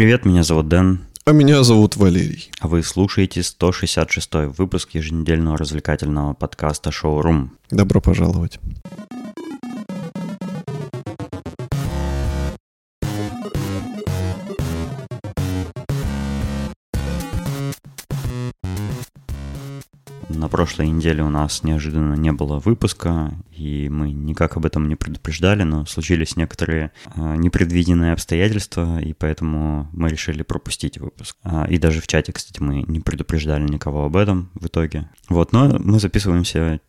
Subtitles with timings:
[0.00, 1.00] привет, меня зовут Дэн.
[1.26, 2.50] А меня зовут Валерий.
[2.58, 7.52] А вы слушаете 166 выпуск еженедельного развлекательного подкаста «Шоурум».
[7.70, 8.58] Добро пожаловать.
[20.60, 25.62] Прошлой неделе у нас неожиданно не было выпуска, и мы никак об этом не предупреждали,
[25.62, 31.38] но случились некоторые э, непредвиденные обстоятельства, и поэтому мы решили пропустить выпуск.
[31.44, 35.08] А, и даже в чате, кстати, мы не предупреждали никого об этом в итоге.
[35.30, 36.82] Вот, но мы записываемся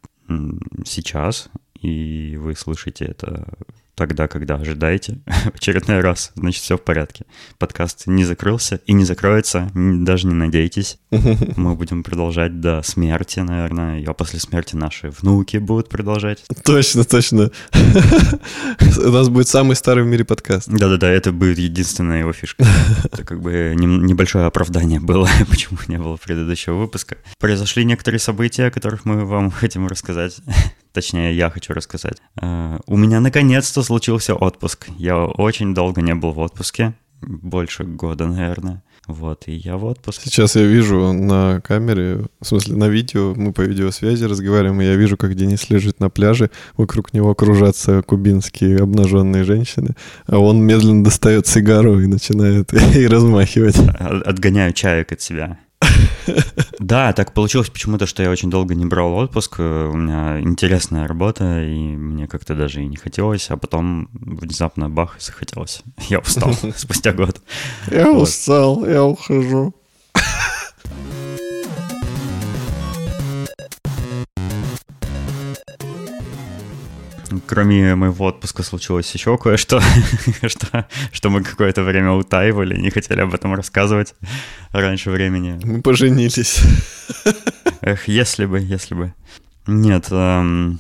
[0.84, 3.58] сейчас, и вы слышите это
[4.02, 5.20] тогда, когда ожидаете.
[5.54, 7.26] Очередной раз, значит, все в порядке.
[7.60, 10.98] Подкаст не закрылся и не закроется, даже не надейтесь.
[11.12, 16.44] Мы будем продолжать до смерти, наверное, а после смерти наши внуки будут продолжать.
[16.64, 17.52] Точно, точно.
[19.06, 20.68] У нас будет самый старый в мире подкаст.
[20.68, 22.66] Да-да-да, это будет единственная его фишка.
[23.04, 27.18] Это как бы небольшое оправдание было, почему не было предыдущего выпуска.
[27.38, 30.42] Произошли некоторые события, о которых мы вам хотим рассказать.
[30.94, 32.18] Точнее, я хочу рассказать.
[32.42, 34.88] Э, у меня наконец-то случился отпуск.
[34.98, 36.94] Я очень долго не был в отпуске.
[37.22, 38.82] Больше года, наверное.
[39.06, 40.30] Вот, и я в отпуске.
[40.30, 44.96] Сейчас я вижу на камере, в смысле на видео, мы по видеосвязи разговариваем, и я
[44.96, 49.90] вижу, как Денис лежит на пляже, вокруг него кружатся кубинские обнаженные женщины,
[50.26, 53.78] а он медленно достает сигару и начинает и размахивать.
[54.00, 55.60] Отгоняю чаек от себя.
[56.80, 59.60] Да, так получилось почему-то, что я очень долго не брал отпуск.
[59.60, 65.16] У меня интересная работа, и мне как-то даже и не хотелось, а потом внезапно бах,
[65.20, 65.84] захотелось.
[66.10, 67.42] Я устал спустя год.
[67.90, 69.74] Я устал, я ухожу.
[77.52, 79.82] Кроме моего отпуска случилось еще кое-что,
[80.48, 84.16] что, что мы какое-то время утаивали, не хотели об этом рассказывать
[84.72, 85.60] раньше времени.
[85.66, 86.62] Мы поженились.
[87.82, 89.14] Эх, если бы, если бы.
[89.68, 90.80] Нет, эм,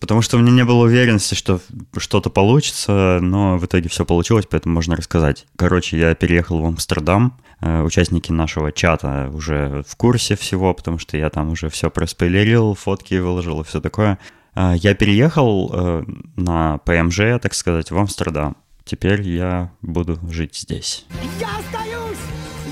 [0.00, 1.60] потому что у меня не было уверенности, что
[1.98, 5.44] что-то получится, но в итоге все получилось, поэтому можно рассказать.
[5.56, 11.18] Короче, я переехал в Амстердам, э, участники нашего чата уже в курсе всего, потому что
[11.18, 14.18] я там уже все проспойлерил, фотки выложил и все такое.
[14.60, 16.04] А, я переехал э,
[16.34, 18.56] на ПМЖ, так сказать, в Амстердам.
[18.82, 21.06] Теперь я буду жить здесь.
[21.38, 22.18] Я остаюсь!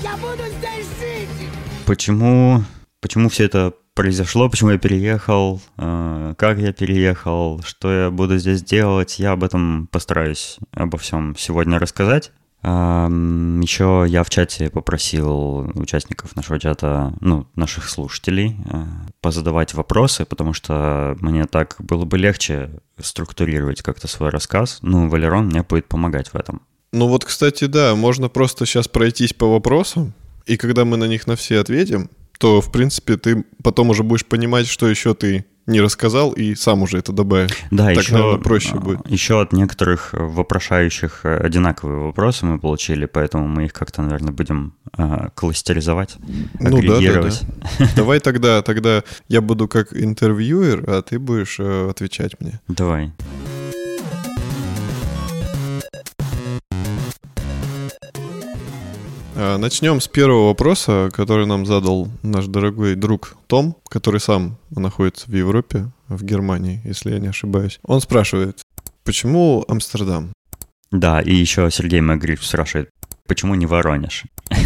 [0.03, 1.49] Я буду здесь жить!
[1.85, 2.61] Почему,
[2.99, 8.61] почему все это произошло, почему я переехал, э, как я переехал, что я буду здесь
[8.61, 12.33] делать, я об этом постараюсь обо всем сегодня рассказать.
[12.63, 18.83] Еще я в чате попросил участников нашего чата, ну, наших слушателей, э,
[19.21, 24.79] позадавать вопросы, потому что мне так было бы легче структурировать как-то свой рассказ.
[24.81, 26.61] Ну, Валерон мне будет помогать в этом.
[26.91, 30.13] Ну вот, кстати, да, можно просто сейчас пройтись по вопросам,
[30.45, 34.25] и когда мы на них на все ответим, то, в принципе, ты потом уже будешь
[34.25, 37.51] понимать, что еще ты не рассказал и сам уже это добавишь.
[37.71, 39.07] Да, так, еще, наверное, проще будет.
[39.09, 44.73] Еще от некоторых вопрошающих э, одинаковые вопросы мы получили, поэтому мы их как-то, наверное, будем
[44.97, 46.15] э, кластеризовать,
[46.59, 47.41] ну, агрегировать.
[47.41, 47.91] Да, да, да.
[47.95, 52.59] Давай тогда, тогда я буду как интервьюер, а ты будешь э, отвечать мне.
[52.67, 53.11] Давай.
[53.19, 53.46] А,
[59.37, 65.35] начнем с первого вопроса, который нам задал наш дорогой друг Том, который сам находится в
[65.35, 67.79] Европе, в Германии, если я не ошибаюсь.
[67.83, 68.61] Он спрашивает,
[69.03, 70.33] почему Амстердам?
[70.91, 72.89] Да, и еще Сергей Магриф спрашивает,
[73.27, 74.23] почему не Воронеж?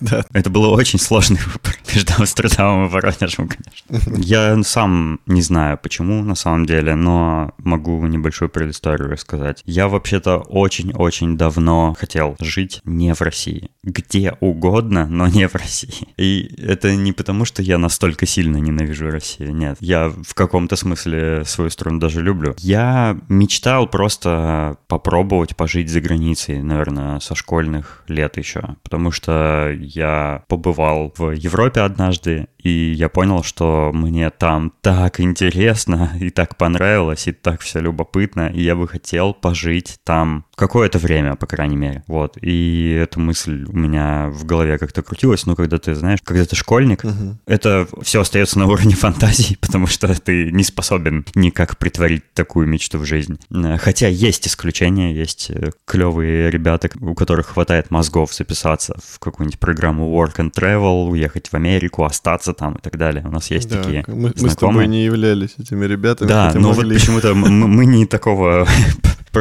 [0.00, 0.22] Да.
[0.34, 4.20] Это было очень сложный выбор между Амстердамом и Воронежем, конечно.
[4.20, 9.62] Я сам не знаю, почему на самом деле, но могу небольшую предысторию рассказать.
[9.64, 13.70] Я вообще-то очень-очень давно хотел жить не в России.
[13.82, 16.08] Где угодно, но не в России.
[16.18, 19.78] И это не потому, что я настолько сильно ненавижу Россию, нет.
[19.80, 22.54] Я в каком-то смысле свою страну даже люблю.
[22.58, 28.76] Я мечтал просто попробовать пожить за границей, наверное, со школьных лет еще.
[28.82, 36.12] Потому что я побывал в Европе однажды, и я понял, что мне там так интересно,
[36.18, 41.36] и так понравилось, и так все любопытно, и я бы хотел пожить там какое-то время,
[41.36, 42.02] по крайней мере.
[42.06, 42.36] Вот.
[42.40, 46.56] И эта мысль у меня в голове как-то крутилась, но когда ты, знаешь, когда ты
[46.56, 47.36] школьник, угу.
[47.46, 52.98] это все остается на уровне фантазии, потому что ты не способен никак притворить такую мечту
[52.98, 53.38] в жизнь.
[53.78, 60.14] Хотя есть исключения, есть э, клевые ребята, у которых хватает мозгов записаться в какую-нибудь программу
[60.14, 63.24] Work and Travel, уехать в Америку, остаться там и так далее.
[63.26, 66.28] У нас есть да, такие мы, мы с тобой не являлись этими ребятами.
[66.28, 66.90] Да, но могли.
[66.90, 68.66] вот почему-то мы, мы не такого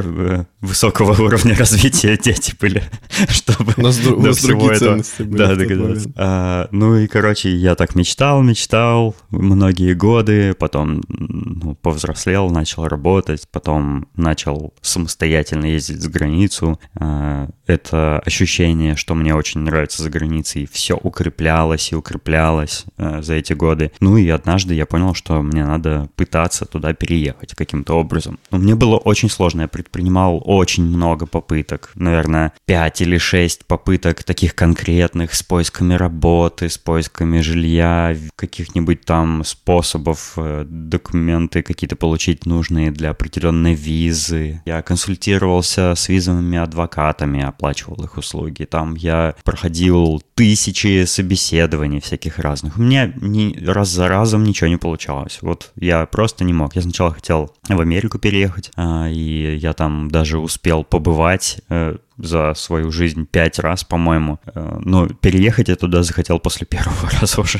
[0.02, 2.84] высокого уровня развития дети были,
[3.30, 5.38] чтобы У нас дру- у до нас всего другие этого- ценности были.
[5.38, 6.12] да, догадаться.
[6.16, 13.48] А, ну и, короче, я так мечтал, мечтал многие годы, потом ну, повзрослел, начал работать,
[13.52, 16.80] потом начал самостоятельно ездить за границу.
[17.00, 23.36] А, это ощущение, что мне очень нравится за границей, все укреплялось и укреплялось а, за
[23.36, 23.92] эти годы.
[24.00, 28.40] Ну и однажды я понял, что мне надо пытаться туда переехать каким-то образом.
[28.52, 34.24] Но мне было очень сложно, я предпринимал очень много попыток, наверное, 5 или 6 попыток
[34.24, 42.46] таких конкретных с поисками работы, с поисками жилья, каких-нибудь там способов э, документы какие-то получить
[42.46, 44.62] нужные для определенной визы.
[44.66, 48.66] Я консультировался с визовыми адвокатами, оплачивал их услуги.
[48.66, 52.78] Там я проходил тысячи собеседований всяких разных.
[52.78, 55.40] У меня ни, раз за разом ничего не получалось.
[55.42, 56.76] Вот я просто не мог.
[56.76, 62.54] Я сначала хотел в Америку переехать, а, и я там даже успел побывать э, за
[62.56, 64.40] свою жизнь пять раз, по-моему.
[64.54, 67.60] Э, Но переехать я туда захотел после первого раза уже.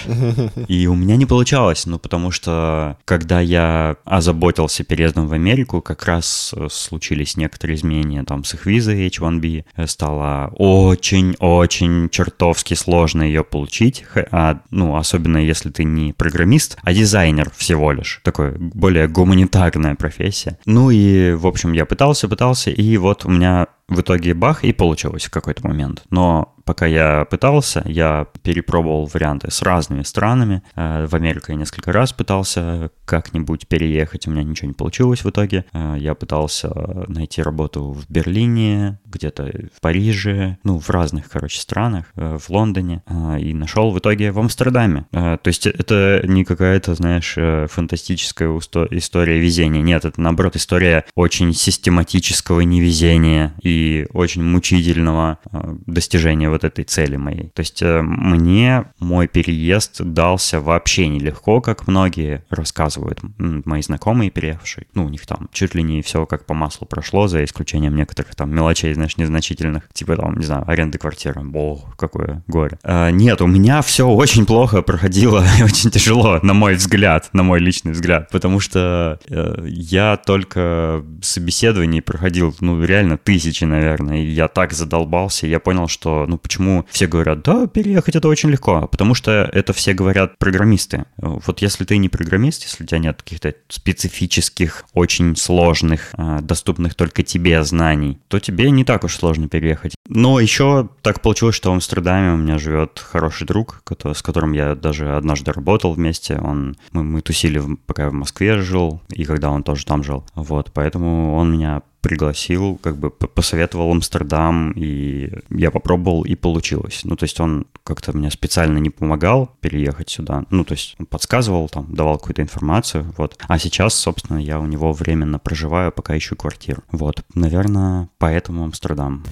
[0.68, 6.06] И у меня не получалось, ну, потому что когда я озаботился переездом в Америку, как
[6.06, 9.66] раз э, случились некоторые изменения там с их визой H1B.
[9.76, 16.94] Э, Стало очень-очень чертовски сложно ее получить, а, ну, особенно если ты не программист, а
[16.94, 18.22] дизайнер всего лишь.
[18.24, 20.58] Такое более гуманитарная профессия.
[20.66, 24.74] Ну и, в общем, я пытался, пытался, и вот у меня в итоге бах, и
[24.74, 26.04] получилось в какой-то момент.
[26.10, 30.64] Но пока я пытался, я перепробовал варианты с разными странами.
[30.76, 35.30] Э, В Америку я несколько раз пытался как-нибудь переехать, у меня ничего не получилось в
[35.30, 35.66] итоге.
[35.74, 36.72] Э, Я пытался
[37.08, 43.04] найти работу в Берлине, где-то в Париже, ну, в разных, короче, странах, э, в Лондоне,
[43.40, 45.06] и нашел в итоге в Амстердаме.
[45.12, 47.36] То есть это не какая-то, знаешь,
[47.70, 48.50] фантастическая
[48.92, 49.82] история везения.
[49.82, 55.40] Нет, это, наоборот, история очень систематического невезения и очень мучительного
[55.86, 57.50] достижения вот этой цели моей.
[57.50, 64.88] То есть э, мне мой переезд дался вообще нелегко, как многие рассказывают, мои знакомые переехавшие.
[64.94, 68.36] Ну, у них там чуть ли не все как по маслу прошло, за исключением некоторых
[68.36, 71.42] там мелочей, знаешь, незначительных, типа там, не знаю, аренды квартиры.
[71.42, 72.78] Бог, какое горе.
[72.84, 77.60] А, нет, у меня все очень плохо проходило, очень тяжело, на мой взгляд, на мой
[77.60, 84.48] личный взгляд, потому что э, я только собеседований проходил, ну, реально тысячи, наверное, и я
[84.48, 89.16] так задолбался, я понял, что, ну, почему все говорят, да, переехать это очень легко, потому
[89.16, 91.06] что это все говорят программисты.
[91.18, 96.96] Вот если ты не программист, если у тебя нет каких-то специфических, очень сложных, а, доступных
[96.96, 99.96] только тебе знаний, то тебе не так уж сложно переехать.
[100.08, 103.82] Но еще так получилось, что в Амстердаме у меня живет хороший друг,
[104.14, 106.38] с которым я даже однажды работал вместе.
[106.38, 110.26] Он, мы, мы тусили, пока я в Москве жил, и когда он тоже там жил.
[110.36, 117.02] Вот, поэтому он меня пригласил, как бы посоветовал Амстердам, и я попробовал, и получилось.
[117.06, 120.44] Ну, то есть он как-то мне специально не помогал переехать сюда.
[120.50, 123.38] Ну, то есть он подсказывал, там, давал какую-то информацию, вот.
[123.48, 126.84] А сейчас, собственно, я у него временно проживаю, пока ищу квартиру.
[126.92, 129.24] Вот, наверное, поэтому Амстердам.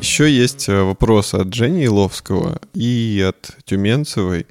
[0.00, 4.46] Еще есть э, вопрос от Жени Иловского и от Тюменцевой.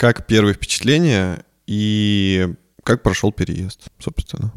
[0.00, 2.54] Как первые впечатления и
[2.84, 4.50] как прошел переезд, собственно?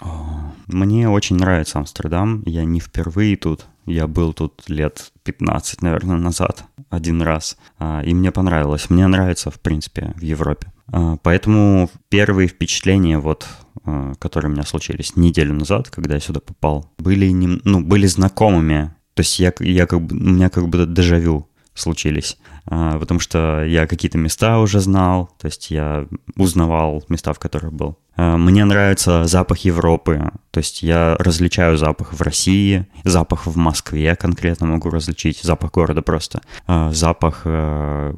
[0.00, 2.42] О, Мне очень нравится Амстердам.
[2.44, 3.66] Я не впервые тут.
[3.86, 7.56] Я был тут лет 15, наверное, назад, один раз.
[7.78, 8.90] А, И мне понравилось.
[8.90, 10.72] Мне нравится, в принципе, в Европе.
[10.88, 13.46] А, Поэтому первые впечатления, вот,
[13.84, 18.08] а, которые у меня случились неделю назад, когда я сюда попал, были, нем- ну, были
[18.08, 18.92] знакомыми.
[19.14, 23.62] То есть я, я как бы, у меня как бы дежавю случились, А, потому что
[23.64, 27.98] я какие-то места уже знал, то есть я узнавал места, в которых был.
[28.16, 34.16] А, Мне нравится запах Европы, то есть я различаю запах в России, запах в Москве
[34.16, 38.14] конкретно могу различить, запах города просто, А, запах э,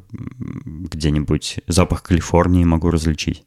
[0.65, 3.43] где-нибудь, запах Калифорнии могу различить,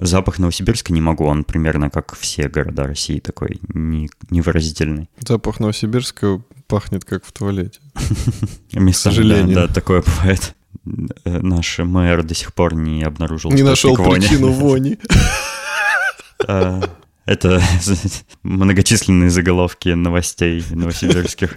[0.00, 5.10] запах Новосибирска не могу, он примерно как все города России такой не- невыразительный.
[5.18, 7.80] Запах Новосибирска пахнет как в туалете.
[8.72, 9.54] Местами, сожалению.
[9.54, 10.54] Да, такое бывает.
[11.24, 14.98] Э, Наш мэр до сих пор не обнаружил Не нашел причину вони.
[16.46, 16.80] А,
[17.26, 17.62] Это
[18.42, 21.56] многочисленные заголовки новостей новосибирских.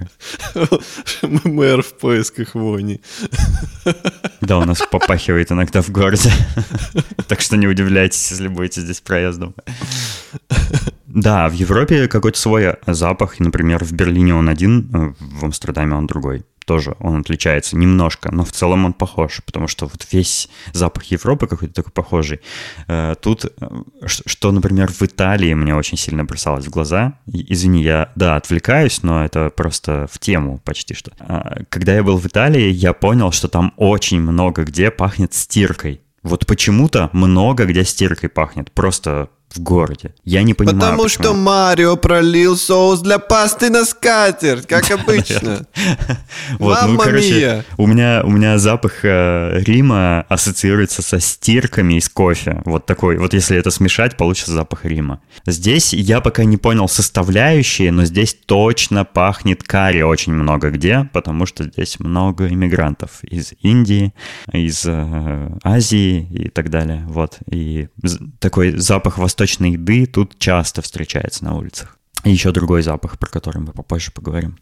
[1.22, 3.00] Мэр в поисках вони.
[4.42, 6.32] Да, у нас попахивает иногда в городе.
[7.28, 9.56] Так что не удивляйтесь, если будете здесь проездом.
[11.14, 13.40] Да, в Европе какой-то свой запах.
[13.40, 16.44] Например, в Берлине он один, э, в Амстердаме он другой.
[16.66, 21.46] тоже он отличается немножко, но в целом он похож, потому что вот весь запах Европы
[21.46, 22.40] какой-то такой похожий.
[22.88, 23.68] Э, тут, э,
[24.06, 27.20] что, например, в Италии мне очень сильно бросалось в глаза.
[27.28, 31.12] Извини, я, да, отвлекаюсь, но это просто в тему почти что.
[31.20, 36.02] А, когда я был в Италии, я понял, что там очень много где пахнет стиркой.
[36.24, 38.72] Вот почему-то много где стиркой пахнет.
[38.72, 40.14] Просто в городе.
[40.26, 41.24] Я не понимаю, Потому почему.
[41.24, 45.66] что Марио пролил соус для пасты на скатерть, как обычно.
[46.60, 52.62] Вот, ну, короче, у меня, у меня запах э, Рима ассоциируется со стирками из кофе.
[52.66, 55.22] Вот такой, вот если это смешать, получится запах Рима.
[55.46, 61.46] Здесь я пока не понял составляющие, но здесь точно пахнет карри очень много где, потому
[61.46, 64.14] что здесь много иммигрантов из Индии,
[64.52, 67.04] из э, Азии и так далее.
[67.08, 67.88] Вот, и
[68.40, 71.98] такой запах восточного восточной еды тут часто встречается на улицах.
[72.24, 74.58] И еще другой запах, про который мы попозже поговорим.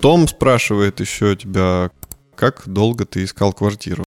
[0.00, 1.90] Том спрашивает еще тебя,
[2.34, 4.02] как долго ты искал квартиру?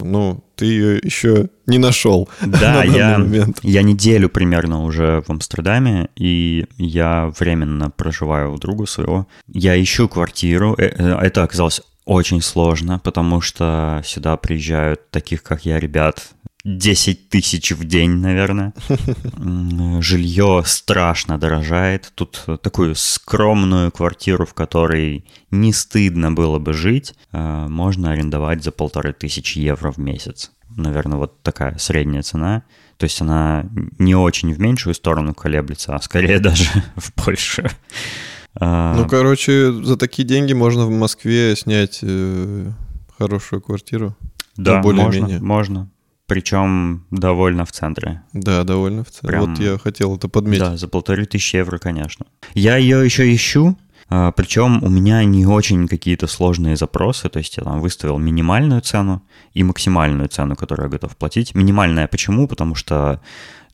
[0.00, 2.28] Ну, ты ее еще не нашел.
[2.46, 3.26] Да, я,
[3.62, 9.26] я неделю примерно уже в Амстердаме, и я временно проживаю у друга своего.
[9.48, 10.74] Я ищу квартиру.
[10.76, 16.34] Э, э, это оказалось очень сложно, потому что сюда приезжают таких, как я, ребят,
[16.64, 18.72] 10 тысяч в день, наверное.
[20.00, 22.10] Жилье страшно дорожает.
[22.14, 28.72] Тут такую скромную квартиру, в которой не стыдно было бы жить, э, можно арендовать за
[28.72, 30.52] полторы тысячи евро в месяц.
[30.74, 32.62] Наверное, вот такая средняя цена.
[32.96, 33.66] То есть она
[33.98, 37.68] не очень в меньшую сторону колеблется, а скорее даже в большую.
[38.56, 42.70] А, ну, короче, за такие деньги можно в Москве снять э,
[43.18, 44.16] хорошую квартиру.
[44.56, 45.40] Да, более-менее.
[45.40, 45.90] можно, можно.
[46.26, 48.22] Причем довольно в центре.
[48.32, 49.28] Да, довольно в центре.
[49.28, 49.46] Прям...
[49.46, 50.60] Вот я хотел это подметить.
[50.60, 52.26] Да, за полторы тысячи евро, конечно.
[52.54, 53.76] Я ее еще ищу,
[54.08, 58.80] а, причем у меня не очень какие-то сложные запросы, то есть я там выставил минимальную
[58.80, 61.54] цену и максимальную цену, которую я готов платить.
[61.54, 62.46] Минимальная почему?
[62.46, 63.20] Потому что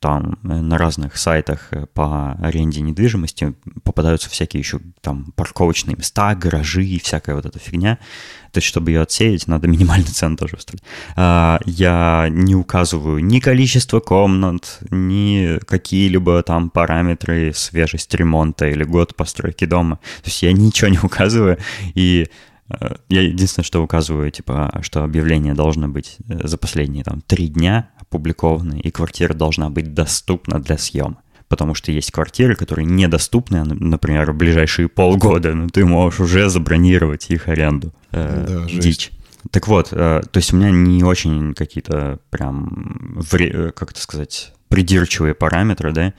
[0.00, 3.54] там э, на разных сайтах э, по аренде недвижимости
[3.84, 7.98] попадаются всякие еще там парковочные места, гаражи и всякая вот эта фигня.
[8.52, 10.82] То есть, чтобы ее отсеять, надо минимальную цену тоже выставить.
[11.16, 19.14] А, я не указываю ни количество комнат, ни какие-либо там параметры, свежесть ремонта или год
[19.14, 19.96] постройки дома.
[20.22, 21.58] То есть я ничего не указываю,
[21.94, 22.28] и
[23.08, 28.80] я единственное, что указываю, типа, что объявление должно быть за последние там три дня опубликованы,
[28.80, 31.22] и квартира должна быть доступна для съема.
[31.48, 37.28] Потому что есть квартиры, которые недоступны, например, в ближайшие полгода, но ты можешь уже забронировать
[37.30, 37.92] их аренду.
[38.12, 39.10] Э, да, дичь.
[39.50, 44.52] Так вот, э, то есть у меня не очень какие-то прям, э, как это сказать,
[44.68, 46.14] придирчивые параметры, да,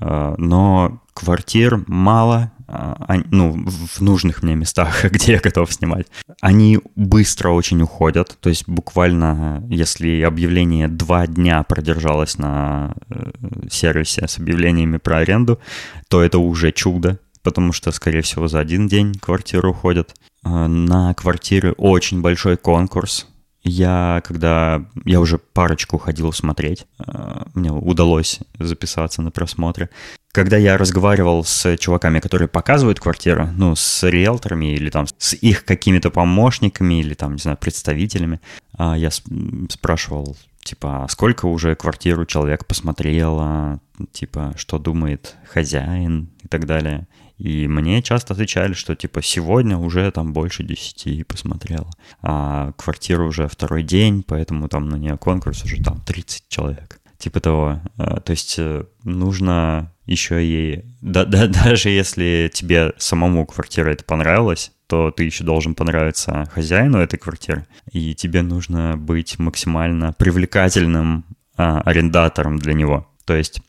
[0.00, 6.06] э, но квартир мало, а, ну, в нужных мне местах, где я готов снимать.
[6.40, 13.32] Они быстро очень уходят, то есть буквально, если объявление два дня продержалось на э,
[13.70, 15.60] сервисе с объявлениями про аренду,
[16.08, 20.14] то это уже чудо, потому что, скорее всего, за один день квартиры уходят.
[20.42, 23.26] А, на квартиры очень большой конкурс,
[23.66, 29.90] я, когда я уже парочку ходил смотреть, э, мне удалось записаться на просмотры.
[30.32, 35.64] Когда я разговаривал с чуваками, которые показывают квартиру, ну, с риэлторами или там с их
[35.64, 38.40] какими-то помощниками или там, не знаю, представителями,
[38.76, 43.80] а, я спрашивал, типа, «А сколько уже квартиру человек посмотрел,
[44.12, 47.06] типа, что думает хозяин и так далее.
[47.38, 51.90] И мне часто отвечали, что типа сегодня уже там больше 10 посмотрела.
[52.22, 57.00] А квартира уже второй день, поэтому там на нее конкурс уже там 30 человек.
[57.18, 57.80] Типа того.
[57.96, 60.84] А, то есть э, нужно еще и...
[61.00, 66.98] Да, да, даже если тебе самому квартира это понравилась, то ты еще должен понравиться хозяину
[66.98, 71.24] этой квартиры, и тебе нужно быть максимально привлекательным
[71.56, 73.08] а, арендатором для него.
[73.24, 73.60] То есть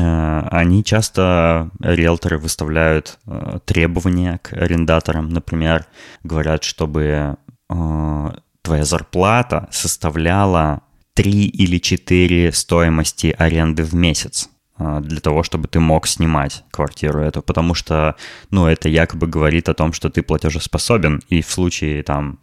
[0.00, 5.28] они часто, риэлторы, выставляют э, требования к арендаторам.
[5.28, 5.86] Например,
[6.22, 7.36] говорят, чтобы
[7.68, 8.30] э,
[8.62, 10.82] твоя зарплата составляла
[11.14, 17.42] 3 или 4 стоимости аренды в месяц для того, чтобы ты мог снимать квартиру эту,
[17.42, 18.16] потому что,
[18.50, 22.40] ну, это якобы говорит о том, что ты платежеспособен, и в случае там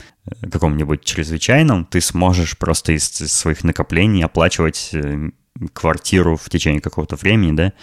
[0.49, 4.91] каком-нибудь чрезвычайном ты сможешь просто из своих накоплений оплачивать
[5.73, 7.73] квартиру в течение какого-то времени, да,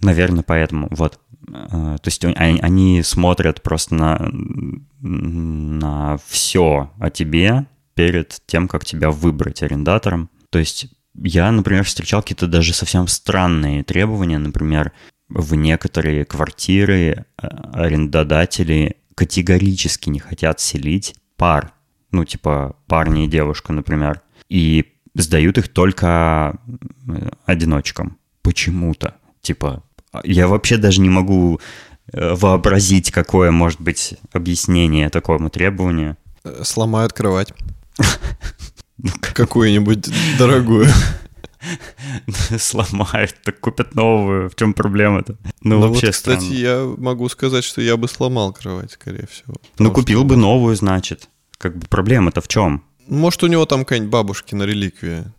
[0.00, 1.20] наверное, поэтому, вот.
[1.52, 4.30] А, то есть они, смотрят просто на,
[5.00, 10.30] на все о тебе перед тем, как тебя выбрать арендатором.
[10.50, 14.38] То есть я, например, встречал какие-то даже совсем странные требования.
[14.38, 14.92] Например,
[15.28, 21.72] в некоторые квартиры э, арендодатели категорически не хотят селить пар.
[22.12, 24.22] Ну, типа парня и девушка, например.
[24.48, 26.58] И сдают их только
[27.08, 28.18] э, одиночкам.
[28.42, 29.14] Почему-то.
[29.40, 29.82] Типа,
[30.24, 31.60] я вообще даже не могу
[32.12, 36.16] э, вообразить, какое может быть объяснение такому требованию.
[36.62, 37.52] Сломают кровать.
[39.00, 40.88] Ну, Какую-нибудь дорогую.
[42.58, 44.50] Сломают, так купят новую.
[44.50, 45.36] В чем проблема-то?
[45.62, 49.54] Ну, ну вообще вот, кстати, я могу сказать, что я бы сломал кровать, скорее всего.
[49.78, 51.28] Ну, купил бы новую, значит.
[51.58, 52.84] Как бы проблема-то в чем?
[53.08, 55.32] Может, у него там какая-нибудь бабушкина реликвия.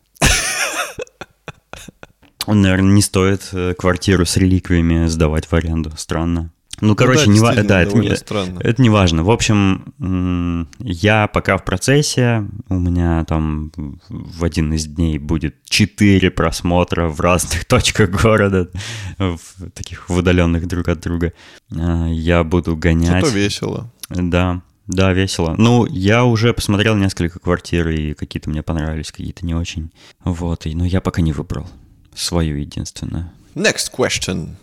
[2.46, 5.92] Он, наверное, не стоит э, квартиру с реликвиями сдавать в аренду.
[5.96, 6.52] Странно.
[6.82, 8.60] Ну, короче, ну, да, не да, это, не, странно.
[8.62, 9.24] это не важно.
[9.24, 12.48] В общем, я пока в процессе.
[12.70, 13.72] У меня там
[14.08, 18.70] в один из дней будет четыре просмотра в разных точках города,
[19.18, 21.34] в таких удаленных друг от друга.
[21.76, 23.26] А, я буду гонять.
[23.26, 23.92] Зато весело.
[24.10, 25.54] Да, да, весело.
[25.56, 29.92] Ну, я уже посмотрел несколько квартир, и какие-то мне понравились, какие-то не очень.
[30.24, 31.68] Вот, и, но я пока не выбрал
[32.16, 33.30] свою единственную.
[33.54, 34.56] Next question.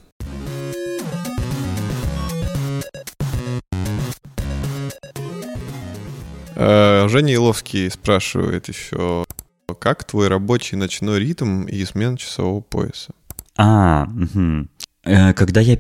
[6.57, 9.25] Э, Женя Иловский спрашивает еще,
[9.79, 13.13] как твой рабочий ночной ритм и смена часового пояса?
[13.57, 14.67] А, угу.
[15.05, 15.79] когда я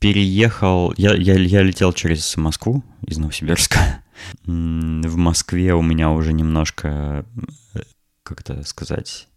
[0.00, 4.02] переехал, я, я, я летел через Москву из Новосибирска.
[4.44, 7.24] В Москве у меня уже немножко,
[7.74, 7.80] э,
[8.22, 9.28] как это сказать,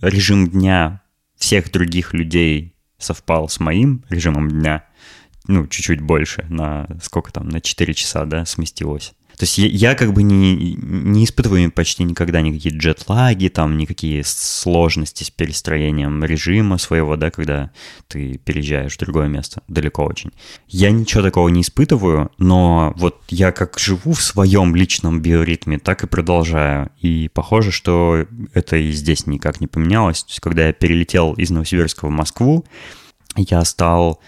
[0.00, 1.02] режим дня
[1.36, 4.84] всех других людей совпал с моим режимом дня,
[5.48, 9.12] ну, чуть-чуть больше, на сколько там, на 4 часа, да, сместилось.
[9.42, 15.24] То есть я, как бы не, не испытываю почти никогда никакие джетлаги, там никакие сложности
[15.24, 17.72] с перестроением режима своего, да, когда
[18.06, 20.30] ты переезжаешь в другое место, далеко очень.
[20.68, 26.04] Я ничего такого не испытываю, но вот я как живу в своем личном биоритме, так
[26.04, 26.90] и продолжаю.
[27.00, 30.22] И похоже, что это и здесь никак не поменялось.
[30.22, 32.64] То есть когда я перелетел из Новосибирска в Москву,
[33.34, 34.20] я стал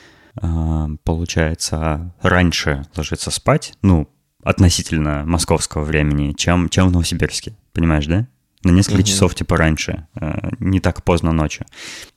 [0.42, 4.08] э, получается, раньше ложиться спать, ну,
[4.44, 7.56] относительно московского времени, чем, чем в Новосибирске.
[7.72, 8.28] Понимаешь, да?
[8.62, 9.06] На несколько угу.
[9.06, 11.66] часов типа раньше, э, не так поздно ночью.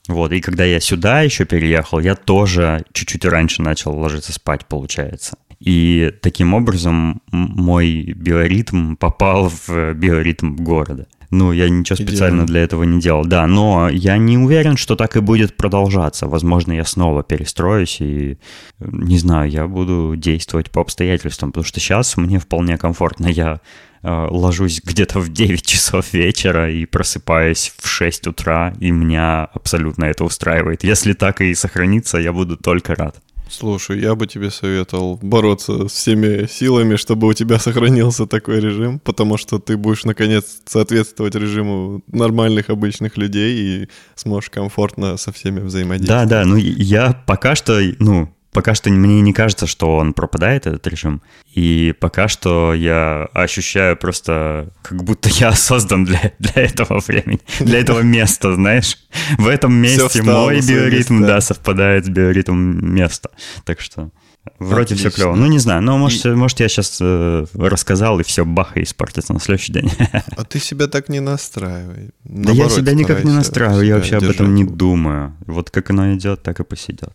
[0.07, 5.37] Вот, и когда я сюда еще переехал, я тоже чуть-чуть раньше начал ложиться спать, получается.
[5.59, 11.07] И таким образом мой биоритм попал в биоритм города.
[11.29, 15.17] Ну, я ничего специально для этого не делал, да, но я не уверен, что так
[15.17, 16.27] и будет продолжаться.
[16.27, 18.37] Возможно, я снова перестроюсь и,
[18.79, 23.27] не знаю, я буду действовать по обстоятельствам, потому что сейчас мне вполне комфортно.
[23.27, 23.59] Я
[24.03, 30.05] э, ложусь где-то в 9 часов вечера и просыпаюсь в 6 утра, и меня абсолютно
[30.05, 30.85] это устраивает.
[30.85, 33.21] Если так и сохранится, я буду только рад.
[33.49, 39.37] Слушай, я бы тебе советовал бороться всеми силами, чтобы у тебя сохранился такой режим, потому
[39.37, 46.29] что ты будешь, наконец, соответствовать режиму нормальных, обычных людей и сможешь комфортно со всеми взаимодействовать.
[46.29, 50.65] Да, да, ну я пока что, ну, пока что мне не кажется, что он пропадает,
[50.65, 51.21] этот режим.
[51.53, 57.79] И пока что я ощущаю просто, как будто я создан для, для этого времени, для
[57.79, 58.97] этого места, знаешь.
[59.37, 63.29] В этом месте мой биоритм, да, совпадает с биоритмом места.
[63.63, 64.09] Так что
[64.57, 65.11] вроде Отлично.
[65.11, 65.35] все клево.
[65.35, 66.29] Ну, не знаю, но может, и...
[66.29, 69.91] может я сейчас э, рассказал, и все, бах, и испортится на следующий день.
[70.35, 72.09] А ты себя так не настраивай.
[72.23, 75.37] Наоборот, да я себя никак не настраиваю, я вообще об этом не думаю.
[75.45, 77.13] Вот как оно идет, так и посидет.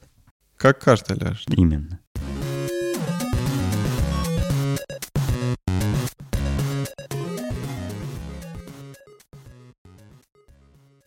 [0.62, 1.48] Как карта ляжет.
[1.48, 1.98] Именно.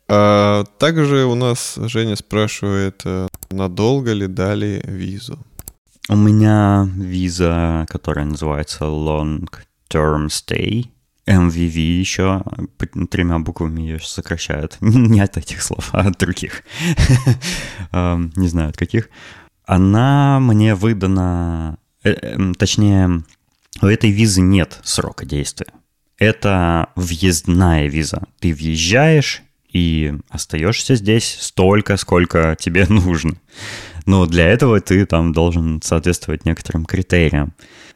[0.10, 5.40] А, также у нас Женя спрашивает, э, надолго ли дали визу?
[6.10, 9.48] У меня виза, которая называется Long
[9.90, 10.90] Term Stay.
[11.28, 12.44] MVV еще,
[13.10, 14.78] тремя буквами ее сокращают.
[14.82, 16.64] Не от этих слов, а от других.
[17.94, 19.10] Не знаю, от каких.
[19.68, 23.24] Она мне выдана, э, э, точнее,
[23.82, 25.68] у этой визы нет срока действия.
[26.18, 28.24] Это въездная виза.
[28.40, 33.36] Ты въезжаешь и остаешься здесь столько, сколько тебе нужно.
[34.06, 37.54] Но для этого ты там должен соответствовать некоторым критериям.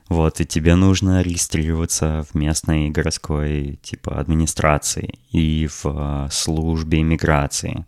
[0.10, 7.86] Вот, и тебе нужно регистрироваться в местной городской типа администрации и в э, службе иммиграции.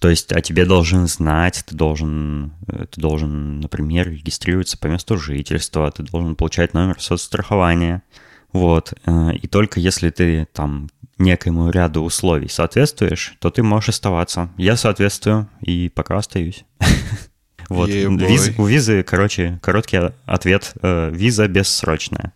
[0.00, 5.16] То есть о тебе должен знать, ты должен, э, ты должен, например, регистрироваться по месту
[5.16, 8.02] жительства, ты должен получать номер соцстрахования.
[8.52, 8.92] Вот.
[9.06, 14.50] Э, и только если ты там некоему ряду условий соответствуешь, то ты можешь оставаться.
[14.58, 16.64] Я соответствую и пока остаюсь.
[17.68, 17.90] Вот.
[17.90, 20.72] У визы, короче, короткий ответ.
[20.82, 22.32] Э, виза бессрочная.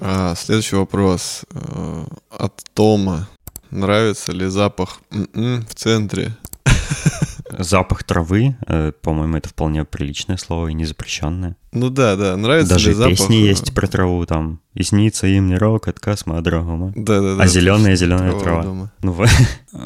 [0.00, 3.28] А, следующий вопрос э, от Тома.
[3.70, 6.36] Нравится ли запах м-м, в центре?
[7.58, 11.56] Запах травы, э, по-моему, это вполне приличное слово и не запрещенное.
[11.72, 13.10] Ну да, да, нравится Даже ли запах...
[13.18, 14.60] песни есть про траву там.
[14.74, 16.92] И снится им не рок от космодрома.
[16.94, 17.42] Да, да, да.
[17.42, 18.62] А зеленая зеленая трава.
[18.62, 18.92] трава.
[19.02, 19.24] Ну,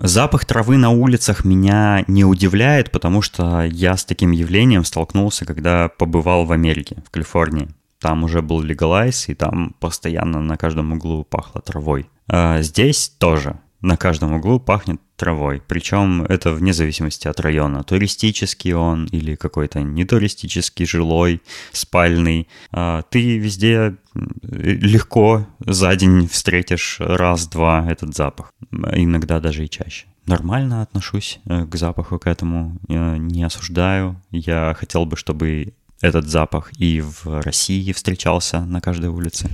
[0.03, 5.89] запах травы на улицах меня не удивляет, потому что я с таким явлением столкнулся, когда
[5.89, 7.69] побывал в Америке, в Калифорнии.
[8.03, 12.11] Там уже был легалайз, и там постоянно на каждом углу пахло травой.
[12.27, 15.63] А здесь тоже на каждом углу пахнет травой.
[15.69, 17.85] Причем это вне зависимости от района.
[17.85, 22.49] Туристический он или какой-то нетуристический, жилой, спальный.
[22.73, 23.95] А ты везде
[24.43, 28.53] легко за день встретишь раз-два этот запах.
[28.73, 30.07] Иногда даже и чаще.
[30.27, 34.21] Нормально отношусь э, к запаху, к этому не осуждаю.
[34.31, 39.49] Я хотел бы, чтобы этот запах и в России встречался на каждой улице.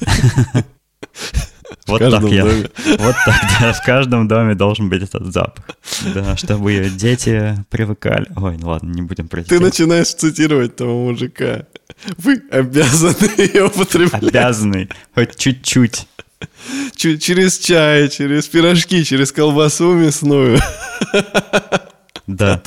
[1.86, 2.44] Вот так я.
[2.44, 3.72] Вот так, да.
[3.72, 5.64] В каждом доме должен быть этот запах.
[6.14, 8.26] Да, чтобы дети привыкали.
[8.36, 11.66] Ой, ну ладно, не будем про Ты начинаешь цитировать того мужика.
[12.16, 14.22] Вы обязаны ее употреблять.
[14.22, 14.88] Обязаны.
[15.14, 16.06] Хоть чуть-чуть.
[16.96, 20.58] Через чай, через пирожки, через колбасу мясную.
[22.26, 22.62] Да.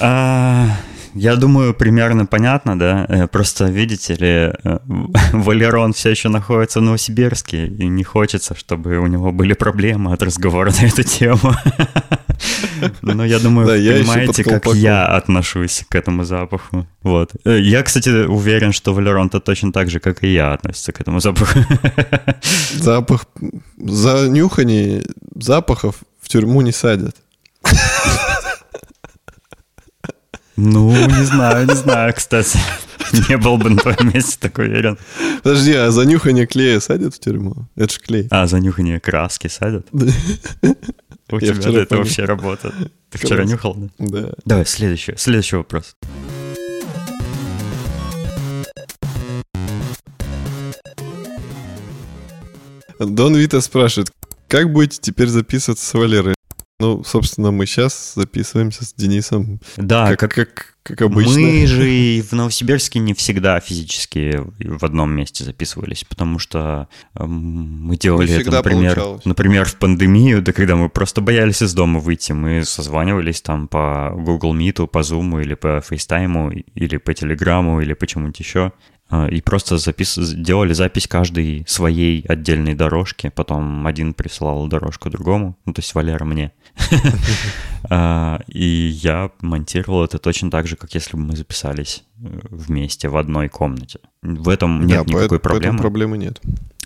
[1.14, 3.06] Я думаю, примерно понятно, да?
[3.08, 4.78] Э, просто, видите ли, э,
[5.32, 10.22] Валерон все еще находится в Новосибирске, и не хочется, чтобы у него были проблемы от
[10.22, 11.54] разговора на эту тему.
[13.02, 16.86] Но я думаю, да, вы понимаете, как я отношусь к этому запаху.
[17.02, 17.32] Вот.
[17.44, 21.20] Э, я, кстати, уверен, что Валерон-то точно так же, как и я, относится к этому
[21.20, 21.58] запаху.
[22.74, 23.26] Запах...
[23.78, 25.02] За нюхание
[25.34, 27.16] запахов в тюрьму не садят.
[30.64, 32.56] Ну, не знаю, не знаю, кстати.
[33.28, 34.96] Не был бы на твоем месте такой уверен.
[35.42, 37.66] Подожди, а занюхание клея садят в тюрьму?
[37.74, 38.28] Это же клей.
[38.30, 39.88] А, занюхание краски садят?
[39.92, 42.74] У тебя это вообще работает.
[43.10, 44.20] Ты вчера нюхал, да?
[44.20, 44.32] Да.
[44.44, 45.96] Давай, следующий, следующий вопрос.
[53.00, 54.12] Дон Вита спрашивает,
[54.46, 56.36] как будете теперь записываться с Валерой?
[56.82, 59.60] Ну, собственно, мы сейчас записываемся с Денисом.
[59.76, 61.38] Да, как, как, как, как обычно.
[61.40, 67.24] Мы же и в Новосибирске не всегда физически в одном месте записывались, потому что э,
[67.24, 72.32] мы делали это, например, например, в пандемию, да когда мы просто боялись из дома выйти,
[72.32, 77.92] мы созванивались там по Google Meet, по Zoom или по FaceTime, или по Telegram, или
[77.92, 78.72] почему-нибудь еще.
[79.12, 80.16] А, и просто запис...
[80.16, 86.24] делали запись каждой своей отдельной дорожки, потом один присылал дорожку другому, ну, то есть Валера
[86.24, 86.52] мне.
[87.90, 93.08] А, и я монтировал это точно так же, как если бы мы записались э, вместе
[93.08, 93.98] в одной комнате.
[94.22, 95.78] В этом нет никакой проблемы.
[95.78, 96.40] проблемы нет.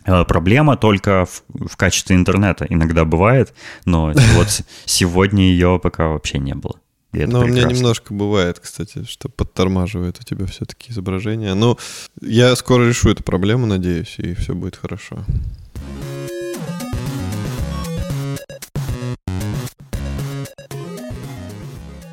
[0.04, 6.38] А, проблема только в, в качестве интернета иногда бывает, но вот сегодня ее пока вообще
[6.38, 6.76] не было.
[7.16, 7.62] И это Но прекрасно.
[7.62, 11.54] у меня немножко бывает, кстати, что подтормаживает у тебя все-таки изображение.
[11.54, 11.78] Но
[12.20, 15.24] я скоро решу эту проблему, надеюсь, и все будет хорошо.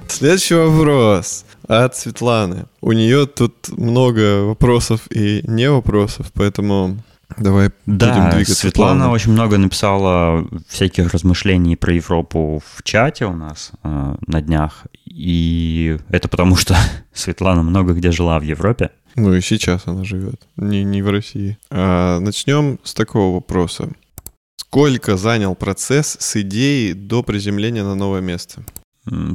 [0.07, 2.67] Следующий вопрос от Светланы.
[2.79, 6.97] У нее тут много вопросов и не вопросов, поэтому
[7.37, 8.55] Давай да, будем двигаться.
[8.55, 9.11] Светлана плавно.
[9.13, 14.85] очень много написала всяких размышлений про Европу в чате у нас э, на днях.
[15.05, 16.75] И это потому, что
[17.13, 18.91] Светлана много где жила в Европе.
[19.15, 21.57] Ну и сейчас она живет, не, не в России.
[21.69, 23.89] А, начнем с такого вопроса.
[24.57, 28.63] Сколько занял процесс с идеей до приземления на новое место?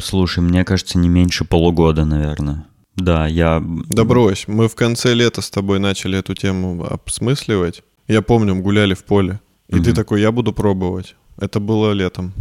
[0.03, 2.67] Слушай, мне кажется, не меньше полугода, наверное.
[2.99, 3.63] Да, я...
[3.65, 7.83] Да брось, мы в конце лета с тобой начали эту тему обсмысливать.
[8.09, 9.41] Я помню, мы гуляли в поле.
[9.69, 9.85] И угу.
[9.85, 11.15] ты такой, я буду пробовать.
[11.39, 12.33] Это было летом.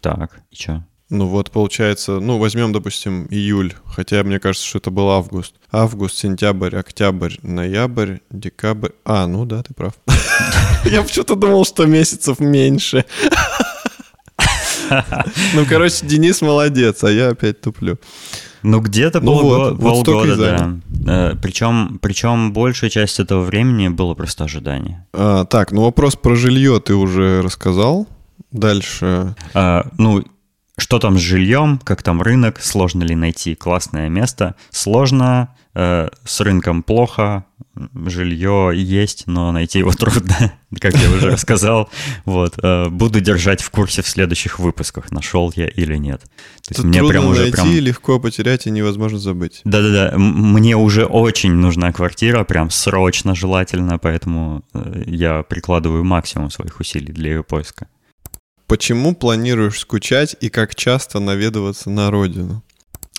[0.00, 0.84] Так, и что?
[1.10, 5.54] Ну вот получается, ну возьмем, допустим, июль, хотя мне кажется, что это был август.
[5.70, 8.90] Август, сентябрь, октябрь, ноябрь, декабрь.
[9.04, 9.94] А, ну да, ты прав.
[10.84, 13.04] Я почему-то думал, что месяцев меньше.
[15.54, 17.98] Ну, короче, Денис молодец, а я опять туплю.
[18.64, 21.32] Ну, где-то ну вот, полгода, да.
[21.32, 25.06] Э, причем, причем большая часть этого времени было просто ожидание.
[25.12, 28.08] А, так, ну вопрос про жилье ты уже рассказал.
[28.52, 29.36] Дальше.
[29.52, 30.24] А, ну,
[30.78, 34.54] что там с жильем, как там рынок, сложно ли найти классное место.
[34.70, 37.44] Сложно, с рынком плохо,
[38.06, 41.90] жилье есть, но найти его трудно, как я уже рассказал.
[42.24, 46.20] Вот, э, буду держать в курсе в следующих выпусках, нашел я или нет.
[46.20, 47.70] То есть Тут мне трудно прям уже найти, прям...
[47.70, 49.60] легко потерять и невозможно забыть.
[49.64, 56.80] Да-да-да, мне уже очень нужна квартира, прям срочно желательно, поэтому э, я прикладываю максимум своих
[56.80, 57.88] усилий для ее поиска.
[58.66, 62.62] Почему планируешь скучать и как часто наведываться на родину?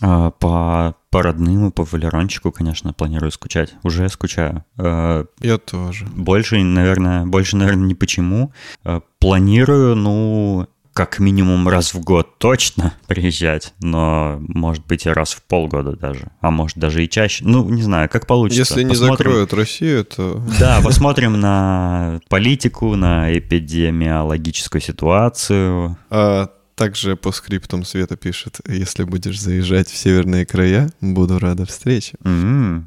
[0.02, 3.76] А, по, по родным и по валерончику, конечно, планирую скучать.
[3.84, 4.66] Уже скучаю.
[4.78, 6.06] А, Я тоже.
[6.08, 8.52] Больше, наверное, больше, наверное, не почему.
[8.84, 15.34] А, планирую, ну, как минимум раз в год точно приезжать, но может быть и раз
[15.34, 17.44] в полгода даже, а может даже и чаще.
[17.46, 18.62] Ну, не знаю, как получится.
[18.62, 19.18] Если не посмотрим.
[19.18, 20.42] закроют Россию, то...
[20.60, 25.98] Да, посмотрим на политику, на эпидемиологическую ситуацию.
[26.10, 32.18] А также по скриптам Света пишет, если будешь заезжать в северные края, буду рада встрече.
[32.24, 32.84] Mm-hmm.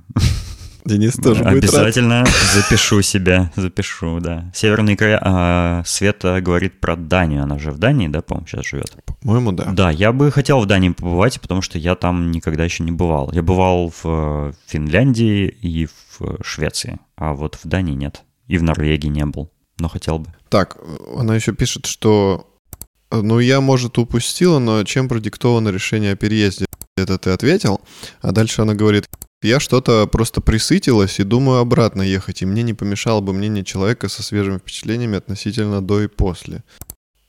[0.85, 2.29] Денис тоже будет Обязательно рад.
[2.55, 4.51] запишу себя, запишу, да.
[4.55, 5.21] Северные края.
[5.23, 7.43] А, Света говорит про Данию.
[7.43, 8.97] Она же в Дании, да, по-моему, сейчас живет?
[9.21, 9.67] По-моему, да.
[9.67, 13.31] Да, я бы хотел в Дании побывать, потому что я там никогда еще не бывал.
[13.33, 18.23] Я бывал в Финляндии и в Швеции, а вот в Дании нет.
[18.47, 20.33] И в Норвегии не был, но хотел бы.
[20.49, 20.79] Так,
[21.19, 22.48] она еще пишет, что
[23.11, 26.67] ну, я, может, упустила, но чем продиктовано решение о переезде?
[26.97, 27.81] Это ты ответил.
[28.21, 29.07] А дальше она говорит,
[29.43, 34.09] я что-то просто присытилась и думаю обратно ехать, и мне не помешало бы мнение человека
[34.09, 36.65] со свежими впечатлениями относительно до и после.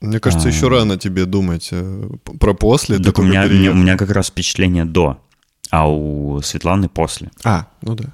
[0.02, 0.52] Мне кажется, а...
[0.52, 2.98] еще рано тебе думать э, про после.
[3.00, 5.22] Так у меня, у меня как раз впечатление до,
[5.70, 7.30] а у Светланы после.
[7.44, 8.06] А, ну да.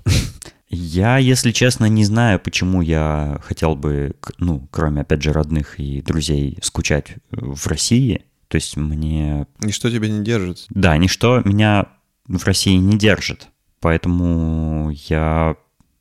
[0.75, 6.01] Я, если честно, не знаю, почему я хотел бы, ну, кроме, опять же, родных и
[6.01, 8.25] друзей, скучать в России.
[8.47, 9.47] То есть мне...
[9.59, 10.65] Ничто тебя не держит.
[10.69, 11.87] Да, ничто меня
[12.27, 13.47] в России не держит.
[13.79, 15.55] Поэтому я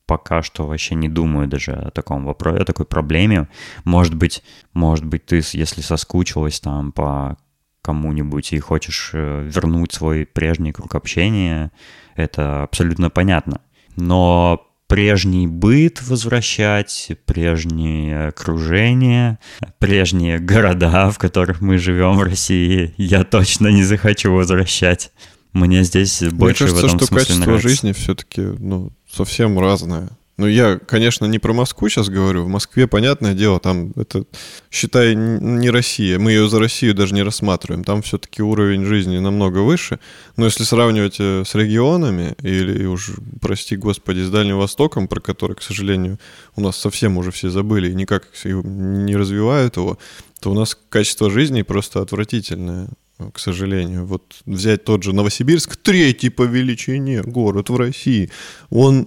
[0.06, 3.48] пока что вообще не думаю даже о таком вопросе, о такой проблеме.
[3.84, 7.38] Может быть, может быть, ты, если соскучилась там по
[7.82, 11.70] кому-нибудь и хочешь э, вернуть свой прежний круг общения,
[12.16, 13.60] это абсолютно понятно.
[13.96, 19.38] Но прежний быт возвращать, прежнее окружение,
[19.78, 25.10] прежние города, в которых мы живем в России, я точно не захочу возвращать.
[25.52, 27.68] Мне здесь больше Мне кажется, в этом что смысле качество нравится.
[27.68, 30.10] жизни все-таки ну, совсем разное.
[30.36, 32.44] Ну, я, конечно, не про Москву сейчас говорю.
[32.44, 34.24] В Москве, понятное дело, там это,
[34.68, 36.18] считай, не Россия.
[36.18, 37.84] Мы ее за Россию даже не рассматриваем.
[37.84, 40.00] Там все-таки уровень жизни намного выше.
[40.36, 45.54] Но если сравнивать э, с регионами, или уж, прости господи, с Дальним Востоком, про который,
[45.54, 46.18] к сожалению,
[46.56, 49.98] у нас совсем уже все забыли и никак не развивают его,
[50.40, 52.88] то у нас качество жизни просто отвратительное
[53.32, 54.06] к сожалению.
[54.06, 58.30] Вот взять тот же Новосибирск, третий по величине город в России,
[58.70, 59.06] он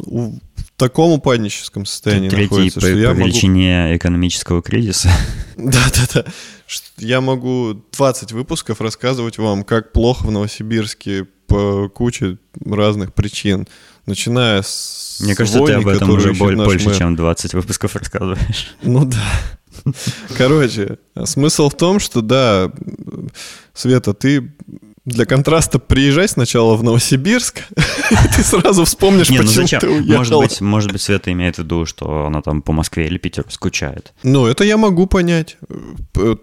[0.78, 3.98] таком упадническом состоянии третий находится, по, что по я величине могу...
[3.98, 5.10] экономического кризиса.
[5.58, 6.26] Да-да-да.
[6.98, 13.68] Я могу 20 выпусков рассказывать вам, как плохо в Новосибирске по куче разных причин.
[14.06, 16.98] Начиная с Мне кажется, вони, ты об этом уже больше, мэр.
[16.98, 18.76] чем 20 выпусков рассказываешь.
[18.84, 19.24] Ну да.
[20.38, 22.72] Короче, смысл в том, что да,
[23.74, 24.52] Света, ты
[25.08, 27.64] для контраста приезжай сначала в Новосибирск,
[28.12, 29.80] и ты сразу вспомнишь, ну почему зачем?
[29.80, 30.18] ты уехала.
[30.18, 33.50] Может быть, может быть, Света имеет в виду, что она там по Москве или Питеру
[33.50, 34.14] скучает.
[34.24, 35.58] Ну, это я могу понять.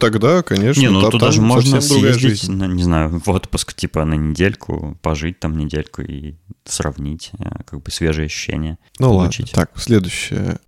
[0.01, 4.15] Тогда, конечно, Не, ну туда же можно съездить, на, не знаю, в отпуск типа на
[4.15, 8.79] недельку, пожить там недельку и сравнить, э, как бы свежие ощущения.
[8.99, 9.55] Ну получить.
[9.55, 10.59] ладно, так, следующее.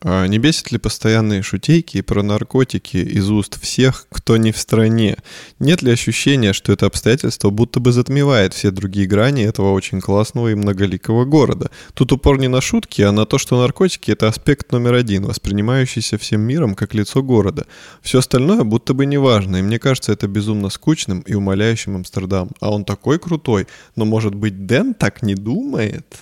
[0.00, 5.16] А не бесит ли постоянные шутейки про наркотики из уст всех, кто не в стране?
[5.58, 10.48] Нет ли ощущения, что это обстоятельство будто бы затмевает все другие грани этого очень классного
[10.48, 11.72] и многоликого города?
[11.94, 16.16] Тут упор не на шутки, а на то, что наркотики— это аспект номер один, воспринимающийся
[16.16, 17.66] всем миром как лицо города.
[18.00, 22.50] Все остальное будто бы не важно, и мне кажется это безумно скучным и умоляющим Амстердам.
[22.60, 26.18] А он такой крутой, но может быть Дэн так не думает?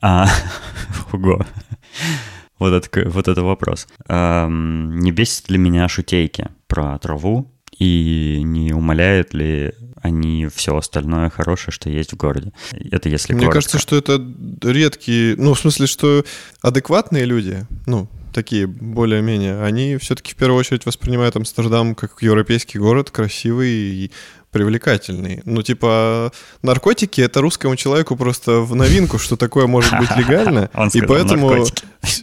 [0.00, 0.28] А,
[1.12, 1.44] ого.
[2.62, 3.88] Вот это, вот это вопрос.
[4.06, 7.50] Эм, не бесит ли меня шутейки про траву?
[7.76, 12.52] И не умаляют ли они все остальное хорошее, что есть в городе?
[12.92, 13.54] Это если Мне коротко.
[13.56, 14.24] кажется, что это
[14.62, 15.34] редкие...
[15.36, 16.24] Ну, в смысле, что
[16.60, 23.10] адекватные люди, ну, такие более-менее, они все-таки в первую очередь воспринимают Амстердам как европейский город,
[23.10, 24.10] красивый и
[24.52, 25.40] привлекательный.
[25.44, 26.30] Ну, типа,
[26.62, 30.70] наркотики— это русскому человеку просто в новинку, что такое может быть легально.
[30.94, 31.64] И поэтому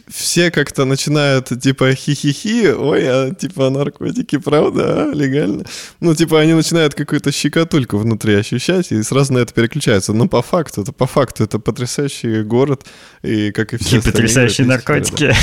[0.08, 5.64] все как-то начинают, типа, хи-хи-хи, ой, а типа наркотики, правда, а, легально?
[5.98, 10.12] Ну, типа, они начинают какую-то щекотульку внутри ощущать и сразу на это переключаются.
[10.12, 12.86] Но по факту, это по факту, это потрясающий город,
[13.22, 15.34] и как и все И потрясающие наркотики.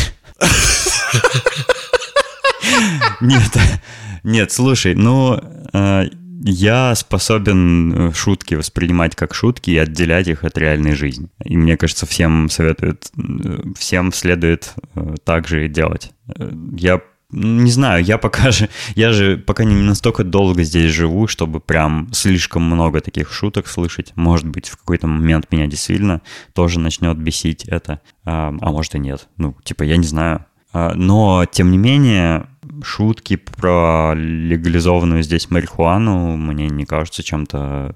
[3.21, 3.57] Нет,
[4.23, 5.39] нет, слушай, ну,
[5.73, 6.09] э,
[6.43, 11.29] я способен э, шутки воспринимать как шутки и отделять их от реальной жизни.
[11.43, 14.73] И мне кажется, всем советуют, э, всем следует
[15.23, 16.11] так же и делать.
[16.77, 21.59] Я не знаю, я пока же, я же пока не настолько долго здесь живу, чтобы
[21.59, 24.13] прям слишком много таких шуток слышать.
[24.15, 26.21] Может быть, в какой-то момент меня действительно
[26.53, 29.27] тоже начнет бесить это, а, а может и нет.
[29.37, 30.45] Ну, типа, я не знаю.
[30.73, 32.47] А, но, тем не менее,
[32.83, 37.95] шутки про легализованную здесь марихуану мне не кажутся чем-то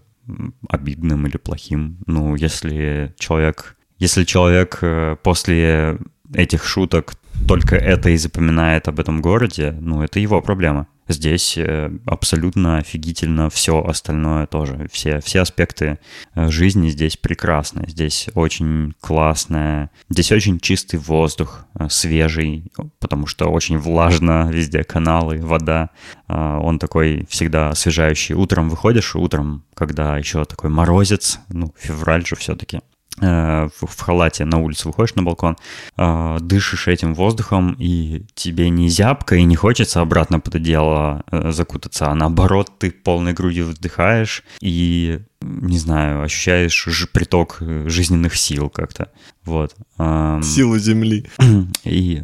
[0.69, 1.97] обидным или плохим.
[2.05, 5.99] Ну, если человек, если человек э, после
[6.33, 7.13] этих шуток
[7.47, 10.87] только это и запоминает об этом городе, ну, это его проблема.
[11.07, 14.87] Здесь э, абсолютно офигительно все остальное тоже.
[14.91, 15.99] Все, все аспекты
[16.35, 17.83] э, жизни здесь прекрасны.
[17.87, 25.39] Здесь очень классная, здесь очень чистый воздух, э, свежий, потому что очень влажно, везде каналы,
[25.39, 25.89] вода.
[26.27, 28.35] Он такой всегда освежающий.
[28.35, 32.79] Утром выходишь, утром, когда еще такой морозец, ну, февраль же все-таки,
[33.19, 35.57] в халате на улицу выходишь на балкон,
[35.97, 41.51] э, дышишь этим воздухом, и тебе не зябко, и не хочется обратно под одеяло э,
[41.51, 49.09] закутаться, а наоборот, ты полной грудью вдыхаешь и, не знаю, ощущаешь приток жизненных сил как-то.
[49.43, 49.75] Вот.
[49.97, 51.25] Силы Земли.
[51.83, 52.23] И,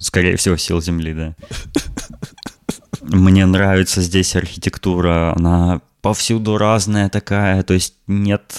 [0.00, 1.36] скорее всего, сил Земли, да.
[3.02, 8.58] Мне нравится здесь архитектура, она повсюду разная такая, то есть нет,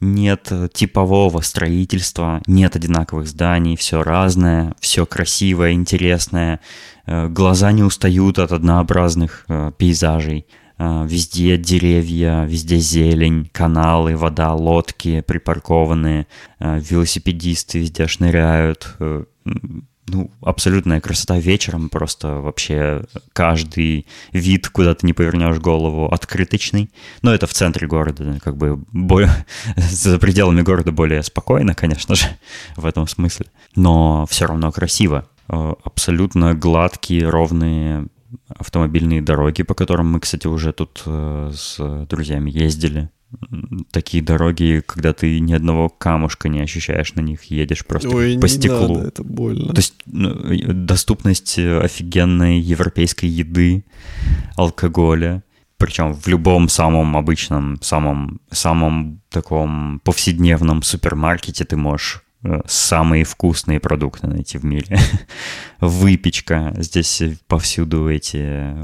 [0.00, 6.60] нет типового строительства, нет одинаковых зданий, все разное, все красивое, интересное,
[7.06, 10.46] э, глаза не устают от однообразных э, пейзажей.
[10.76, 16.26] Э, везде деревья, везде зелень, каналы, вода, лодки припаркованные,
[16.60, 18.94] велосипедисты везде шныряют,
[20.06, 26.90] ну, абсолютная красота вечером, просто вообще каждый вид, куда ты не повернешь голову, открыточный.
[27.22, 32.26] Но это в центре города, как бы более, за пределами города более спокойно, конечно же,
[32.76, 33.46] в этом смысле.
[33.76, 35.28] Но все равно красиво.
[35.48, 38.06] Э, абсолютно гладкие, ровные
[38.48, 43.10] автомобильные дороги, по которым мы, кстати, уже тут э, с друзьями ездили
[43.90, 48.48] такие дороги, когда ты ни одного камушка не ощущаешь на них, едешь просто Ой, по
[48.48, 48.96] стеклу.
[48.96, 49.72] Надо, это больно.
[49.72, 50.34] То есть ну,
[50.72, 53.84] доступность офигенной европейской еды,
[54.56, 55.42] алкоголя,
[55.76, 62.23] причем в любом самом обычном, самом, самом таком повседневном супермаркете ты можешь Э,
[62.66, 64.98] самые вкусные продукты найти в мире.
[65.80, 66.74] Выпечка.
[66.78, 68.74] Здесь повсюду эти,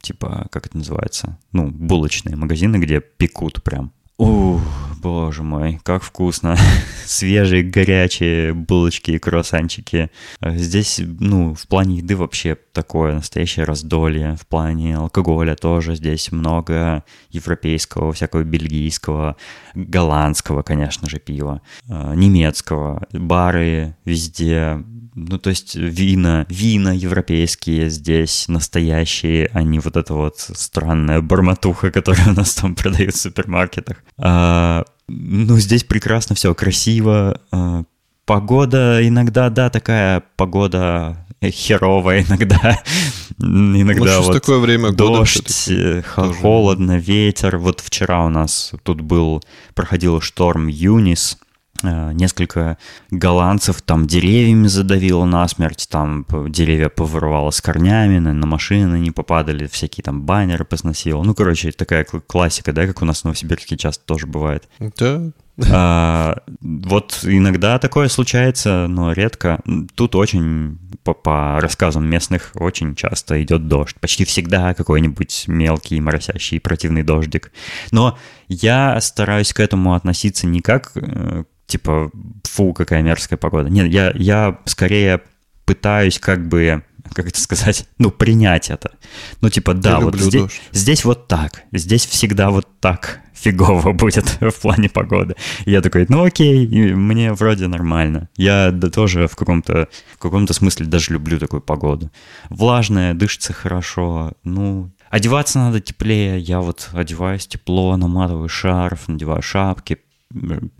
[0.00, 1.38] типа, как это называется?
[1.52, 3.92] Ну, булочные магазины, где пекут прям.
[4.22, 4.60] Ух,
[5.02, 6.56] боже мой, как вкусно.
[7.06, 10.12] Свежие, горячие булочки и круассанчики.
[10.40, 14.36] Здесь, ну, в плане еды вообще такое настоящее раздолье.
[14.40, 19.34] В плане алкоголя тоже здесь много европейского, всякого бельгийского,
[19.74, 23.04] голландского, конечно же, пива, э, немецкого.
[23.12, 30.38] Бары везде, ну, то есть вина, вина европейские здесь настоящие, а не вот эта вот
[30.38, 33.98] странная барматуха, которая у нас там продают в супермаркетах.
[34.18, 37.40] А, ну, здесь прекрасно все, красиво.
[37.50, 37.84] А,
[38.24, 42.82] погода иногда, да, такая погода херовая иногда.
[43.38, 47.58] иногда вот такое время дождь, э, холодно, ветер.
[47.58, 49.42] Вот вчера у нас тут был,
[49.74, 51.38] проходил шторм Юнис,
[51.82, 52.78] несколько
[53.10, 60.02] голландцев там деревьями задавило насмерть, там деревья повырывало с корнями, на машины не попадали, всякие
[60.02, 61.22] там баннеры посносило.
[61.22, 64.68] Ну, короче, такая классика, да, как у нас в Новосибирске часто тоже бывает.
[64.78, 65.32] Да,
[65.70, 69.60] а, вот иногда такое случается, но редко.
[69.94, 73.96] Тут очень, по, по рассказам местных, очень часто идет дождь.
[74.00, 77.52] Почти всегда какой-нибудь мелкий, моросящий, противный дождик.
[77.90, 78.18] Но
[78.48, 82.10] я стараюсь к этому относиться не как э, типа,
[82.44, 83.70] фу, какая мерзкая погода.
[83.70, 85.22] Нет, я, я скорее
[85.64, 88.92] пытаюсь как бы, как это сказать, ну, принять это.
[89.40, 94.26] Ну, типа, да, я вот здесь, здесь вот так, здесь всегда вот так фигово будет
[94.40, 95.34] в плане погоды.
[95.64, 98.28] И я такой, ну окей, мне вроде нормально.
[98.36, 102.10] Я да, тоже в каком-то в каком-то смысле даже люблю такую погоду.
[102.50, 106.38] Влажная, дышится хорошо, ну, одеваться надо теплее.
[106.38, 109.98] Я вот одеваюсь тепло, наматываю шарф, надеваю шапки,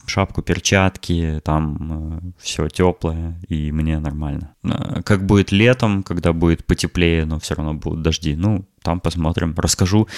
[0.07, 4.55] шапку, перчатки, там э, все теплое, и мне нормально.
[4.65, 9.55] Э, как будет летом, когда будет потеплее, но все равно будут дожди, ну, там посмотрим.
[9.57, 10.09] Расскажу,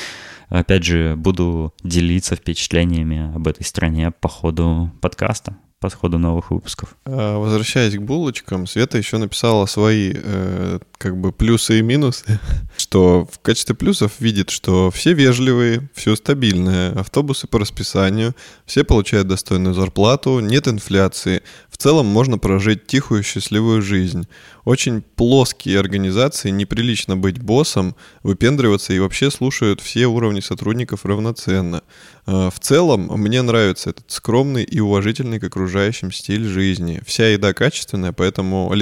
[0.49, 5.57] опять же, буду делиться впечатлениями об этой стране по ходу подкаста
[5.91, 6.95] по ходу новых выпусков.
[7.05, 12.41] А, возвращаясь к булочкам, Света еще написала свои э, как бы плюсы и минусы,
[12.79, 19.29] что в качестве плюсов видит, что все вежливые, все стабильное, автобусы по расписанию, все получают
[19.29, 24.27] достойную зарплату, нет инфляции, в целом можно прожить тихую счастливую жизнь.
[24.65, 31.83] Очень плоские организации, неприлично быть боссом, выпендриваться и вообще слушают все уровни сотрудников равноценно.
[32.27, 37.03] А, в целом, мне нравится этот скромный и уважительный к окружающим стиль жизни.
[37.07, 38.73] Вся еда качественная, поэтому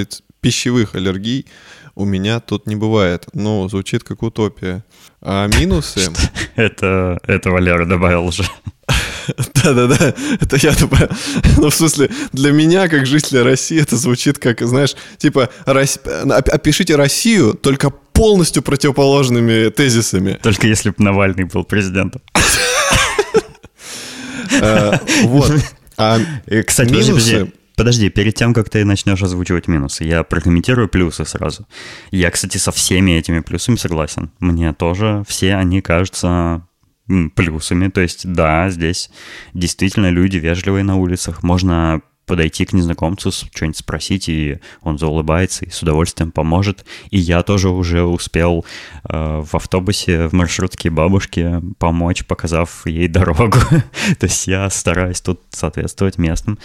[0.43, 1.47] пищевых аллергий
[1.95, 3.27] у меня тут не бывает.
[3.33, 4.83] Ну, звучит как утопия.
[5.21, 6.11] А минусы...
[6.55, 8.43] Это, это Валера добавил уже.
[9.63, 11.09] Да-да-да, это я добавил.
[11.57, 17.53] Ну, в смысле, для меня, как жителя России, это звучит как, знаешь, типа, опишите Россию
[17.53, 20.39] только полностью противоположными тезисами.
[20.41, 22.21] Только если бы Навальный был президентом.
[24.61, 25.51] Э, вот.
[25.97, 26.19] А
[26.67, 27.51] Кстати, минусы...
[27.75, 31.67] Подожди, перед тем, как ты начнешь озвучивать минусы, я прокомментирую плюсы сразу.
[32.11, 34.31] Я, кстати, со всеми этими плюсами согласен.
[34.39, 36.67] Мне тоже все они кажутся
[37.35, 37.89] плюсами.
[37.89, 39.09] То есть, да, здесь
[39.53, 41.43] действительно люди вежливые на улицах.
[41.43, 46.85] Можно подойти к незнакомцу, что-нибудь спросить, и он заулыбается и с удовольствием поможет.
[47.09, 48.65] И я тоже уже успел
[49.03, 53.57] э, в автобусе, в маршрутке бабушке помочь, показав ей дорогу.
[54.19, 56.57] То есть я стараюсь тут соответствовать местным.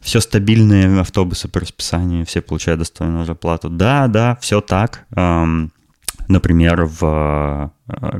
[0.00, 3.68] Все стабильные автобусы по расписанию, все получают достойную зарплату.
[3.68, 5.06] Да, да, все так.
[6.28, 8.18] Например, в э,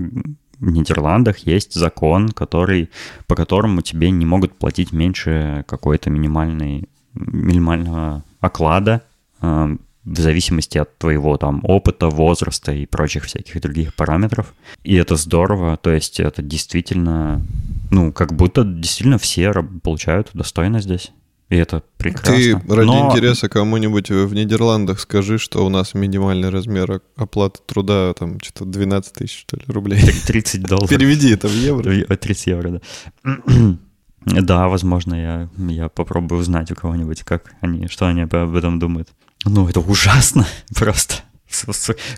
[0.61, 2.91] Нидерландах есть закон, который,
[3.27, 9.03] по которому тебе не могут платить меньше какой-то минимальной, минимального оклада
[9.41, 14.55] э, в зависимости от твоего там опыта, возраста и прочих всяких других параметров.
[14.83, 17.43] И это здорово, то есть это действительно,
[17.91, 19.53] ну, как будто действительно все
[19.83, 21.13] получают достойно здесь.
[21.51, 22.37] И это прекрасно.
[22.37, 23.11] Ты ради Но...
[23.11, 29.13] интереса кому-нибудь в Нидерландах скажи, что у нас минимальный размер оплаты труда там что-то 12
[29.13, 30.01] тысяч, что ли, рублей.
[30.01, 30.89] 30 долларов.
[30.89, 31.93] Переведи это в евро.
[32.17, 32.81] 30 евро,
[33.25, 33.37] да.
[34.27, 39.09] Да, возможно, я, я попробую узнать у кого-нибудь, как они, что они об этом думают.
[39.47, 40.47] Ну, это ужасно
[40.77, 41.15] просто.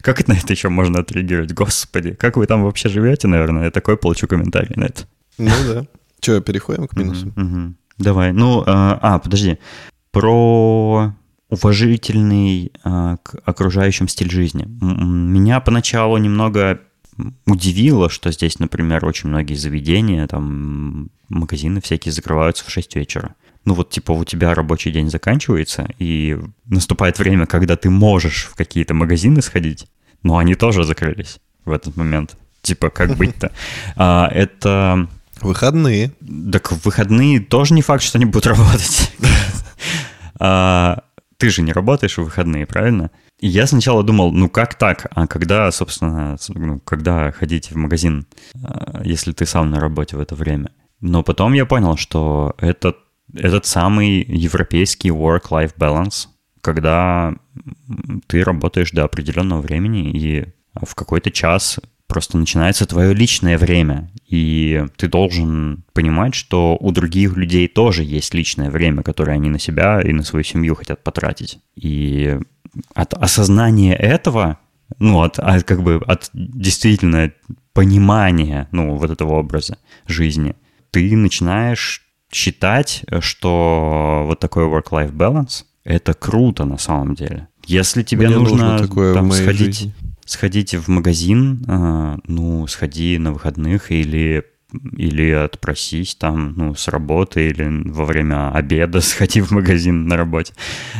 [0.00, 1.54] Как на это еще можно отреагировать?
[1.54, 3.66] Господи, как вы там вообще живете, наверное?
[3.66, 5.04] Я такой получу комментарий на это.
[5.38, 5.86] Ну да.
[6.20, 7.76] Че, переходим к минусам?
[7.98, 8.32] Давай.
[8.32, 9.58] Ну, а, а подожди.
[10.10, 11.14] Про
[11.48, 14.64] уважительный а, к окружающим стиль жизни.
[14.64, 16.80] Меня поначалу немного
[17.46, 23.34] удивило, что здесь, например, очень многие заведения, там магазины всякие закрываются в 6 вечера.
[23.64, 28.54] Ну вот типа у тебя рабочий день заканчивается, и наступает время, когда ты можешь в
[28.56, 29.86] какие-то магазины сходить,
[30.22, 32.36] но они тоже закрылись в этот момент.
[32.62, 33.52] Типа, как быть-то?
[33.96, 35.08] А, это
[35.42, 36.12] Выходные.
[36.52, 39.12] Так выходные тоже не факт, что они будут работать.
[40.44, 41.04] А,
[41.36, 43.10] ты же не работаешь в выходные, правильно?
[43.38, 45.06] Я сначала думал, ну как так?
[45.10, 48.26] А когда, собственно, ну, когда ходить в магазин,
[48.60, 50.72] а, если ты сам на работе в это время?
[51.00, 52.94] Но потом я понял, что это
[53.34, 56.28] этот самый европейский work-life balance,
[56.60, 57.34] когда
[58.26, 60.46] ты работаешь до определенного времени и
[60.80, 61.78] в какой-то час
[62.12, 68.34] просто начинается твое личное время, и ты должен понимать, что у других людей тоже есть
[68.34, 71.60] личное время, которое они на себя и на свою семью хотят потратить.
[71.74, 72.38] И
[72.94, 74.58] от осознания этого,
[74.98, 77.32] ну, от, от как бы от действительно
[77.72, 80.54] понимания, ну, вот этого образа жизни,
[80.90, 87.48] ты начинаешь считать, что вот такой work-life balance— это круто на самом деле.
[87.64, 89.94] Если тебе Мне нужно, нужно там, сходить, жизни
[90.24, 94.44] сходить в магазин, а, ну, сходи на выходных или
[94.96, 100.54] или отпросись там, ну, с работы, или во время обеда сходи в магазин на работе.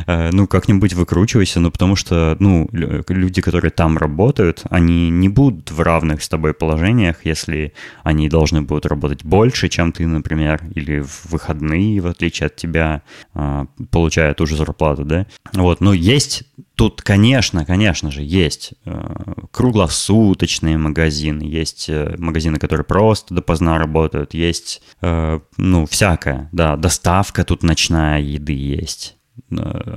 [0.07, 5.71] Э, ну, как-нибудь выкручивайся, ну, потому что, ну, люди, которые там работают, они не будут
[5.71, 11.01] в равных с тобой положениях, если они должны будут работать больше, чем ты, например, или
[11.01, 13.03] в выходные, в отличие от тебя,
[13.35, 15.27] а, получая ту же зарплату, да.
[15.53, 16.45] Вот, но есть
[16.75, 19.15] Тут, конечно, конечно же, есть э,
[19.51, 27.45] круглосуточные магазины, есть э, магазины, которые просто допоздна работают, есть, э, ну, всякое, да, доставка
[27.45, 29.17] тут ночная еды есть.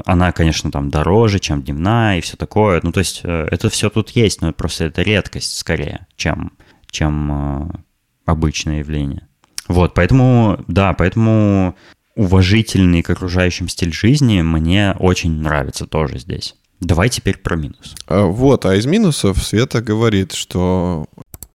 [0.05, 2.80] Она, конечно, там дороже, чем дневная и все такое.
[2.84, 6.53] Ну, то есть это все тут есть, но просто это редкость скорее, чем,
[6.89, 7.86] чем
[8.26, 9.28] обычное явление.
[9.67, 11.76] Вот, поэтому, да, поэтому
[12.15, 16.55] уважительный к окружающим стиль жизни мне очень нравится тоже здесь.
[16.80, 17.95] Давай теперь про минус.
[18.07, 21.05] А, вот, а из минусов Света говорит, что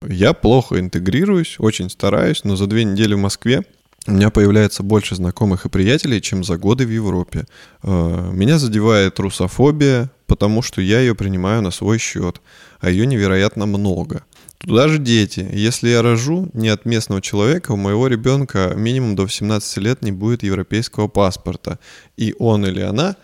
[0.07, 3.65] я плохо интегрируюсь, очень стараюсь, но за две недели в Москве
[4.07, 7.47] у меня появляется больше знакомых и приятелей, чем за годы в Европе.
[7.83, 12.41] А, меня задевает русофобия, потому что я ее принимаю на свой счет,
[12.81, 14.25] а ее невероятно много.
[14.59, 15.49] Туда же дети.
[15.53, 20.11] Если я рожу не от местного человека, у моего ребенка минимум до 18 лет не
[20.11, 21.79] будет европейского паспорта.
[22.17, 23.17] И он или она,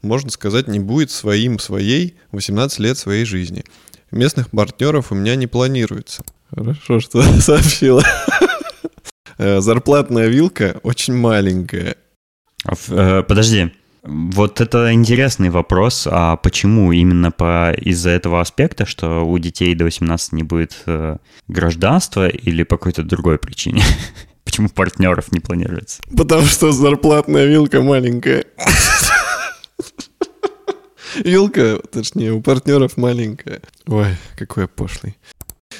[0.00, 3.64] можно сказать, не будет своим своей 18 лет своей жизни.
[4.10, 6.22] Местных партнеров у меня не планируется.
[6.50, 8.02] Хорошо, что сообщила.
[9.38, 11.96] Э, зарплатная вилка очень маленькая.
[12.88, 13.72] Э, подожди,
[14.02, 19.84] вот это интересный вопрос, а почему именно по из-за этого аспекта, что у детей до
[19.84, 23.82] 18 не будет э, гражданства или по какой-то другой причине?
[24.44, 26.02] Почему партнеров не планируется?
[26.16, 28.44] Потому что зарплатная вилка маленькая.
[31.16, 33.60] Вилка, точнее, у партнеров маленькая.
[33.86, 35.16] Ой, какой я пошлый.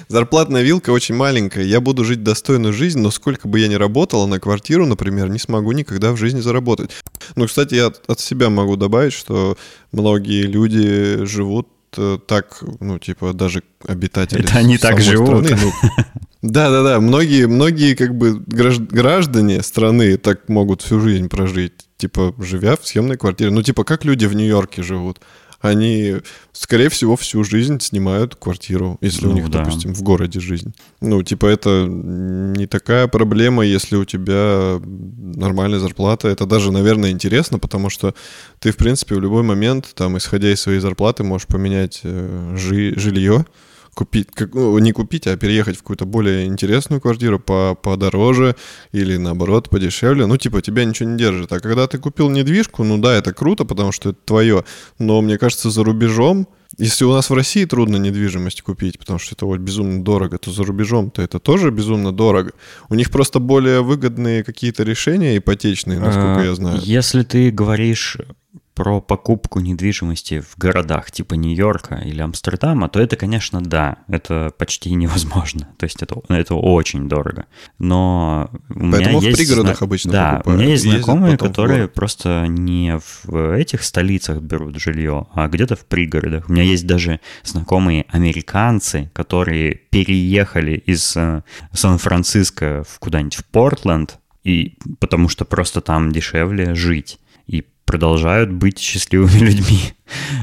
[0.08, 1.64] Зарплатная вилка очень маленькая.
[1.64, 5.38] Я буду жить достойную жизнь, но сколько бы я ни работала на квартиру, например, не
[5.38, 6.90] смогу никогда в жизни заработать.
[7.36, 9.56] Ну, кстати, я от, себя могу добавить, что
[9.90, 11.68] многие люди живут
[12.26, 15.46] так, ну, типа, даже обитатели Это они так живут.
[15.46, 15.94] Страны, ну,
[16.42, 17.00] да, да, да.
[17.00, 23.16] Многие, многие как бы граждане страны так могут всю жизнь прожить, типа, живя в съемной
[23.16, 23.50] квартире.
[23.50, 25.20] Ну, типа, как люди в Нью-Йорке живут
[25.62, 26.16] они,
[26.52, 29.60] скорее всего, всю жизнь снимают квартиру, если ну, у них, да.
[29.60, 30.74] допустим, в городе жизнь.
[31.00, 36.26] Ну, типа, это не такая проблема, если у тебя нормальная зарплата.
[36.28, 38.12] Это даже, наверное, интересно, потому что
[38.58, 42.98] ты, в принципе, в любой момент, там, исходя из своей зарплаты, можешь поменять э, жи-
[42.98, 43.46] жилье,
[43.94, 48.56] купить, как, ну, не купить, а переехать в какую-то более интересную квартиру по, подороже
[48.92, 50.26] или наоборот подешевле.
[50.26, 51.52] Ну, типа, тебя ничего не держит.
[51.52, 54.64] А когда ты купил недвижку, ну да, это круто, потому что это твое.
[54.98, 59.34] Но мне кажется, за рубежом, если у нас в России трудно недвижимость купить, потому что
[59.34, 62.52] это вот безумно дорого, то за рубежом-то это тоже безумно дорого.
[62.88, 66.80] У них просто более выгодные какие-то решения ипотечные, насколько а, я знаю.
[66.82, 68.16] Если ты говоришь
[68.74, 74.90] про покупку недвижимости в городах типа Нью-Йорка или Амстердама, то это, конечно, да, это почти
[74.94, 75.68] невозможно.
[75.78, 77.46] То есть это, это очень дорого.
[77.78, 79.38] Но у Поэтому меня в есть...
[79.38, 79.84] пригородах зна...
[79.84, 80.46] обычно Да, покупают.
[80.46, 85.84] у меня есть знакомые, которые просто не в этих столицах берут жилье, а где-то в
[85.84, 86.48] пригородах.
[86.48, 91.42] У меня есть даже знакомые американцы, которые переехали из э,
[91.72, 97.18] Сан-Франциско в куда-нибудь в Портленд, и потому что просто там дешевле жить
[97.92, 99.80] продолжают быть счастливыми людьми.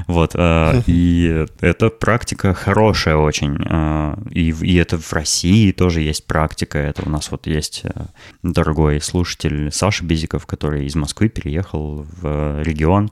[0.08, 3.56] Вот, э, и эта практика хорошая очень.
[3.70, 6.80] Э, и, и это в России тоже есть практика.
[6.80, 8.06] Это у нас вот есть э,
[8.41, 13.12] дорогой слушатель Саша Безиков, который из Москвы переехал в регион,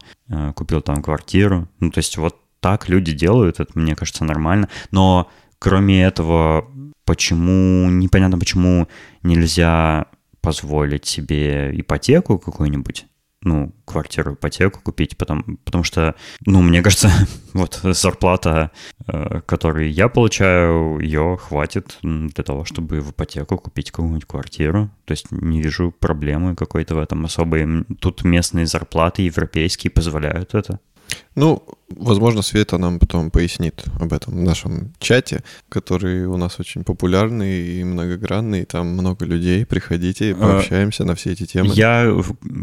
[0.55, 1.67] купил там квартиру.
[1.79, 4.67] Ну, то есть вот так люди делают, это, мне кажется, нормально.
[4.89, 5.29] Но
[5.59, 6.65] кроме этого,
[7.05, 8.88] почему, непонятно, почему
[9.21, 10.07] нельзя
[10.41, 13.05] позволить себе ипотеку какую-нибудь
[13.43, 16.15] ну, квартиру, ипотеку купить, потому, потому что,
[16.45, 17.09] ну, мне кажется,
[17.53, 18.71] вот зарплата,
[19.07, 24.89] э, которую я получаю, ее хватит для того, чтобы в ипотеку купить какую-нибудь квартиру.
[25.05, 27.85] То есть не вижу проблемы какой-то в этом особой.
[27.99, 30.79] Тут местные зарплаты европейские позволяют это.
[31.36, 36.84] Ну, возможно, Света нам потом пояснит об этом в нашем чате, который у нас очень
[36.84, 39.66] популярный и многогранный, там много людей.
[39.66, 41.74] Приходите, а, пообщаемся на все эти темы.
[41.74, 42.12] Я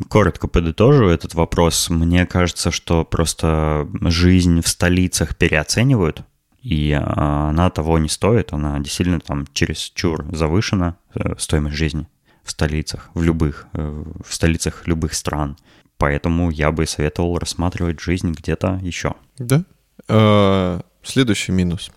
[0.09, 1.89] коротко подытожу этот вопрос.
[1.89, 6.23] Мне кажется, что просто жизнь в столицах переоценивают,
[6.63, 12.09] и она того не стоит, она действительно там через чур завышена, э, стоимость жизни
[12.43, 15.57] в столицах, в любых, э, в столицах любых стран.
[16.05, 19.15] Поэтому я бы советовал рассматривать жизнь где-то еще.
[19.39, 19.65] Да.
[20.07, 21.91] А, следующий минус.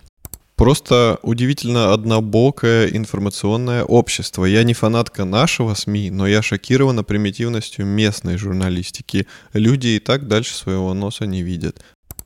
[0.56, 4.46] Просто удивительно однобокое информационное общество.
[4.46, 9.26] Я не фанатка нашего СМИ, но я шокирована примитивностью местной журналистики.
[9.52, 11.84] Люди и так дальше своего носа не видят.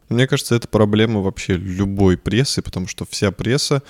[0.08, 3.82] Мне кажется, это проблема вообще любой прессы, потому что вся пресса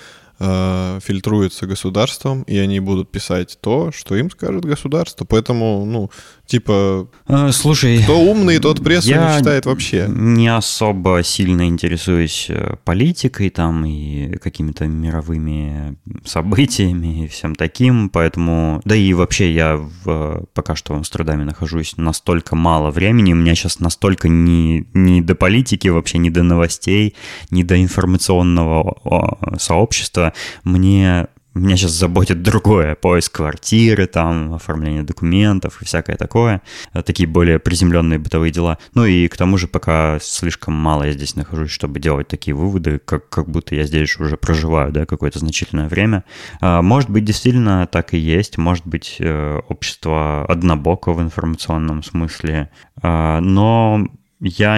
[0.43, 5.25] э, фильтруется государством, и они будут писать то, что им скажет государство.
[5.25, 6.11] Поэтому, ну,
[6.45, 7.07] типа...
[7.27, 8.03] А, слушай...
[8.03, 10.05] Кто умный, тот прессу не читает вообще.
[10.09, 18.81] не особо сильно интересуюсь э, политикой там и какими-то мировыми событиями и всем таким, поэтому...
[18.83, 23.55] Да и вообще я в, пока что в Амстердаме нахожусь настолько мало времени, у меня
[23.55, 27.15] сейчас настолько не, не до политики вообще, не до новостей,
[27.49, 30.32] не до информационного сообщества.
[30.63, 36.63] Мне меня сейчас заботит другое, поиск квартиры, там, оформление документов и всякое такое,
[36.93, 38.79] э, такие более приземленные бытовые дела.
[38.95, 42.99] Ну и к тому же пока слишком мало я здесь нахожусь, чтобы делать такие выводы,
[42.99, 46.23] как, как будто я здесь уже проживаю, да, какое-то значительное время.
[46.59, 52.69] А, может быть, действительно так и есть, может быть, э, общество однобоко в информационном смысле,
[53.01, 54.07] но
[54.45, 54.77] я,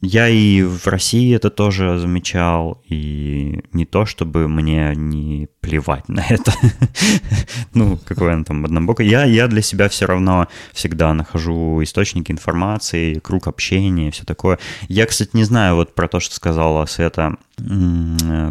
[0.00, 6.24] я и в России это тоже замечал, и не то, чтобы мне не плевать на
[6.26, 6.52] это.
[7.74, 9.06] ну, какой он там однобокий.
[9.06, 14.58] Я, я для себя все равно всегда нахожу источники информации, круг общения и все такое.
[14.88, 17.36] Я, кстати, не знаю вот про то, что сказала Света,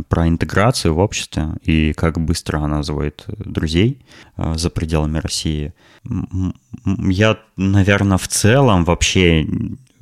[0.10, 4.06] про интеграцию в обществе и как быстро она заводит друзей
[4.38, 5.74] э, за пределами России.
[6.86, 9.46] Я, наверное, в целом вообще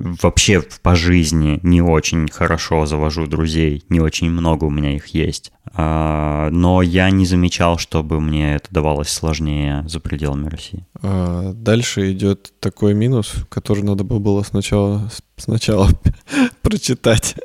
[0.00, 5.52] вообще по жизни не очень хорошо завожу друзей, не очень много у меня их есть.
[5.72, 10.86] А, но я не замечал, чтобы мне это давалось сложнее за пределами России.
[11.02, 15.88] А дальше идет такой минус, который надо было сначала, сначала
[16.62, 17.36] прочитать.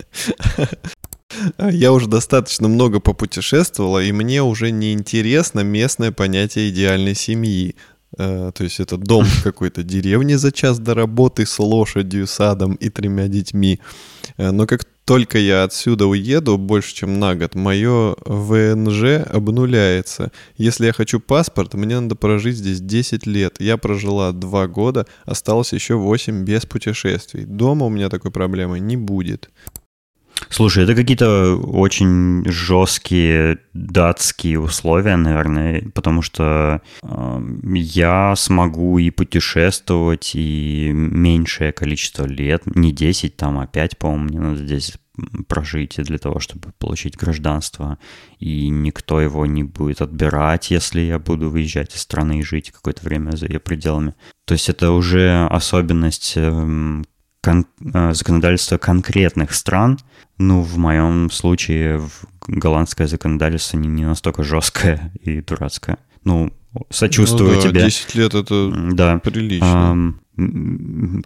[1.59, 7.75] Я уже достаточно много попутешествовала, и мне уже не интересно местное понятие идеальной семьи.
[8.17, 12.75] Э, то есть это дом в какой-то деревне за час до работы с лошадью, садом
[12.75, 13.79] и тремя детьми.
[14.37, 20.31] Э, но как только я отсюда уеду больше, чем на год, мое ВНЖ обнуляется.
[20.57, 23.57] Если я хочу паспорт, мне надо прожить здесь 10 лет.
[23.59, 27.45] Я прожила 2 года, осталось еще 8 без путешествий.
[27.45, 29.51] Дома у меня такой проблемы не будет.
[30.49, 37.41] Слушай, это какие-то очень жесткие датские условия, наверное, потому что э,
[37.73, 44.39] я смогу и путешествовать, и меньшее количество лет, не 10 там, а 5, по-моему, мне
[44.39, 44.93] надо здесь
[45.47, 47.97] прожить для того, чтобы получить гражданство,
[48.39, 53.03] и никто его не будет отбирать, если я буду выезжать из страны и жить какое-то
[53.03, 54.15] время за ее пределами.
[54.45, 57.05] То есть это уже особенность эм,
[57.45, 59.99] кон- э, законодательства конкретных стран.
[60.37, 62.01] Ну, в моем случае
[62.47, 65.97] голландское законодательство не, не настолько жесткое и дурацкое.
[66.23, 66.51] Ну,
[66.89, 67.81] сочувствую ну, да, тебе.
[67.85, 69.19] 10 лет это да.
[69.19, 70.15] прилично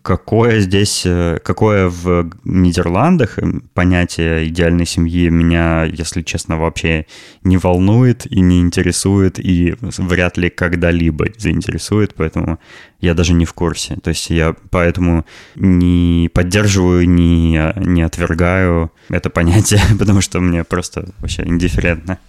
[0.04, 3.40] какое здесь, э, какое в Нидерландах
[3.74, 7.08] понятие идеальной семьи меня, если честно, вообще
[7.44, 12.60] не волнует и не интересует, и вряд ли когда-либо заинтересует, поэтому
[13.02, 13.96] я даже не в курсе.
[13.96, 15.26] То есть я поэтому
[15.56, 22.20] не поддерживаю, не, не отвергаю это понятие, потому что мне просто вообще индифферентно.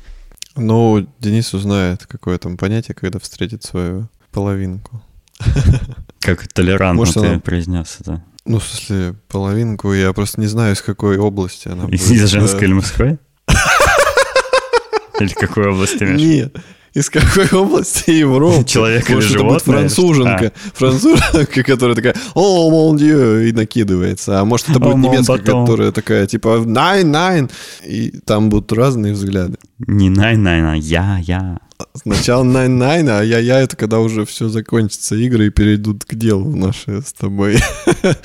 [0.56, 5.02] Ну, Денис узнает, какое там понятие, когда встретит свою половинку.
[6.20, 7.40] Как толерантно Может, ты она...
[7.40, 8.22] произнес это.
[8.44, 12.22] Ну, в смысле, половинку, я просто не знаю, из какой области она Из, будет.
[12.22, 13.18] из женской или мужской?
[15.20, 16.02] Или какой области?
[16.02, 16.56] Нет,
[16.94, 18.64] из какой области Европы?
[18.64, 19.56] Человек или Может, животное?
[19.56, 20.70] это будет француженка, а.
[20.74, 24.40] француженка, которая такая «О, мон дью!» и накидывается.
[24.40, 27.50] А может, это будет немецкая, которая такая типа «Найн, найн!»
[27.86, 29.56] И там будут разные взгляды.
[29.78, 31.58] Не найн, найн, а я, я.
[31.94, 37.00] Сначала Nine, а я-я это когда уже все закончится, игры и перейдут к делу наши
[37.00, 37.56] с тобой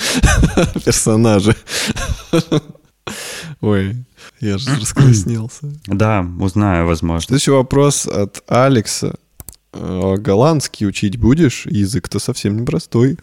[0.85, 1.55] персонажи.
[3.61, 3.95] Ой,
[4.39, 5.73] я же раскраснелся.
[5.87, 7.27] Да, узнаю, возможно.
[7.27, 9.15] Следующий вопрос от Алекса.
[9.77, 11.65] «А голландский учить будешь?
[11.65, 13.17] Язык-то совсем непростой.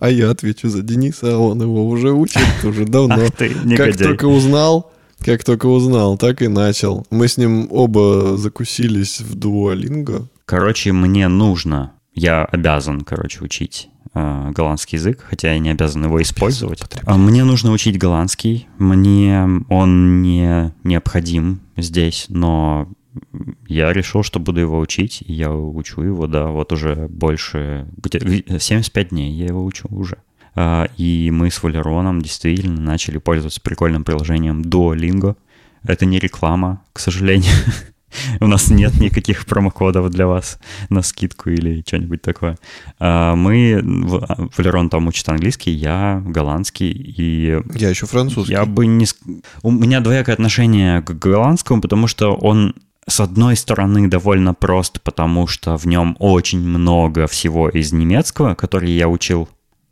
[0.00, 3.16] А я отвечу за Дениса, а он его уже учит уже давно.
[3.16, 7.06] Ах ты, как только узнал, как только узнал, так и начал.
[7.10, 10.28] Мы с ним оба закусились в дуолинго.
[10.44, 16.20] Короче, мне нужно, я обязан, короче, учить э, голландский язык, хотя я не обязан его
[16.22, 16.82] использовать.
[17.04, 18.68] А мне нужно учить голландский.
[18.78, 22.88] Мне он не необходим здесь, но
[23.66, 28.20] я решил, что буду его учить, и я учу его, да, вот уже больше, где
[28.58, 30.18] 75 дней я его учу уже.
[30.54, 35.36] А, и мы с Валероном действительно начали пользоваться прикольным приложением Duolingo.
[35.84, 37.52] Это не реклама, к сожалению.
[38.40, 42.58] У нас нет никаких промокодов для вас на скидку или что-нибудь такое.
[42.98, 43.80] А, мы,
[44.56, 47.60] Валерон там учит английский, я голландский и...
[47.74, 48.52] Я еще французский.
[48.52, 49.06] Я бы не...
[49.62, 52.74] У меня двоякое отношение к голландскому, потому что он
[53.08, 58.90] с одной стороны, довольно прост, потому что в нем очень много всего из немецкого, который
[58.90, 59.48] я учил.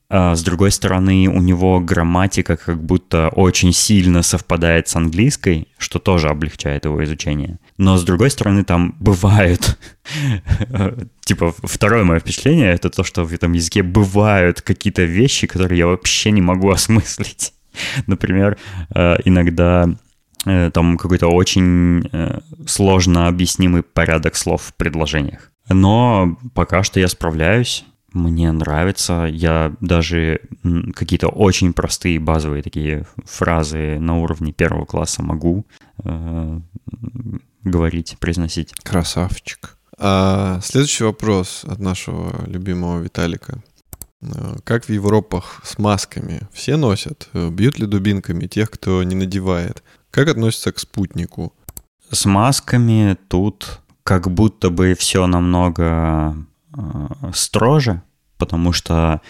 [0.08, 5.98] А с другой стороны, у него грамматика как будто очень сильно совпадает с английской, что
[5.98, 7.58] тоже облегчает его изучение.
[7.76, 9.78] Но с другой стороны, там бывают...
[11.24, 15.86] Типа, второе мое впечатление— это то, что в этом языке бывают какие-то вещи, которые я
[15.88, 17.52] вообще не могу осмыслить.
[18.06, 18.56] Например,
[18.94, 19.88] э, иногда
[20.46, 25.50] э, там какой-то очень э, сложно объяснимый порядок слов в предложениях.
[25.68, 27.84] Но пока что я справляюсь,
[28.16, 29.28] мне нравится.
[29.30, 30.40] Я даже
[30.94, 35.66] какие-то очень простые базовые такие фразы на уровне первого класса могу
[36.02, 36.60] э,
[37.62, 38.72] говорить, произносить.
[38.82, 39.76] Красавчик.
[39.98, 43.62] А следующий вопрос от нашего любимого Виталика.
[44.22, 46.40] Э, как в Европах с масками?
[46.52, 47.28] Все носят?
[47.32, 49.82] Э, бьют ли дубинками тех, кто не надевает?
[50.10, 51.52] Как относятся к спутнику?
[52.10, 56.36] С масками тут как будто бы все намного
[57.34, 58.02] строже,
[58.38, 59.20] потому что,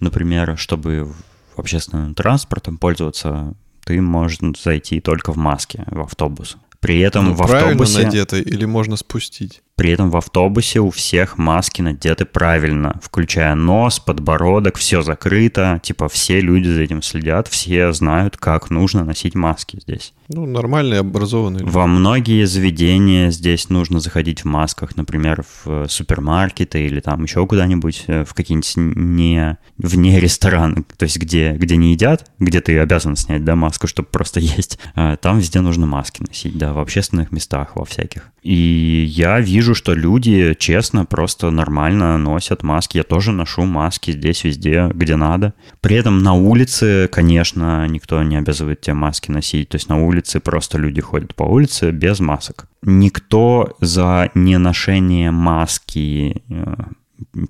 [0.00, 1.12] например, чтобы
[1.56, 3.54] общественным транспортом пользоваться,
[3.84, 6.56] ты можешь зайти только в маске в автобус.
[6.80, 8.04] При этом ну, в автобусе...
[8.04, 9.62] Надето или можно спустить?
[9.76, 15.80] При этом в автобусе у всех маски надеты правильно, включая нос, подбородок, все закрыто.
[15.82, 20.14] Типа все люди за этим следят, все знают, как нужно носить маски здесь.
[20.28, 21.60] Ну, нормальные, образованные.
[21.60, 21.70] Люди.
[21.72, 28.04] Во многие заведения здесь нужно заходить в масках, например, в супермаркеты или там еще куда-нибудь,
[28.08, 33.14] э, в какие-нибудь не вне рестораны, то есть где, где не едят, где ты обязан
[33.14, 34.78] снять, да, маску, чтобы просто есть.
[34.94, 38.30] А там везде нужно маски носить, да, в общественных местах, во всяких.
[38.42, 42.98] И я вижу, что люди честно, просто нормально носят маски.
[42.98, 45.54] Я тоже ношу маски здесь, везде, где надо.
[45.80, 49.68] При этом на улице, конечно, никто не обязывает тебе маски носить.
[49.70, 52.68] То есть на улице просто люди ходят по улице без масок.
[52.82, 56.74] Никто за неношение маски э,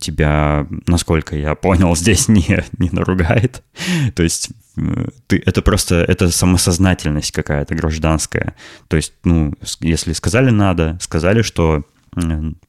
[0.01, 3.63] тебя, насколько я понял, здесь не, не наругает.
[4.15, 4.51] То есть
[5.27, 8.55] ты, это просто, это самосознательность какая-то гражданская.
[8.89, 11.85] То есть, ну, если сказали надо, сказали, что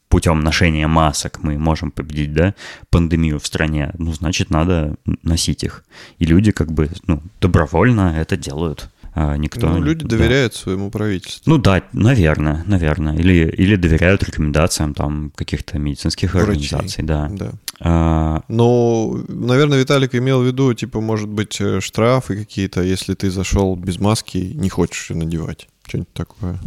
[0.10, 2.54] путем ношения масок мы можем победить, да,
[2.89, 5.84] пандемию в стране, ну, значит, надо носить их.
[6.20, 8.89] И люди как бы, ну, добровольно это делают.
[9.20, 9.68] А никто...
[9.68, 10.16] Ну, люди да.
[10.16, 11.50] доверяют своему правительству.
[11.50, 13.18] Ну да, наверное, наверное.
[13.18, 16.52] Или, или доверяют рекомендациям там каких-то медицинских Врачей.
[16.52, 17.28] организаций, да.
[17.32, 17.52] да.
[17.80, 18.43] А...
[18.48, 23.76] Ну, наверное, Виталик имел в виду, типа, может быть, э, штрафы какие-то, если ты зашел
[23.76, 25.68] без маски не хочешь ее надевать.
[25.88, 26.60] Что-нибудь такое.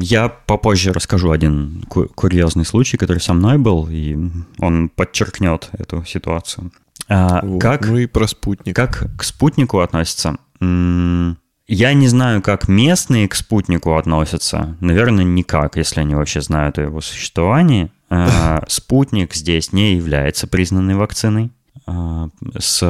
[0.00, 4.18] Я попозже расскажу один курьезный случай, который со мной был, и
[4.58, 6.72] он подчеркнет эту ситуацию.
[7.08, 7.60] А, вот.
[7.60, 8.74] как, ну и про спутник.
[8.74, 10.36] Как к спутнику относится?
[10.60, 14.76] Я не знаю, как местные к спутнику относятся.
[14.80, 17.90] Наверное, никак, если они вообще знают о его существовании.
[18.10, 21.50] А, спутник здесь не является признанной вакциной.
[21.86, 22.28] А,
[22.58, 22.80] с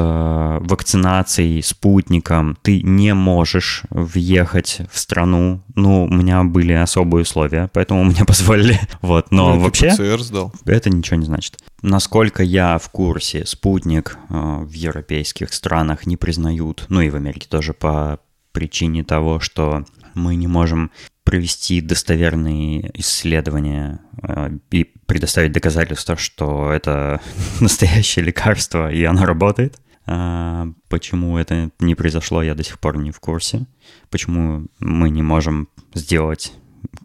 [0.61, 5.61] вакцинацией, спутником ты не можешь въехать в страну.
[5.75, 8.79] Ну, у меня были особые условия, поэтому мне позволили.
[9.01, 9.89] Вот, но ну, вообще...
[9.91, 10.53] ПЦР сдал.
[10.65, 11.57] Это ничего не значит.
[11.81, 17.47] Насколько я в курсе, спутник а, в европейских странах не признают, ну и в Америке
[17.49, 18.19] тоже по
[18.51, 20.91] причине того, что мы не можем
[21.33, 27.21] провести достоверные исследования э, и предоставить доказательства, что это
[27.59, 29.79] настоящее лекарство и оно работает.
[30.05, 33.65] А, почему это не произошло, я до сих пор не в курсе.
[34.11, 36.53] Почему мы не можем сделать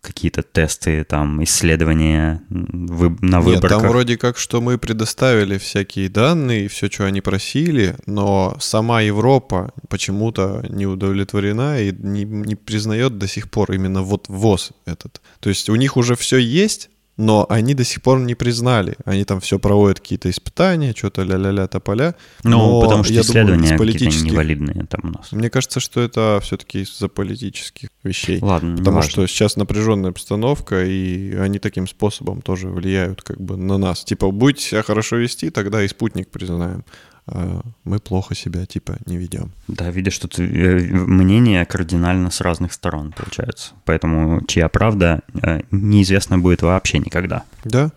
[0.02, 3.70] какие-то тесты, там, исследования вы, на выборках.
[3.70, 9.00] Нет, там вроде как, что мы предоставили всякие данные, все, что они просили, но сама
[9.00, 15.20] Европа почему-то не удовлетворена и не, не признает до сих пор именно вот ВОЗ этот.
[15.40, 18.94] То есть у них уже все есть, но они до сих пор не признали.
[19.04, 22.14] Они там все проводят какие-то испытания, что-то ля-ля-ля тополя.
[22.44, 24.30] Ну, потому что исследования думаю, политических...
[24.30, 25.32] невалидные там у нас.
[25.32, 28.38] Мне кажется, что это все-таки из-за политических вещей.
[28.40, 33.78] Ладно, Потому что сейчас напряженная обстановка, и они таким способом тоже влияют как бы на
[33.78, 34.04] нас.
[34.04, 36.84] Типа, будете себя хорошо вести, тогда и спутник признаем.
[37.30, 39.50] А мы плохо себя типа не ведем.
[39.68, 43.72] Да, видишь, что э, мнения кардинально с разных сторон получается.
[43.84, 47.44] Поэтому чья правда э, неизвестно будет вообще никогда.
[47.64, 47.90] Да.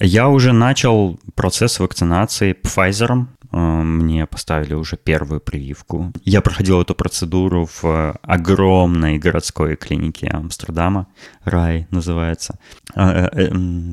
[0.00, 3.26] Я уже начал процесс вакцинации Pfizer.
[3.52, 6.12] Э, мне поставили уже первую прививку.
[6.24, 11.06] Я проходил эту процедуру в огромной городской клинике Амстердама,
[11.44, 12.58] РАЙ называется.
[12.94, 13.28] Э,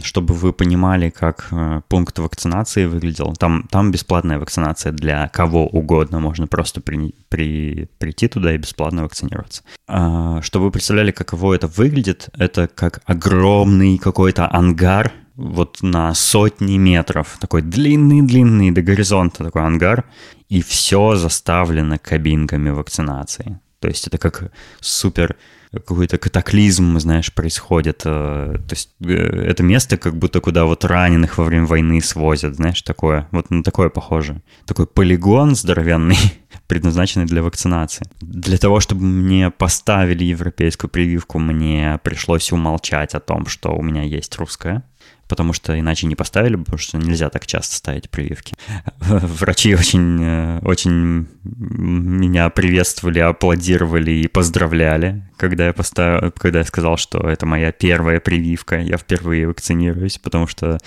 [0.04, 1.50] чтобы вы понимали, как
[1.88, 3.34] пункт вакцинации выглядел.
[3.36, 9.04] Там, там бесплатная вакцинация для кого угодно, можно просто при, при, прийти туда и бесплатно
[9.04, 9.64] вакцинироваться.
[9.88, 16.78] А, чтобы вы представляли, каково это выглядит, это как огромный какой-то ангар, вот на сотни
[16.78, 20.04] метров, такой длинный-длинный до горизонта такой ангар,
[20.50, 23.60] и все заставлено кабинками вакцинации.
[23.80, 25.38] То есть это как супер
[25.72, 28.02] какой-то катаклизм, знаешь, происходит.
[28.04, 32.56] Э, то есть э, это место как будто куда вот раненых во время войны свозят,
[32.56, 33.28] знаешь, такое.
[33.32, 34.42] Вот на такое похоже.
[34.66, 36.18] Такой полигон здоровенный,
[36.68, 38.08] предназначенный для вакцинации.
[38.20, 44.04] Для того, чтобы мне поставили европейскую прививку, мне пришлось умолчать о том, что у меня
[44.04, 44.84] есть русская
[45.30, 48.56] потому что иначе не поставили, потому что нельзя так часто ставить прививки.
[49.00, 56.98] Врачи очень, э, очень меня приветствовали, аплодировали и поздравляли, когда я, поставил, когда я сказал,
[56.98, 60.80] что это моя первая прививка, я впервые вакцинируюсь, потому что,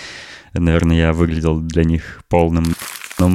[0.53, 2.74] наверное, я выглядел для них полным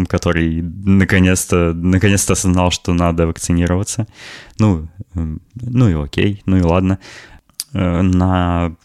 [0.09, 4.05] который наконец-то наконец-то осознал, что надо вакцинироваться.
[4.59, 6.99] Ну, ну и окей, ну и ладно.
[7.73, 8.75] Э, на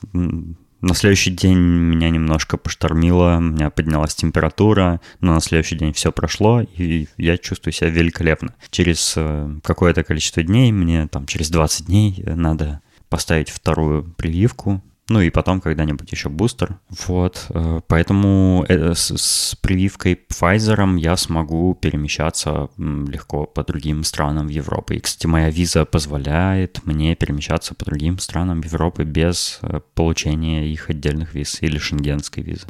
[0.82, 6.12] на следующий день меня немножко поштормило, у меня поднялась температура, но на следующий день все
[6.12, 8.54] прошло, и я чувствую себя великолепно.
[8.70, 15.20] Через э, какое-то количество дней, мне там через 20 дней надо поставить вторую прививку, ну
[15.20, 16.78] и потом когда-нибудь еще бустер.
[17.06, 24.96] Вот, э, поэтому э, с, прививкой Pfizer я смогу перемещаться легко по другим странам Европы.
[24.96, 30.88] И, кстати, моя виза позволяет мне перемещаться по другим странам Европы без э, получения их
[30.88, 32.66] отдельных виз или шенгенской визы.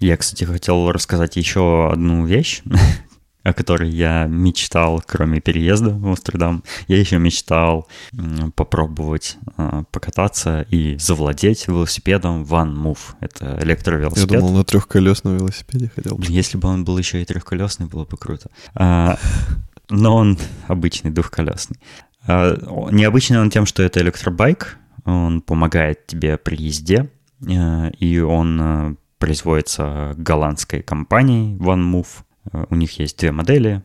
[0.00, 2.62] Я, кстати, хотел рассказать еще одну вещь,
[3.42, 6.62] о которой я мечтал, кроме переезда в Амстердам.
[6.88, 7.88] Я еще мечтал
[8.54, 12.98] попробовать э, покататься и завладеть велосипедом One Move.
[13.20, 14.30] Это электровелосипед.
[14.30, 16.24] Я думал, на трехколесном велосипеде хотел бы.
[16.28, 18.50] Если бы он был еще и трехколесный, было бы круто.
[18.74, 19.18] А,
[19.88, 20.38] но он
[20.68, 21.78] обычный двухколесный.
[22.26, 22.56] А,
[22.92, 24.76] необычный он тем, что это электробайк.
[25.06, 27.08] Он помогает тебе при езде,
[27.46, 33.82] э, и он э, производится голландской компанией One Move– Э, у них есть две модели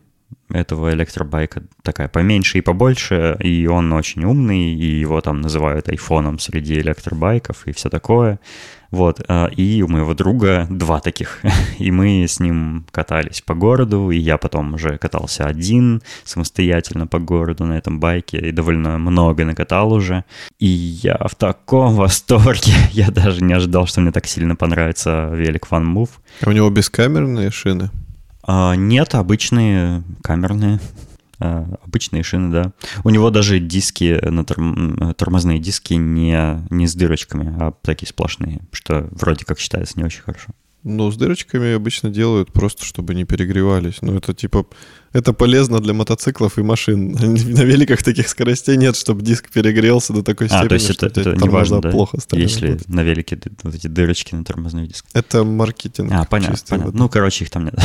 [0.50, 6.38] этого электробайка, такая поменьше и побольше, и он очень умный, и его там называют айфоном
[6.38, 8.38] среди электробайков и все такое.
[8.92, 11.40] Вот, э, и у моего друга два таких,
[11.78, 17.18] и мы с ним катались по городу, и я потом уже катался один самостоятельно по
[17.18, 20.24] городу на этом байке, и довольно много накатал уже,
[20.60, 25.66] и я в таком восторге, я даже не ожидал, что мне так сильно понравится велик
[25.70, 26.10] One Move.
[26.42, 27.90] А у него бескамерные шины?
[28.46, 30.80] А, нет, обычные камерные.
[31.38, 32.72] А, обычные шины, да.
[33.04, 35.14] У него даже диски, на торм...
[35.14, 40.22] тормозные диски не, не с дырочками, а такие сплошные, что вроде как считается не очень
[40.22, 40.48] хорошо.
[40.88, 43.96] Ну, с дырочками обычно делают просто, чтобы не перегревались.
[44.02, 44.66] Ну, это типа
[45.12, 47.10] это полезно для мотоциклов и машин.
[47.12, 51.06] На великах таких скоростей нет, чтобы диск перегрелся до такой степени, а, то есть что
[51.06, 51.90] это, это не важно, да?
[51.90, 52.88] плохо стали Если работать.
[52.88, 55.06] на велике вот эти дырочки на тормозной диск.
[55.12, 56.12] Это маркетинг.
[56.12, 56.92] А, понятно, понятно.
[56.94, 57.74] Ну, короче, их там нет.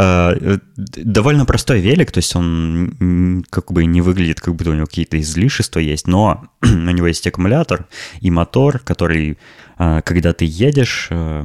[0.00, 0.32] А,
[0.76, 5.20] довольно простой велик, то есть он как бы не выглядит, как будто у него какие-то
[5.20, 7.88] излишества есть, но у него есть аккумулятор
[8.20, 9.38] и мотор, который,
[9.76, 11.44] а, когда ты едешь, э,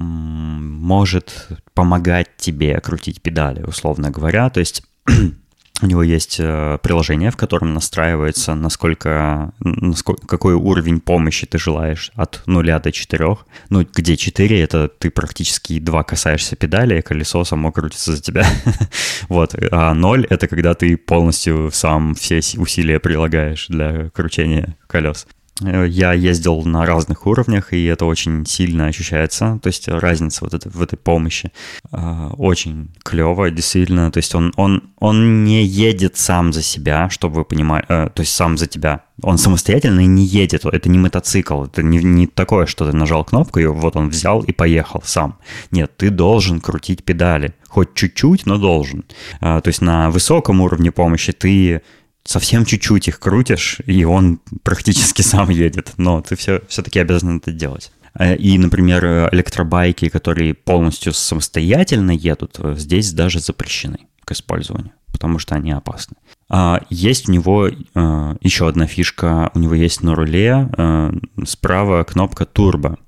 [0.00, 4.48] может помогать тебе крутить педали, условно говоря.
[4.50, 4.82] То есть
[5.82, 12.10] у него есть э, приложение, в котором настраивается, насколько, насколько, какой уровень помощи ты желаешь
[12.14, 13.38] от 0 до 4.
[13.68, 18.46] Ну, где 4 это ты практически два касаешься педали, и колесо само крутится за тебя.
[19.28, 19.54] вот.
[19.70, 25.26] А 0 это когда ты полностью сам все усилия прилагаешь для кручения колес.
[25.62, 29.58] Э, я ездил на разных уровнях, и это очень сильно ощущается.
[29.62, 31.52] То есть разница вот это, в этой помощи
[31.92, 34.10] э, очень клево, действительно.
[34.10, 38.20] То есть он, он, он не едет сам за себя, чтобы вы понимали, э, то
[38.20, 39.02] есть сам за тебя.
[39.22, 43.60] Он самостоятельно не едет, это не мотоцикл, это не, не такое, что ты нажал кнопку,
[43.60, 45.38] и вот он взял и поехал сам.
[45.70, 49.04] Нет, ты должен крутить педали, хоть чуть-чуть, но должен.
[49.40, 51.82] То есть на высоком уровне помощи ты
[52.24, 57.52] совсем чуть-чуть их крутишь, и он практически сам едет, но ты все, все-таки обязан это
[57.52, 57.92] делать.
[58.18, 65.54] Э, и, например, электробайки, которые полностью самостоятельно едут, здесь даже запрещены к использованию, потому что
[65.54, 66.16] они опасны.
[66.50, 69.50] А, есть у него а, еще одна фишка.
[69.54, 71.12] У него есть на руле а,
[71.44, 72.98] справа кнопка турбо.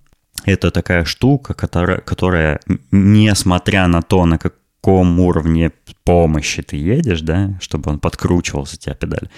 [0.44, 2.60] Это такая штука, которая, которая,
[2.90, 4.38] несмотря на то, на
[4.82, 5.70] каком уровне
[6.04, 9.28] помощи ты едешь, да, чтобы он подкручивался, тебя педаль,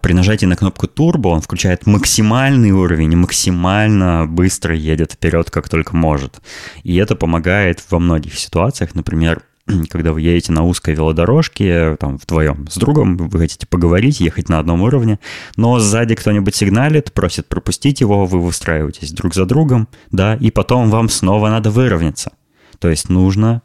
[0.00, 5.68] при нажатии на кнопку турбо он включает максимальный уровень и максимально быстро едет вперед, как
[5.68, 6.40] только может.
[6.82, 8.94] И это помогает во многих ситуациях.
[8.94, 9.42] Например,
[9.90, 14.60] когда вы едете на узкой велодорожке, там, вдвоем с другом, вы хотите поговорить, ехать на
[14.60, 15.18] одном уровне,
[15.56, 20.88] но сзади кто-нибудь сигналит, просит пропустить его, вы выстраиваетесь друг за другом, да, и потом
[20.88, 22.32] вам снова надо выровняться.
[22.78, 23.60] То есть нужно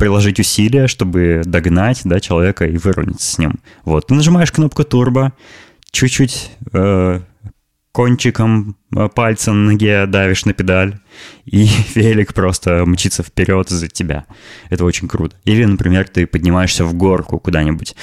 [0.00, 3.60] приложить усилия, чтобы догнать, да, человека и выровняться с ним.
[3.84, 5.34] Вот, ты нажимаешь кнопку турбо,
[5.90, 7.20] чуть-чуть э,
[7.92, 11.00] кончиком э, пальца на ноге давишь на педаль,
[11.44, 14.24] и велик просто мчится вперед за тебя.
[14.70, 15.36] Это очень круто.
[15.44, 17.94] Или, например, ты поднимаешься в горку куда-нибудь,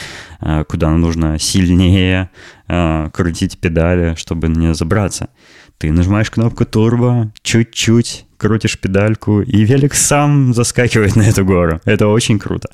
[0.42, 2.30] э, куда нужно сильнее
[2.68, 5.30] э, крутить педали, чтобы нее забраться.
[5.78, 11.82] Ты нажимаешь кнопку турбо, чуть-чуть крутишь педальку, и велик сам заскакивает на эту гору.
[11.86, 12.70] Это очень круто.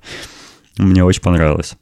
[0.78, 1.76] Мне очень понравилось.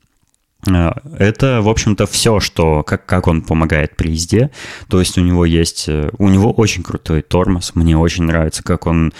[0.67, 4.51] Э, это, в общем-то, все, что, как, как он помогает при езде.
[4.87, 7.75] То есть у него есть, э, у него очень крутой тормоз.
[7.75, 9.13] Мне очень нравится, как он...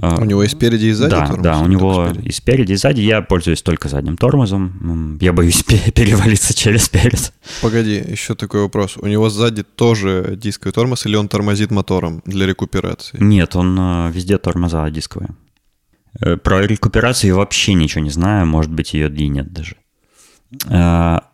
[0.00, 1.42] Э, у него и спереди, и сзади да, тормоз?
[1.42, 2.28] Да, у него спереди.
[2.28, 3.00] и спереди, и сзади.
[3.00, 5.18] Я пользуюсь только задним тормозом.
[5.20, 5.62] Я боюсь
[5.94, 7.32] перевалиться через перед.
[7.62, 8.96] Погоди, еще такой вопрос.
[8.96, 13.16] У него сзади тоже дисковый тормоз или он тормозит мотором для рекуперации?
[13.20, 15.30] Нет, он везде тормоза дисковые.
[16.42, 18.46] Про рекуперацию я вообще ничего не знаю.
[18.46, 19.76] Может быть, ее и нет даже.
[20.68, 21.24] А,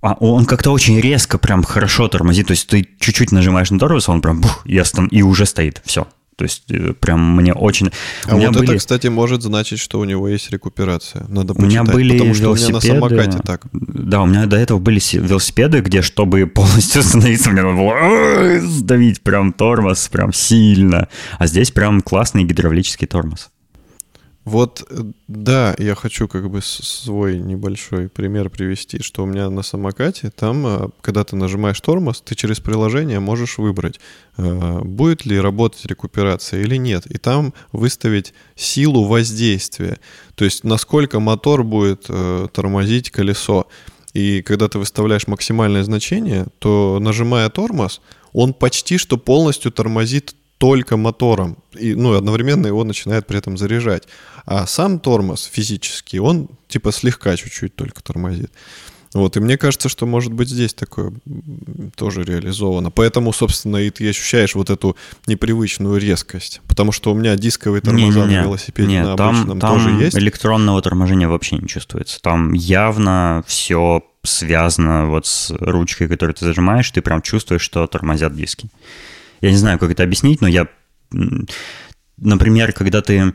[0.00, 2.46] а он как-то очень резко, прям хорошо тормозит.
[2.46, 5.06] То есть ты чуть-чуть нажимаешь на тормоз, он прям бух, и, остан...
[5.06, 5.82] и уже стоит.
[5.84, 6.06] Все.
[6.40, 7.90] То есть э, прям мне очень...
[8.24, 8.70] А вот были...
[8.70, 11.26] это, кстати, может значить, что у него есть рекуперация.
[11.28, 12.78] Надо почитать, у меня были потому что велосипеды...
[12.78, 13.66] у меня на самокате так.
[13.74, 19.20] Да, у меня до этого были велосипеды, где, чтобы полностью остановиться, мне надо было сдавить
[19.20, 21.08] прям тормоз, прям сильно.
[21.38, 23.50] А здесь прям классный гидравлический тормоз.
[24.50, 29.62] Вот, э, да, я хочу как бы свой небольшой пример привести, что у меня на
[29.62, 34.00] самокате, там, э, когда ты нажимаешь тормоз, ты через приложение можешь выбрать,
[34.38, 40.00] э, будет ли работать рекуперация или нет, и там выставить силу воздействия,
[40.34, 42.08] то есть насколько мотор будет
[42.52, 43.68] тормозить колесо.
[44.14, 48.00] И когда ты выставляешь максимальное значение, то нажимая тормоз,
[48.32, 54.02] он почти что полностью тормозит только мотором, и, ну, одновременно его начинает при этом заряжать.
[54.44, 58.52] А сам тормоз физически, он типа слегка чуть-чуть только тормозит.
[59.14, 61.14] Вот, и мне кажется, что может быть здесь такое
[61.96, 62.90] тоже реализовано.
[62.90, 64.96] Поэтому, собственно, и ты ощущаешь вот эту
[65.26, 66.60] непривычную резкость.
[66.68, 69.90] Потому что у меня дисковые тормоза не, не, на велосипеде не, на обычном там, тоже
[69.92, 70.16] есть.
[70.18, 72.20] электронного торможения вообще не чувствуется.
[72.20, 78.36] Там явно все связано вот с ручкой, которую ты зажимаешь, ты прям чувствуешь, что тормозят
[78.36, 78.68] диски.
[79.40, 80.68] Я не знаю, как это объяснить, но я...
[82.18, 83.32] Например, когда ты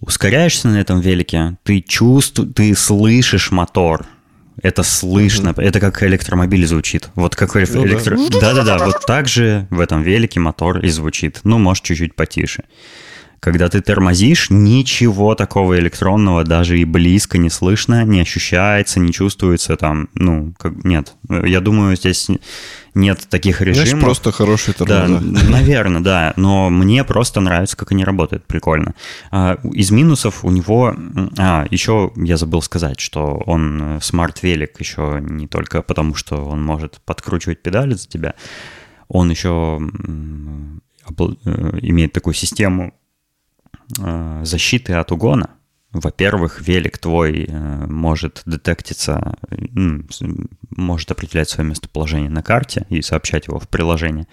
[0.00, 4.06] ускоряешься на этом велике, ты чувствуешь, ты слышишь мотор.
[4.60, 5.62] Это слышно, mm-hmm.
[5.62, 7.10] это как электромобиль звучит.
[7.14, 8.18] Вот как ну, электро...
[8.40, 11.40] Да-да-да, вот так же в этом велике мотор и звучит.
[11.44, 12.64] Ну, может, чуть-чуть потише.
[13.40, 19.76] Когда ты тормозишь, ничего такого электронного даже и близко не слышно, не ощущается, не чувствуется
[19.76, 21.14] там, ну, как, нет.
[21.28, 22.28] Я думаю, здесь
[22.94, 23.88] нет таких режимов.
[23.88, 25.20] Знаешь, просто хороший тормоза.
[25.20, 26.32] Да, наверное, да.
[26.36, 28.44] Но мне просто нравится, как они работают.
[28.44, 28.94] Прикольно.
[29.30, 30.96] А, из минусов у него...
[31.38, 37.00] А, еще я забыл сказать, что он смарт-велик еще не только потому, что он может
[37.04, 38.34] подкручивать педали за тебя,
[39.06, 42.90] он еще э, имеет такую систему Э,
[43.96, 45.50] защиты от угона.
[45.92, 49.38] Во-первых, велик твой э, может детектиться,
[50.70, 54.26] может определять свое местоположение на карте и сообщать его в приложение.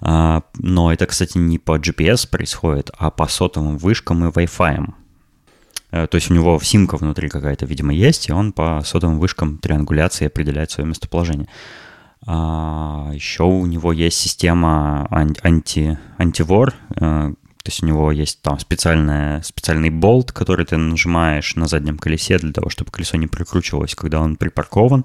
[0.00, 4.92] А, но это, кстати, не по GPS происходит, а по сотовым вышкам и Wi-Fi.
[5.90, 9.56] Э, то есть у него симка внутри какая-то, видимо, есть, и он по сотовым вышкам
[9.56, 11.48] триангуляции определяет свое местоположение.
[12.26, 16.74] А еще у него есть система анти, антивор,
[17.62, 22.38] то есть у него есть там специальная, специальный болт, который ты нажимаешь на заднем колесе
[22.38, 25.04] для того, чтобы колесо не прикручивалось, когда он припаркован.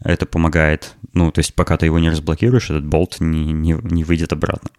[0.00, 4.04] Это помогает, ну, то есть пока ты его не разблокируешь, этот болт не, не, не
[4.04, 4.70] выйдет обратно.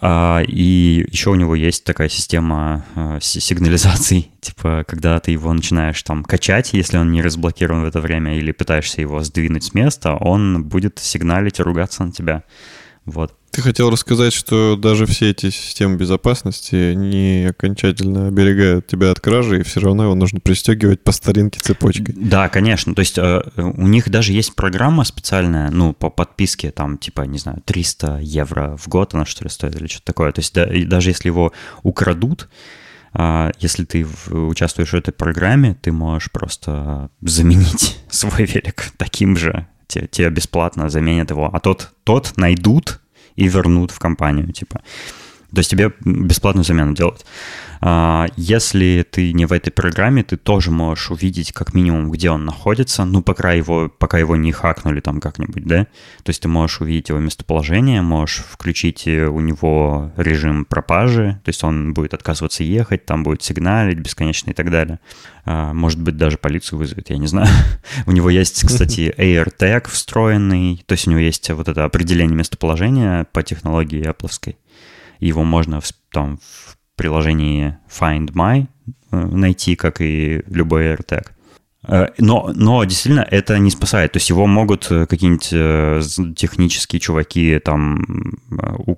[0.00, 6.02] А, и еще у него есть такая система а, сигнализаций, типа, когда ты его начинаешь
[6.02, 10.14] там качать, если он не разблокирован в это время, или пытаешься его сдвинуть с места,
[10.14, 12.42] он будет сигналить и ругаться на тебя.
[13.06, 13.34] Вот.
[13.52, 19.60] Ты хотел рассказать, что даже все эти системы безопасности не окончательно оберегают тебя от кражи,
[19.60, 22.14] и все равно его нужно пристегивать по старинке цепочкой.
[22.18, 22.94] Да, конечно.
[22.94, 27.38] То есть э, у них даже есть программа специальная, ну, по подписке, там, типа, не
[27.38, 30.32] знаю, 300 евро в год она, что ли, стоит или что-то такое.
[30.32, 31.52] То есть да, даже если его
[31.82, 32.50] украдут,
[33.14, 39.66] э, если ты участвуешь в этой программе, ты можешь просто заменить свой велик таким же.
[39.86, 41.50] Тебе бесплатно заменят его.
[41.52, 43.00] А тот, тот найдут,
[43.36, 44.80] и вернут в компанию, типа.
[45.52, 47.24] То есть тебе бесплатную замену делают.
[47.80, 52.44] А, если ты не в этой программе, ты тоже можешь увидеть как минимум, где он
[52.44, 55.84] находится, ну, пока его, пока его не хакнули там как-нибудь, да?
[56.22, 61.48] То есть ты можешь увидеть его местоположение, можешь включить э, у него режим пропажи, то
[61.48, 64.98] есть он будет отказываться ехать, там будет сигналить бесконечно и так далее.
[65.44, 67.48] А, может быть, даже полицию вызовет, я не знаю.
[68.06, 73.24] у него есть, кстати, AirTag встроенный, то есть у него есть вот это определение местоположения
[73.32, 74.56] по технологии Apple.
[75.20, 78.66] Его можно в, там в приложении Find My
[79.10, 81.26] э, найти, как и любой AirTag.
[81.86, 84.12] Э, но, но действительно это не спасает.
[84.12, 88.38] То есть его могут э, какие-нибудь технические чуваки там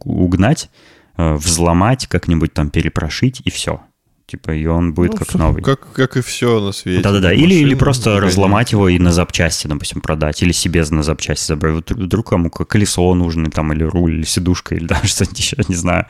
[0.05, 0.71] угнать,
[1.17, 3.83] взломать, как-нибудь там перепрошить, и все.
[4.29, 5.63] Типа, и он будет ну, как новый.
[5.63, 7.03] Как, как и все на свете.
[7.03, 7.33] Да-да-да.
[7.33, 8.27] Или, или просто конечно.
[8.27, 10.43] разломать его и на запчасти, допустим, продать.
[10.43, 11.91] Или себе на запчасти забрать.
[11.91, 16.07] Вдруг кому колесо нужно, там, или руль, или сидушка, или даже что-нибудь еще, не знаю.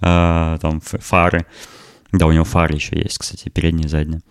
[0.00, 1.46] А, там фары.
[2.10, 4.22] Да, у него фары еще есть, кстати, передние и задние.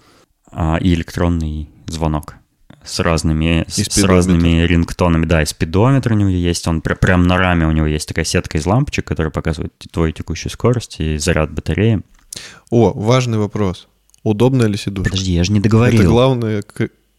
[0.51, 2.35] А, и электронный звонок
[2.83, 5.25] с разными, с, с разными рингтонами.
[5.25, 6.67] Да, и спидометр у него есть.
[6.67, 10.11] Он пр- прям на раме у него есть такая сетка из лампочек, которая показывает твою
[10.11, 12.01] текущую скорость и заряд батареи.
[12.69, 13.87] О, важный вопрос.
[14.23, 15.11] Удобная ли сидушка?
[15.11, 16.01] Подожди, я же не договорил.
[16.01, 16.63] Это главное...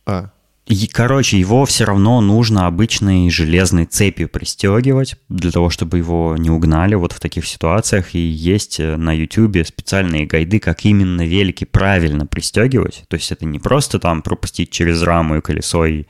[0.06, 0.30] А,
[0.66, 6.48] и, короче, его все равно нужно обычной железной цепью пристегивать, для того, чтобы его не
[6.48, 8.14] угнали вот в таких ситуациях.
[8.14, 13.04] И есть э, на YouTube специальные гайды, как именно велики правильно пристегивать.
[13.08, 16.04] То есть это не просто там пропустить через раму и колесо и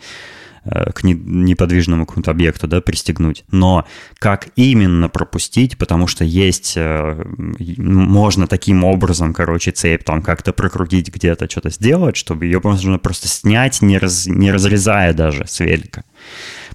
[0.64, 3.44] к неподвижному какому-то объекту, да, пристегнуть.
[3.50, 3.86] Но
[4.18, 7.24] как именно пропустить, потому что есть, э,
[7.78, 13.28] можно таким образом, короче, цепь там как-то прокрутить где-то, что-то сделать, чтобы ее можно просто
[13.28, 16.04] снять, не, раз, не разрезая даже с велика.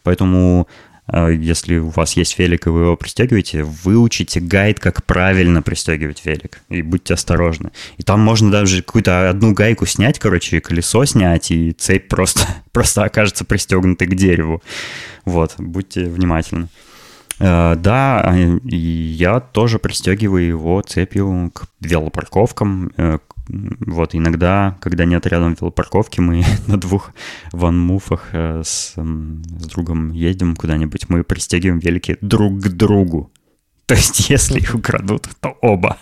[0.04, 0.68] Поэтому
[1.12, 6.62] если у вас есть велик, и вы его пристегиваете, выучите гайд, как правильно пристегивать велик.
[6.70, 7.72] И будьте осторожны.
[7.98, 13.04] И там можно даже какую-то одну гайку снять, короче, колесо снять, и цепь просто, просто
[13.04, 14.62] окажется пристегнутой к дереву.
[15.26, 16.68] Вот, будьте внимательны.
[17.40, 18.36] Uh, да,
[18.66, 23.20] я тоже пристегиваю его цепью к велопарковкам, э,
[23.50, 27.12] вот, иногда, когда нет рядом велопарковки, мы на двух
[27.52, 33.32] ванмуфах э, с, с другом едем куда-нибудь, мы пристегиваем велики друг к другу.
[33.88, 35.98] То есть, если их украдут, то оба.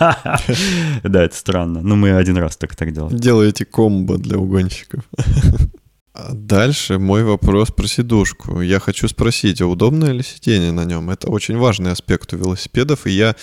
[1.02, 1.82] Да, это странно.
[1.82, 3.16] Но мы один раз только так делали.
[3.16, 5.04] Делаете комбо для угонщиков.
[6.14, 8.60] А дальше мой вопрос про сидушку.
[8.62, 11.10] Я хочу спросить, а удобное ли сиденье на нем?
[11.10, 13.36] Это очень важный аспект у велосипедов, и я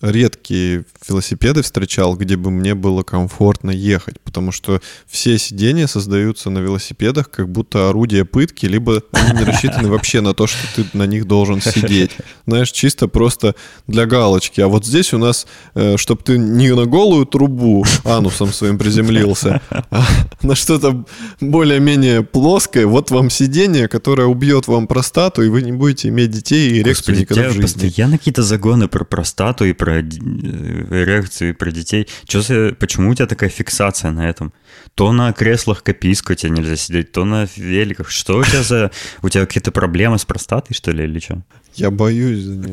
[0.00, 6.58] редкие велосипеды встречал, где бы мне было комфортно ехать, потому что все сидения создаются на
[6.58, 11.06] велосипедах как будто орудие пытки, либо они не рассчитаны вообще на то, что ты на
[11.06, 12.12] них должен сидеть.
[12.46, 13.54] Знаешь, чисто просто
[13.86, 14.60] для галочки.
[14.60, 19.60] А вот здесь у нас, э, чтобы ты не на голую трубу анусом своим приземлился,
[19.70, 20.04] а
[20.42, 21.04] на что-то
[21.40, 26.70] более-менее плоское, вот вам сиденье, которое убьет вам простату, и вы не будете иметь детей
[26.70, 27.62] и эрекцию никогда в жизни.
[27.62, 32.08] постоянно какие-то загоны про простату и про эрекцию, и про детей.
[32.26, 32.40] Чё
[32.74, 34.52] почему у тебя такая фиксация на этом?
[34.94, 38.10] То на креслах кописку у тебя нельзя сидеть, то на великах.
[38.10, 38.90] Что у тебя за...
[39.22, 41.42] У тебя какие-то проблемы с простатой, что ли, или что?
[41.74, 42.72] Я боюсь за нее.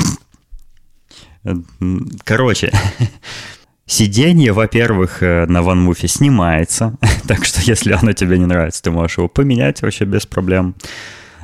[2.23, 2.71] Короче,
[3.91, 6.97] Сиденье, во-первых, э, на ванмуфе снимается,
[7.27, 10.75] так что если оно тебе не нравится, ты можешь его поменять вообще без проблем.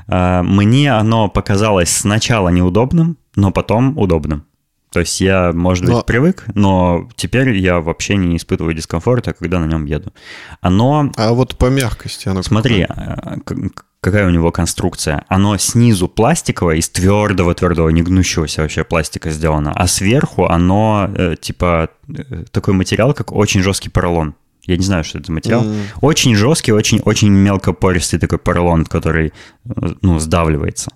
[0.08, 4.46] А, мне оно показалось сначала неудобным, но потом удобным.
[4.92, 6.02] То есть я, может быть, но...
[6.02, 10.14] привык, но теперь я вообще не испытываю дискомфорта, когда на нем еду.
[10.62, 11.12] Оно...
[11.18, 13.72] А вот по мягкости оно Смотри, какое?
[14.00, 15.26] какая у него конструкция.
[15.28, 21.90] Оно снизу пластиковое, из твердого-твердого, не гнущегося вообще пластика сделано, а сверху оно э, типа
[22.08, 24.36] э, такой материал, как очень жесткий поролон.
[24.64, 25.64] Я не знаю, что это за материал.
[25.64, 25.84] Mm.
[26.02, 29.72] Очень жесткий, очень, очень мелкопористый такой поролон, который э,
[30.02, 30.92] ну, сдавливается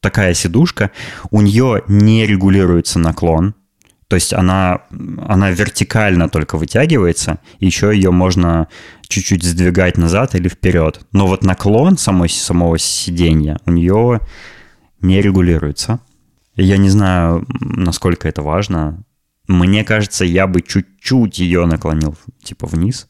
[0.00, 0.90] такая сидушка,
[1.30, 3.54] у нее не регулируется наклон,
[4.10, 8.66] то есть она, она вертикально только вытягивается, еще ее можно
[9.06, 11.00] чуть-чуть сдвигать назад или вперед.
[11.12, 14.20] Но вот наклон самой, самого сиденья у нее
[15.00, 16.00] не регулируется.
[16.56, 19.04] Я не знаю, насколько это важно.
[19.46, 23.08] Мне кажется, я бы чуть-чуть ее наклонил, типа, вниз.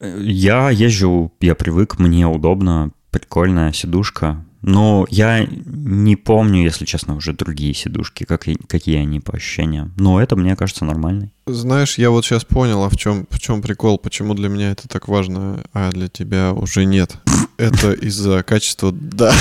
[0.00, 4.44] Я езжу, я привык, мне удобно, прикольная сидушка.
[4.62, 9.92] Но я не помню, если честно, уже другие сидушки, как, какие они по ощущениям.
[9.96, 11.30] Но это, мне кажется, нормально.
[11.46, 14.86] Знаешь, я вот сейчас понял, а в чем, в чем прикол, почему для меня это
[14.86, 17.16] так важно, а для тебя уже нет.
[17.58, 18.92] Это из-за качества...
[19.12, 19.32] Да,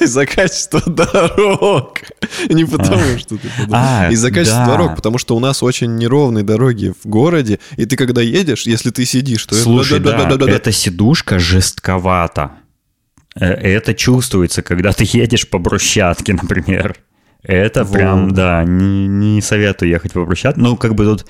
[0.00, 1.98] из-за качества дорог.
[2.48, 3.18] Не потому, а.
[3.18, 7.58] что ты а, Из-за качества дорог, потому что у нас очень неровные дороги в городе,
[7.76, 9.54] и ты когда едешь, если ты сидишь, то...
[9.54, 12.52] Слушай, да, эта сидушка жестковата.
[13.34, 16.96] Э, это чувствуется, когда ты едешь по брусчатке, например.
[17.42, 17.94] Это вот.
[17.94, 20.60] прям, да, не, не советую ехать по брусчатке.
[20.60, 21.26] Ну, как бы тут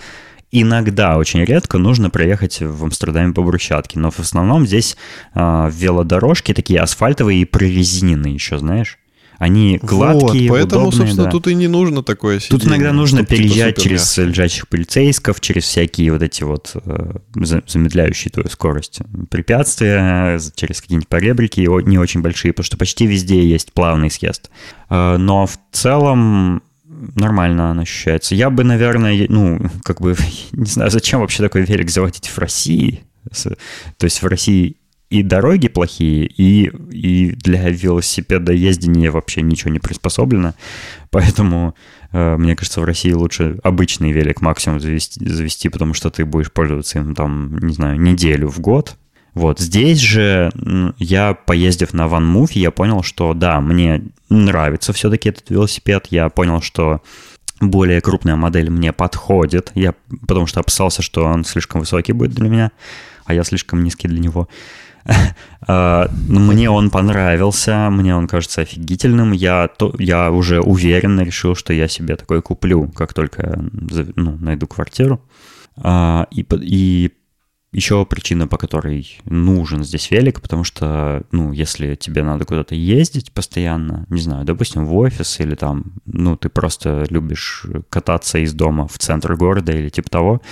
[0.50, 3.98] иногда, очень редко, нужно проехать в Амстердаме по брусчатке.
[3.98, 4.96] Но в основном здесь
[5.34, 8.98] э, велодорожки такие асфальтовые и прорезиненные еще, знаешь.
[9.40, 11.30] Они гладкие, вот, поэтому, удобные, собственно, да.
[11.30, 12.60] тут и не нужно такое сидение.
[12.60, 17.12] Тут иногда нужно переезжать через лежачих полицейских, через всякие вот эти вот э,
[17.66, 19.00] замедляющие твою скорость
[19.30, 24.50] препятствия, через какие-нибудь поребрики не очень большие, потому что почти везде есть плавный съезд.
[24.90, 26.62] Э, но в целом
[27.16, 28.34] нормально она ощущается.
[28.34, 30.16] Я бы, наверное, ну, как бы,
[30.52, 33.04] не знаю, зачем вообще такой велик заводить в России.
[33.32, 34.76] То есть в России
[35.10, 40.54] и дороги плохие, и, и для велосипеда ездения вообще ничего не приспособлено.
[41.10, 41.74] Поэтому,
[42.12, 46.52] э, мне кажется, в России лучше обычный велик максимум завести, завести, потому что ты будешь
[46.52, 48.96] пользоваться им там, не знаю, неделю в год.
[49.34, 50.50] Вот здесь же
[50.98, 56.06] я, поездив на OneMove, я понял, что да, мне нравится все-таки этот велосипед.
[56.10, 57.02] Я понял, что
[57.60, 59.94] более крупная модель мне подходит, я,
[60.26, 62.72] потому что опасался, что он слишком высокий будет для меня,
[63.24, 64.48] а я слишком низкий для него.
[65.66, 69.32] А, мне он понравился, мне он кажется офигительным.
[69.32, 73.62] Я, то, я уже уверенно решил, что я себе такой куплю, как только
[74.16, 75.20] ну, найду квартиру.
[75.76, 77.12] А, и, и
[77.72, 83.32] еще причина, по которой нужен здесь велик, потому что, ну, если тебе надо куда-то ездить
[83.32, 88.88] постоянно, не знаю, допустим, в офис или там, ну, ты просто любишь кататься из дома
[88.88, 90.42] в центр города или типа того,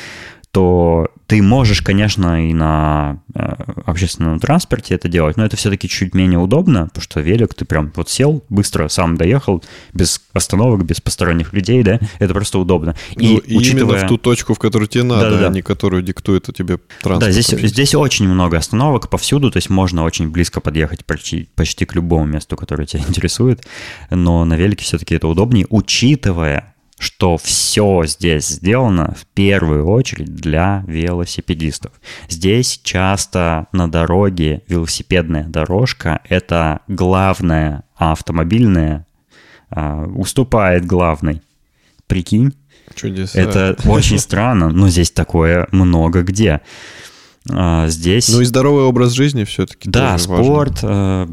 [0.59, 3.39] то ты можешь, конечно, и на э,
[3.86, 7.93] общественном транспорте это делать, но это все-таки чуть менее удобно, потому что велик ты прям
[7.94, 9.62] вот сел, быстро сам доехал,
[9.93, 12.97] без остановок, без посторонних людей, да, это просто удобно.
[13.14, 13.98] И, ну, и учитывая...
[13.98, 15.47] именно в ту точку, в которую тебе надо, Да-да-да.
[15.47, 17.20] а не которую диктует тебе транспорт.
[17.20, 21.85] Да, здесь, здесь очень много остановок повсюду, то есть можно очень близко подъехать почти, почти
[21.85, 23.64] к любому месту, которое тебя интересует,
[24.10, 30.84] но на велике все-таки это удобнее, учитывая что все здесь сделано в первую очередь для
[30.86, 31.92] велосипедистов.
[32.28, 39.06] Здесь часто на дороге велосипедная дорожка– это главная, а автомобильная
[39.70, 41.42] а, уступает главной.
[42.06, 42.54] Прикинь?
[42.94, 43.38] Чудеса.
[43.38, 46.62] Это очень странно, но здесь такое много где.
[47.50, 48.28] А, здесь...
[48.28, 49.88] Ну и здоровый образ жизни все-таки.
[49.88, 51.28] Да, спорт, важно.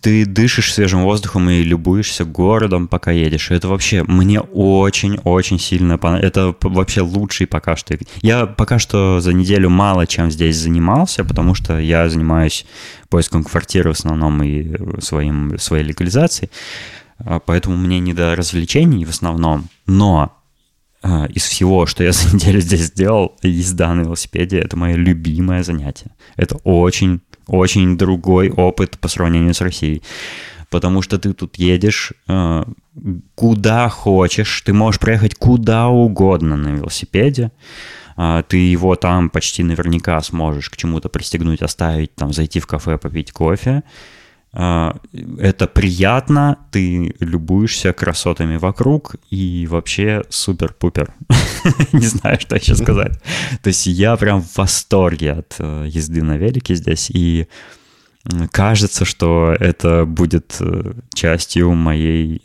[0.00, 3.50] ты дышишь свежим воздухом и любуешься городом, пока едешь.
[3.50, 6.30] Это вообще мне очень-очень сильно понравилось.
[6.30, 7.96] Это вообще лучший пока что.
[8.22, 12.66] Я пока что за неделю мало чем здесь занимался, потому что я занимаюсь
[13.08, 16.50] поиском квартиры в основном и своим, своей легализацией.
[17.18, 19.68] А, поэтому мне не до развлечений в основном.
[19.86, 20.41] Но
[21.04, 26.10] из всего, что я за неделю здесь сделал, езда на велосипеде— это мое любимое занятие.
[26.36, 30.02] Это очень, очень другой опыт по сравнению с Россией.
[30.70, 32.64] Потому что ты тут едешь э,
[33.34, 37.52] куда хочешь, ты можешь проехать куда угодно на велосипеде,
[38.16, 42.96] э, ты его там почти наверняка сможешь к чему-то пристегнуть, оставить, там, зайти в кафе,
[42.96, 43.82] попить кофе, а,
[44.52, 51.14] это приятно, ты любуешься красотами вокруг и вообще супер-пупер.
[51.92, 53.18] Не знаю, что еще сказать.
[53.62, 57.48] То есть я прям в восторге от э, езды на велике здесь и
[58.50, 62.42] кажется, что это будет э, частью моей,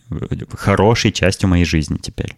[0.54, 2.36] хорошей частью моей жизни теперь.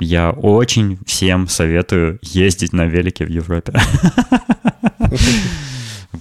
[0.00, 3.74] Я очень всем советую ездить на велике в Европе.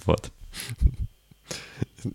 [0.05, 0.31] Вот.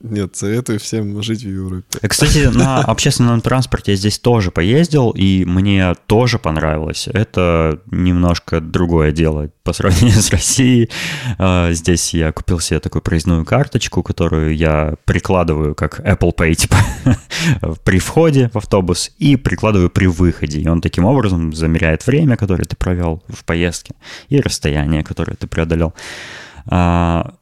[0.00, 1.84] Нет, советую всем жить в Европе.
[2.00, 7.08] Э, кстати, на общественном транспорте я здесь тоже поездил, и мне тоже понравилось.
[7.12, 10.90] Это немножко другое дело по сравнению с Россией.
[11.38, 16.76] А, здесь я купил себе такую проездную карточку, которую я прикладываю как Apple Pay, типа,
[17.84, 20.60] при входе в автобус и прикладываю при выходе.
[20.60, 23.94] И он таким образом замеряет время, которое ты провел в поездке,
[24.28, 25.94] и расстояние, которое ты преодолел.
[26.68, 27.34] А,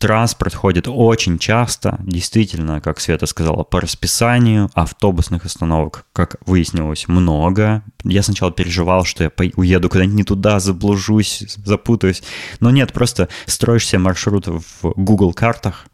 [0.00, 7.84] транспорт ходит очень часто, действительно, как Света сказала, по расписанию, автобусных остановок, как выяснилось, много.
[8.02, 12.22] Я сначала переживал, что я уеду куда-нибудь не туда, заблужусь, запутаюсь.
[12.60, 15.86] Но нет, просто строишь себе маршрут в Google картах,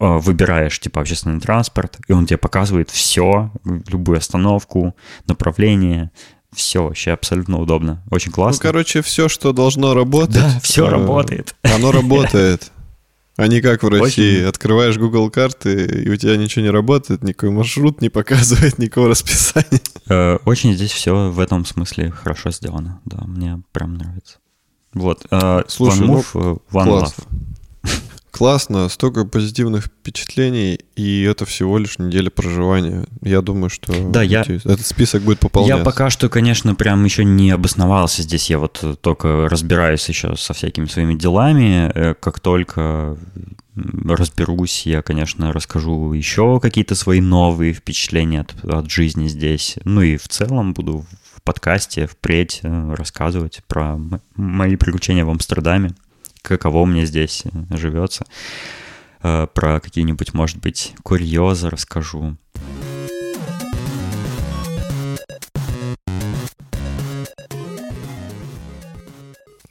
[0.00, 4.96] э, выбираешь типа общественный транспорт, и он тебе показывает все, любую остановку,
[5.28, 6.10] направление,
[6.52, 8.02] все вообще абсолютно удобно.
[8.10, 8.60] Очень ну, классно.
[8.60, 10.34] Ну, короче, все, что должно работать.
[10.34, 11.54] Да, все э, работает.
[11.62, 12.71] Оно работает.
[13.42, 14.36] А не как в России.
[14.36, 14.48] Очень...
[14.48, 19.80] Открываешь Google карты, и у тебя ничего не работает, никакой маршрут не показывает, никакого расписания.
[20.08, 23.00] Э, очень здесь все в этом смысле хорошо сделано.
[23.04, 24.38] Да, мне прям нравится.
[24.94, 25.26] Вот.
[25.30, 27.14] Э, Слушай, one move, ну, one класс.
[27.18, 27.24] love
[28.42, 33.06] классно, столько позитивных впечатлений, и это всего лишь неделя проживания.
[33.20, 35.78] Я думаю, что да, я, этот список будет пополняться.
[35.78, 38.50] Я пока что, конечно, прям еще не обосновался здесь.
[38.50, 41.92] Я вот только разбираюсь еще со всякими своими делами.
[41.94, 43.16] Э, как только
[43.76, 49.76] разберусь, я, конечно, расскажу еще какие-то свои новые впечатления от, от жизни здесь.
[49.84, 54.00] Ну и в целом буду в подкасте впредь э, рассказывать про
[54.34, 55.94] мои приключения в Амстердаме
[56.42, 58.24] каково мне здесь э, живется.
[59.22, 62.36] Э, про какие-нибудь, может быть, курьезы расскажу.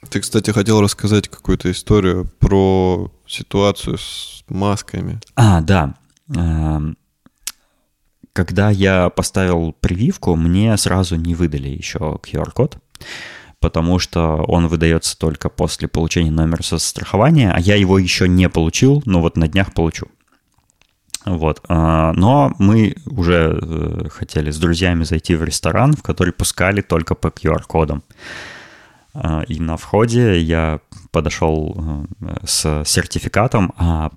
[0.08, 5.20] Ты, кстати, хотел рассказать какую-то историю про ситуацию с масками.
[5.36, 5.94] А, да.
[6.34, 6.98] Эм,
[8.34, 12.76] когда я поставил прививку, мне сразу не выдали еще QR-код
[13.62, 19.02] потому что он выдается только после получения номера страхования, а я его еще не получил,
[19.06, 20.08] но вот на днях получу.
[21.24, 21.60] Вот.
[21.68, 27.14] А, но мы уже э, хотели с друзьями зайти в ресторан, в который пускали только
[27.14, 28.02] по QR-кодам.
[29.14, 30.80] А, и на входе я
[31.12, 34.10] подошел э, с сертификатом, а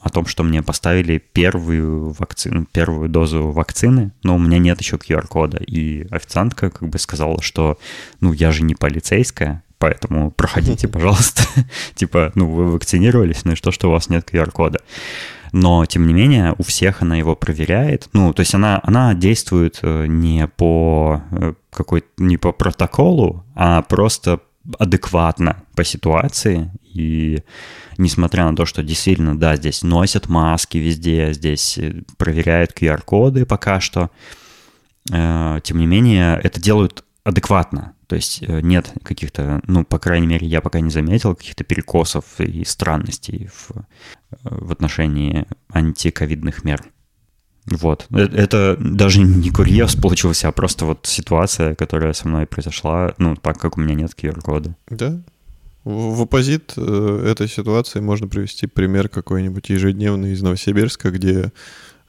[0.00, 4.96] о том, что мне поставили первую вакцину, первую дозу вакцины, но у меня нет еще
[4.96, 5.58] QR-кода.
[5.58, 7.78] И официантка как бы сказала, что,
[8.20, 11.42] ну, я же не полицейская, поэтому проходите, пожалуйста.
[11.94, 14.80] Типа, ну, вы вакцинировались, ну и что, что у вас нет QR-кода.
[15.52, 18.08] Но, тем не менее, у всех она его проверяет.
[18.12, 23.82] Ну, то есть она, она действует э, не по э, какой не по протоколу, а
[23.82, 24.40] просто
[24.78, 26.70] адекватно по ситуации.
[26.82, 27.42] И
[27.98, 33.80] несмотря на то, что действительно, да, здесь носят маски везде, здесь э, проверяют QR-коды пока
[33.80, 34.10] что,
[35.10, 37.94] э, тем не менее, это делают адекватно.
[38.06, 42.40] То есть э, нет каких-то, ну, по крайней мере, я пока не заметил каких-то перекосов
[42.40, 43.70] и странностей в,
[44.42, 46.82] в отношении антиковидных мер.
[47.66, 48.06] Вот.
[48.10, 53.58] Это даже не курьез получился, а просто вот ситуация, которая со мной произошла, ну, так
[53.58, 54.74] как у меня нет QR-кода.
[54.88, 55.20] Да,
[55.84, 61.52] в оппозит э, этой ситуации можно привести пример какой-нибудь ежедневный из Новосибирска, где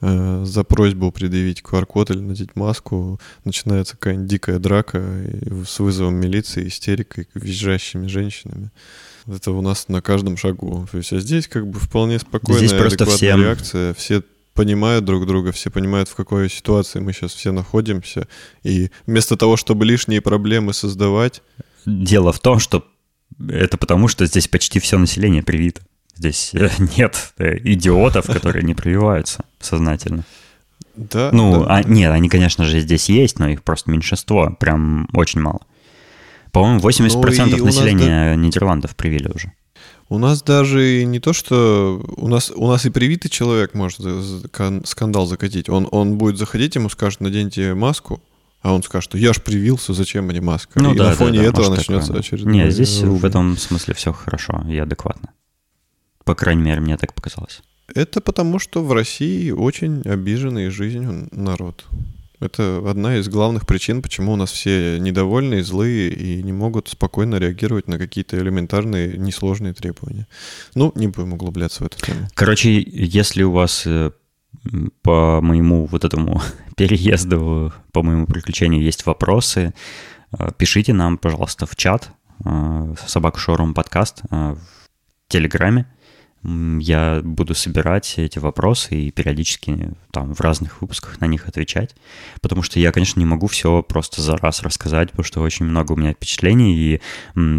[0.01, 5.01] э, за просьбу предъявить QR-код или надеть маску начинается какая-нибудь дикая драка
[5.65, 8.71] с вызовом милиции, истерикой, визжащими женщинами.
[9.25, 10.87] Это у нас на каждом шагу.
[10.91, 13.39] То есть, а здесь как бы вполне спокойная, здесь просто всем...
[13.39, 13.93] реакция.
[13.93, 14.23] Все
[14.53, 18.27] понимают друг друга, все понимают, в какой ситуации мы сейчас все находимся.
[18.63, 21.41] И вместо того, чтобы лишние проблемы создавать...
[21.85, 22.85] Дело в том, что
[23.49, 25.81] это потому, что здесь почти все население привито.
[26.15, 30.23] Здесь э, нет э, идиотов, которые не прививаются сознательно.
[30.95, 31.29] Да.
[31.31, 31.77] Ну, да.
[31.77, 35.61] А, нет, они, конечно же, здесь есть, но их просто меньшинство, прям очень мало.
[36.51, 38.35] По-моему, 80% ну, населения да...
[38.35, 39.53] Нидерландов привили уже.
[40.09, 44.01] У нас даже не то, что у нас у нас и привитый человек может
[44.85, 45.69] скандал закатить.
[45.69, 48.21] Он он будет заходить, ему скажут наденьте маску,
[48.61, 50.79] а он скажет, что я ж привился, зачем мне маска?
[50.79, 52.21] Ну, и да, на фоне да, да, этого начнется такое.
[52.21, 52.53] очередной...
[52.53, 55.31] Нет, здесь в этом смысле все хорошо и адекватно.
[56.23, 57.61] По крайней мере, мне так показалось.
[57.93, 61.85] Это потому, что в России очень обиженный жизнью народ.
[62.39, 67.35] Это одна из главных причин, почему у нас все недовольные, злые и не могут спокойно
[67.35, 70.27] реагировать на какие-то элементарные, несложные требования.
[70.73, 72.27] Ну, не будем углубляться в эту тему.
[72.33, 74.11] Короче, если у вас э,
[75.01, 76.41] по моему вот этому
[76.77, 79.73] переезду, по моему приключению есть вопросы,
[80.37, 82.11] э, пишите нам, пожалуйста, в чат
[82.45, 84.61] э, собаку шоурум подкаст э, в
[85.27, 85.85] Телеграме.
[86.43, 91.95] Я буду собирать эти вопросы и периодически там в разных выпусках на них отвечать,
[92.41, 95.91] потому что я, конечно, не могу все просто за раз рассказать, потому что очень много
[95.91, 97.01] у меня впечатлений и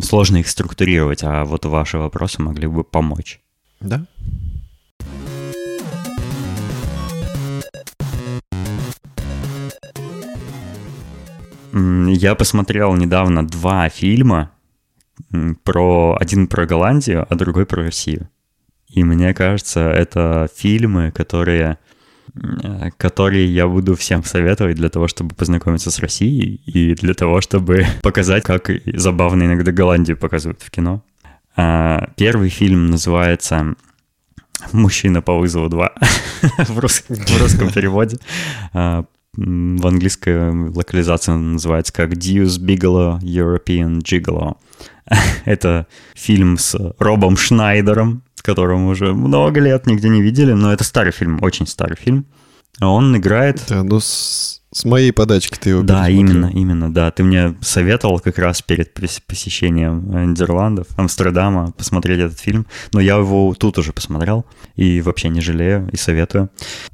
[0.01, 3.41] сложно их структурировать, а вот ваши вопросы могли бы помочь.
[3.79, 4.05] Да,
[11.73, 14.51] Я посмотрел недавно два фильма
[15.65, 18.29] про один про Голландию, а другой про Россию.
[18.89, 21.79] И мне кажется, это фильмы, которые
[22.35, 27.41] Э, которые я буду всем советовать для того, чтобы познакомиться с Россией и для того,
[27.41, 31.03] чтобы показать, как забавно иногда Голландию показывают в кино.
[31.57, 33.75] А, первый фильм называется
[34.73, 35.91] «Мужчина по вызову 2»
[36.69, 38.19] в, русском, в русском переводе.
[39.35, 44.57] В английской локализации он называется как «Deuce Bigelow European Gigolo».
[45.47, 51.13] Это фильм с Робом Шнайдером, которого уже много лет нигде не видели, но это старый
[51.13, 52.27] фильм, очень старый фильм.
[52.81, 53.63] Он играет...
[53.69, 57.11] Да, ну с, с моей подачки ты его Да, именно, именно, да.
[57.11, 58.93] Ты мне советовал как раз перед
[59.27, 65.41] посещением Нидерландов, Амстердама посмотреть этот фильм, но я его тут уже посмотрел и вообще не
[65.41, 66.51] жалею и советую.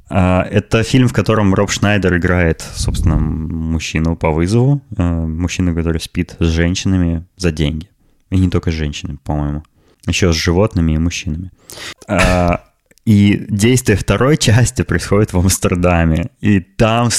[0.09, 6.01] А, это фильм, в котором Роб Шнайдер играет, собственно, мужчину по вызову, а, мужчину, который
[6.01, 7.89] спит с женщинами за деньги.
[8.29, 9.63] И не только с женщинами, по-моему
[10.07, 11.51] еще с животными и мужчинами.
[12.07, 12.63] А,
[13.05, 16.31] и действие второй части происходит в Амстердаме.
[16.41, 17.09] И там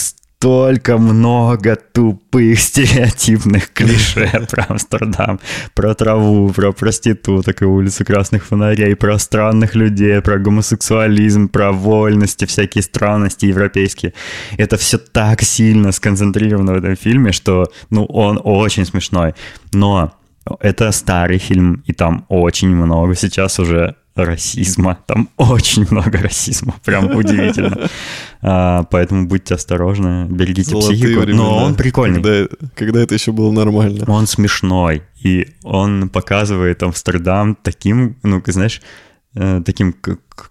[0.41, 5.39] столько много тупых стереотипных клише про Амстердам,
[5.75, 12.47] про траву, про проституток и улицу красных фонарей, про странных людей, про гомосексуализм, про вольности,
[12.47, 14.15] всякие странности европейские.
[14.57, 19.35] Это все так сильно сконцентрировано в этом фильме, что, ну, он очень смешной.
[19.75, 20.15] Но
[20.61, 24.99] это старый фильм, и там очень много сейчас уже расизма.
[25.07, 27.89] Там очень много расизма, прям удивительно.
[28.43, 31.21] А, поэтому будьте осторожны, берегите Золотые психику.
[31.21, 32.23] Времена, Но он прикольный.
[32.23, 34.05] Когда, когда это еще было нормально.
[34.09, 38.83] Он смешной, и он показывает Амстердам таким, ну, знаешь,
[39.35, 39.95] э, таким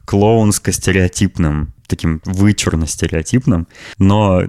[0.05, 3.67] клоунско-стереотипным, таким вычурно-стереотипным,
[3.97, 4.43] но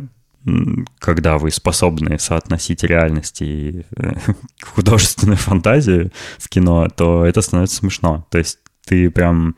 [0.99, 4.13] когда вы способны соотносить реальность и э,
[4.63, 8.27] художественную фантазию в кино, то это становится смешно.
[8.31, 9.57] То есть ты прям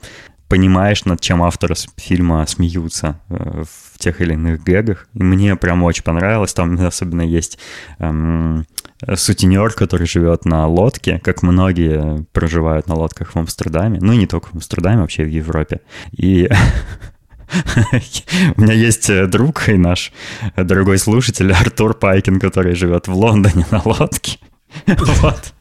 [0.52, 5.08] понимаешь, над чем авторы фильма смеются э, в тех или иных гэгах.
[5.14, 6.52] И мне прям очень понравилось.
[6.52, 7.58] Там особенно есть
[7.98, 8.66] эм,
[9.14, 13.98] сутенер, который живет на лодке, как многие проживают на лодках в Амстердаме.
[14.02, 15.80] Ну, и не только в Амстердаме, вообще в Европе.
[16.10, 16.50] И
[18.56, 20.12] У меня есть э, друг и наш
[20.56, 24.38] дорогой слушатель Артур Пайкин, который живет в Лондоне на лодке.
[24.86, 25.52] Вот.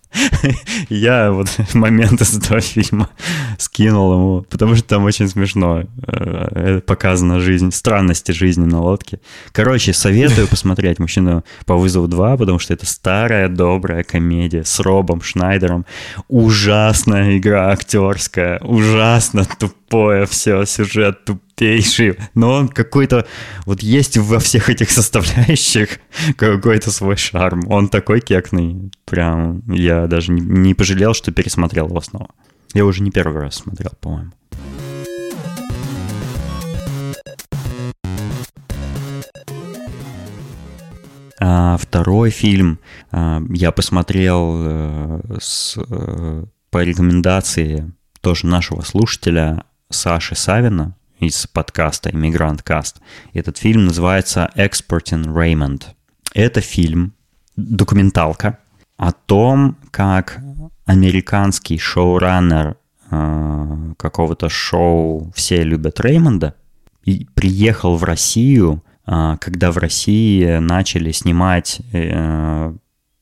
[0.90, 3.10] Я вот момент из этого фильма
[3.58, 9.20] скинул ему, потому что там очень смешно э, показана жизнь, странности жизни на лодке.
[9.52, 15.22] Короче, советую посмотреть «Мужчину по вызову 2», потому что это старая добрая комедия с Робом
[15.22, 15.86] Шнайдером.
[16.28, 19.46] Ужасная игра актерская, ужасно
[19.92, 22.18] тупое все, сюжет тупейший.
[22.34, 23.26] Но он какой-то...
[23.66, 26.00] Вот есть во всех этих составляющих
[26.38, 27.64] какой-то свой шарм.
[27.68, 28.92] Он такой кекный.
[29.06, 32.30] Прям я даже не, не пожалел, что пересмотрел его снова.
[32.74, 34.32] Я уже не первый раз смотрел, по-моему.
[41.42, 42.80] А, второй фильм
[43.12, 47.92] а, я посмотрел а, с, а, по рекомендации
[48.22, 53.02] тоже нашего слушателя Саши Савина из подкаста «Иммигрант Каст».
[53.34, 55.84] Этот фильм называется «Exporting Raymond».
[56.34, 57.14] Это фильм,
[57.56, 58.60] документалка
[58.98, 60.40] о том, как
[60.86, 62.78] американский шоураннер
[63.10, 66.56] э, какого-то шоу «Все любят Реймонда»
[67.04, 72.74] и приехал в Россию, э, когда в России начали снимать э,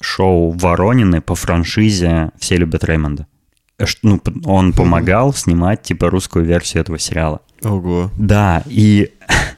[0.01, 3.27] шоу «Воронины» по франшизе «Все любят Реймонда»
[4.01, 7.41] ну, он помогал снимать, типа, русскую версию этого сериала.
[7.63, 8.11] Ого.
[8.17, 9.11] Да, и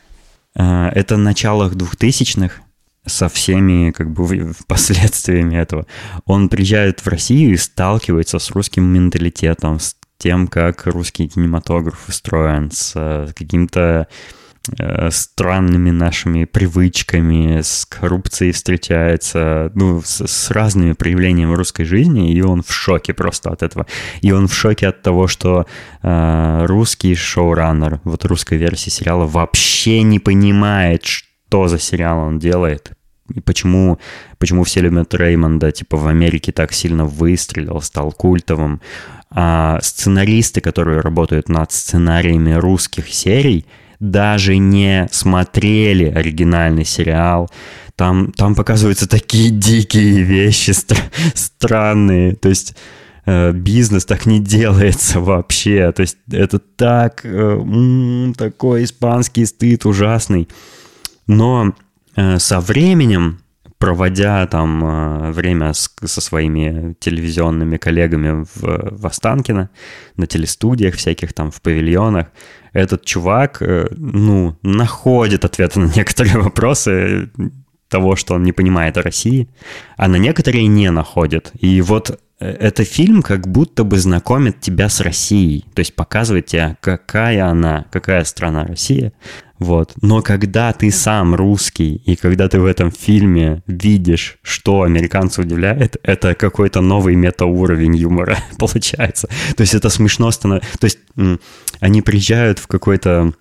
[0.56, 2.62] э, это началах двухтысячных
[3.06, 5.88] со всеми, как бы, последствиями этого.
[6.26, 12.70] Он приезжает в Россию и сталкивается с русским менталитетом, с тем, как русский кинематограф устроен,
[12.72, 14.41] с э, каким-то Э,
[15.10, 22.62] странными нашими привычками, с коррупцией встречается, ну, с, с разными проявлениями русской жизни, и он
[22.62, 23.88] в шоке просто от этого.
[24.22, 25.66] И он в шоке от того, что
[26.04, 32.92] э, русский шоураннер, вот русской версии сериала, вообще не понимает, что за сериал он делает,
[33.34, 34.00] и почему,
[34.38, 38.82] почему все любят Реймонда, типа в Америке так сильно выстрелил, стал культовым.
[39.30, 43.66] А сценаристы, которые работают над сценариями русских серий,
[44.02, 47.50] даже не смотрели оригинальный сериал.
[47.96, 52.36] Там, там показываются такие дикие вещи, стр- странные.
[52.36, 52.76] То есть
[53.26, 55.92] э, бизнес так не делается вообще.
[55.92, 60.50] То есть это так, э, м-м, такой испанский стыд ужасный.
[61.28, 61.74] Но
[62.16, 63.40] э, со временем
[63.82, 69.70] проводя там э, время с, со своими телевизионными коллегами в, в Останкино,
[70.18, 72.28] на телестудиях всяких там, в павильонах,
[72.74, 77.32] этот чувак, э, ну, находит ответы на некоторые вопросы
[77.90, 79.50] того, что он не понимает о России,
[79.98, 81.52] а на некоторые не находит.
[81.60, 86.78] И вот это фильм как будто бы знакомит тебя с Россией, то есть показывает тебе,
[86.82, 89.14] какая она, какая страна Россия.
[89.60, 89.94] Вот.
[90.02, 95.98] Но когда ты сам русский, и когда ты в этом фильме видишь, что американцы удивляет,
[96.02, 99.30] это какой-то новый метауровень юмора получается.
[99.56, 100.78] То есть это смешно становится.
[100.80, 100.98] То есть
[101.80, 103.34] они приезжают в какой-то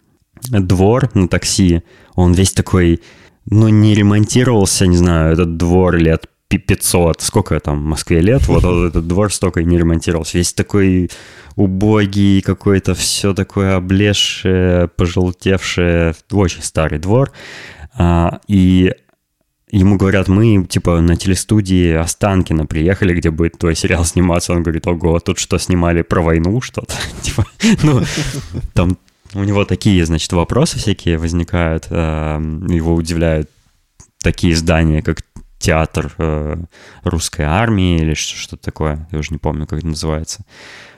[0.42, 1.82] двор на такси,
[2.14, 3.00] он весь такой,
[3.46, 6.26] ну, не ремонтировался, не знаю, этот двор лет
[6.58, 10.38] 500, сколько там в Москве лет, вот этот двор столько и не ремонтировался.
[10.38, 11.10] Весь такой
[11.56, 17.32] убогий какой-то, все такое облезшее, пожелтевшее, очень старый двор.
[17.94, 18.92] А, и
[19.70, 24.52] ему говорят, мы, типа, на телестудии Останкино приехали, где будет твой сериал сниматься.
[24.52, 26.94] Он говорит, ого, тут что, снимали про войну что-то?
[27.22, 27.46] типа,
[27.82, 28.02] ну,
[28.74, 28.98] там
[29.34, 33.48] у него такие, значит, вопросы всякие возникают, а, его удивляют
[34.22, 35.20] такие здания, как
[35.60, 36.56] театр э,
[37.04, 40.44] русской армии или что-то такое, я уже не помню, как это называется.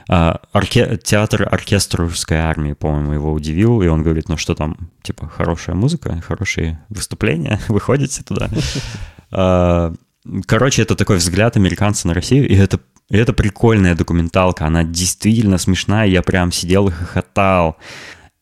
[0.09, 0.99] А, орке...
[1.03, 5.75] Театр оркестра русской армии, по-моему, его удивил, и он говорит, ну что там, типа, хорошая
[5.75, 8.49] музыка, хорошие выступления, выходите туда.
[9.35, 9.95] А,
[10.45, 12.79] короче, это такой взгляд американца на Россию, и это,
[13.09, 17.79] и это прикольная документалка, она действительно смешная, я прям сидел и хохотал.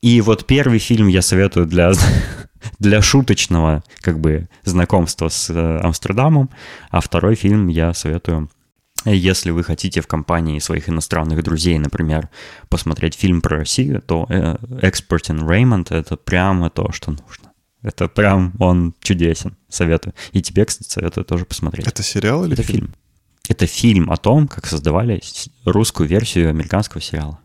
[0.03, 1.93] И вот первый фильм я советую для
[2.79, 6.51] для шуточного как бы знакомства с э, Амстердамом,
[6.91, 8.51] а второй фильм я советую
[9.07, 12.29] если вы хотите в компании своих иностранных друзей, например,
[12.69, 17.53] посмотреть фильм про Россию, то э, Exporting Raymond— это прямо то, что нужно.
[17.83, 20.15] Это прям он чудесен, советую.
[20.33, 21.87] И тебе, кстати, советую тоже посмотреть.
[21.87, 22.79] Это сериал или это фильм?
[22.79, 22.95] фильм?
[23.49, 25.23] Это фильм о том, как создавали
[25.65, 27.41] русскую версию американского сериала.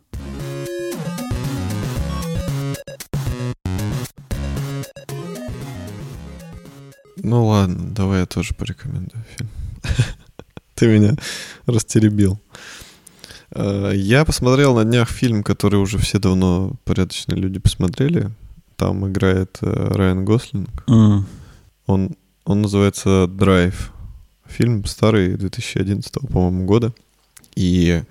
[7.26, 9.50] Ну ладно, давай я тоже порекомендую фильм.
[10.76, 11.16] Ты меня
[11.66, 12.40] растеребил.
[13.50, 18.30] Э, я посмотрел на днях фильм, который уже все давно порядочные люди посмотрели.
[18.76, 20.70] Там играет э, Райан Гослинг.
[20.88, 21.24] Mm.
[21.88, 23.92] Он, он называется «Драйв».
[24.46, 26.94] Фильм старый, 2011, по-моему, года.
[27.56, 28.04] И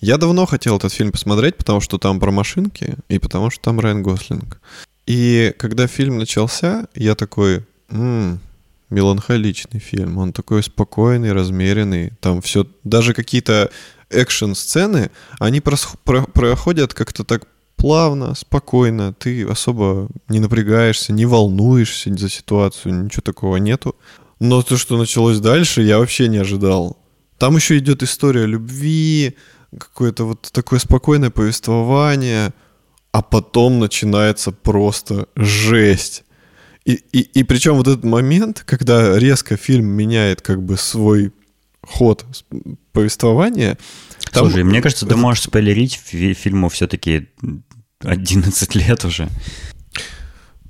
[0.00, 3.80] я давно хотел этот фильм посмотреть, потому что там про машинки, и потому что там
[3.80, 4.60] Райан Гослинг.
[5.06, 8.38] И когда фильм начался, я такой, м-м,
[8.90, 10.18] меланхоличный фильм.
[10.18, 12.12] Он такой спокойный, размеренный.
[12.20, 13.70] Там все, даже какие-то
[14.10, 17.46] экшн-сцены, они проходят как-то так
[17.76, 19.14] плавно, спокойно.
[19.14, 23.96] Ты особо не напрягаешься, не волнуешься за ситуацию, ничего такого нету.
[24.40, 26.98] Но то, что началось дальше, я вообще не ожидал.
[27.38, 29.36] Там еще идет история любви,
[29.78, 32.52] какое-то вот такое спокойное повествование,
[33.12, 36.24] а потом начинается просто жесть.
[36.84, 41.32] И, и, и причем вот этот момент, когда резко фильм меняет как бы свой
[41.82, 42.24] ход
[42.92, 43.78] повествования.
[44.32, 44.46] Там...
[44.46, 47.28] Слушай, мне кажется, ты можешь спойлерить фильму все-таки
[48.00, 49.28] 11 лет уже.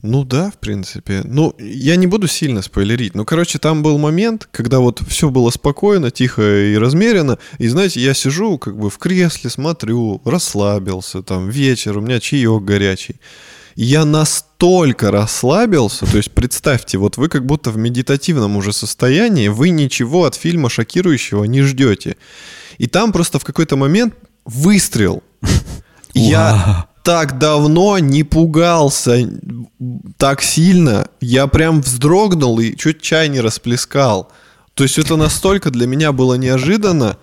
[0.02, 1.20] Ну да, в принципе.
[1.24, 3.14] Ну, я не буду сильно спойлерить.
[3.14, 7.38] Ну, короче, там был момент, когда вот все было спокойно, тихо и размеренно.
[7.58, 12.62] И, знаете, я сижу как бы в кресле, смотрю, расслабился, там вечер, у меня чаек
[12.62, 13.16] горячий
[13.84, 19.70] я настолько расслабился, то есть представьте, вот вы как будто в медитативном уже состоянии, вы
[19.70, 22.18] ничего от фильма шокирующего не ждете.
[22.76, 25.22] И там просто в какой-то момент выстрел.
[26.12, 29.26] Я так давно не пугался
[30.18, 31.08] так сильно.
[31.22, 34.30] Я прям вздрогнул и чуть чай не расплескал.
[34.74, 37.16] То есть это настолько для меня было неожиданно,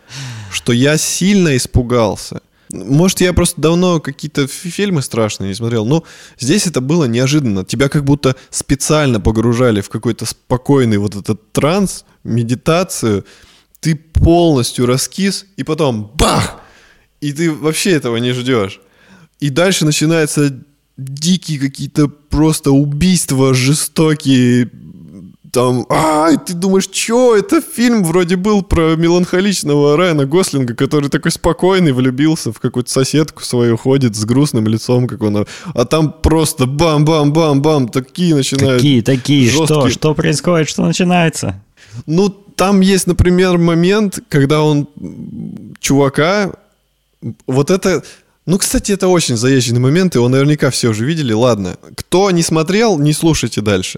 [0.51, 2.41] что я сильно испугался.
[2.71, 6.03] Может, я просто давно какие-то фильмы страшные не смотрел, но
[6.39, 7.63] здесь это было неожиданно.
[7.63, 13.25] Тебя как будто специально погружали в какой-то спокойный вот этот транс, медитацию.
[13.79, 16.61] Ты полностью раскис, и потом бах!
[17.21, 18.81] И ты вообще этого не ждешь.
[19.39, 20.53] И дальше начинаются
[20.97, 24.69] дикие какие-то просто убийства жестокие,
[25.57, 31.31] там, а, ты думаешь, что это фильм вроде был про меланхоличного Райана Гослинга, который такой
[31.31, 36.67] спокойный, влюбился в какую-то соседку свою, ходит с грустным лицом, как он, а там просто
[36.67, 38.83] бам-бам-бам-бам, такие начинают.
[38.83, 39.49] Какие такие?
[39.49, 39.65] Жесткие.
[39.65, 39.89] Что?
[39.89, 40.69] Что происходит?
[40.69, 41.59] Что начинается?
[42.05, 44.87] Ну, там есть, например, момент, когда он
[45.79, 46.51] чувака,
[47.47, 48.03] вот это,
[48.45, 51.33] ну, кстати, это очень заезженный момент, и его наверняка все уже видели.
[51.33, 53.97] Ладно, кто не смотрел, не слушайте дальше.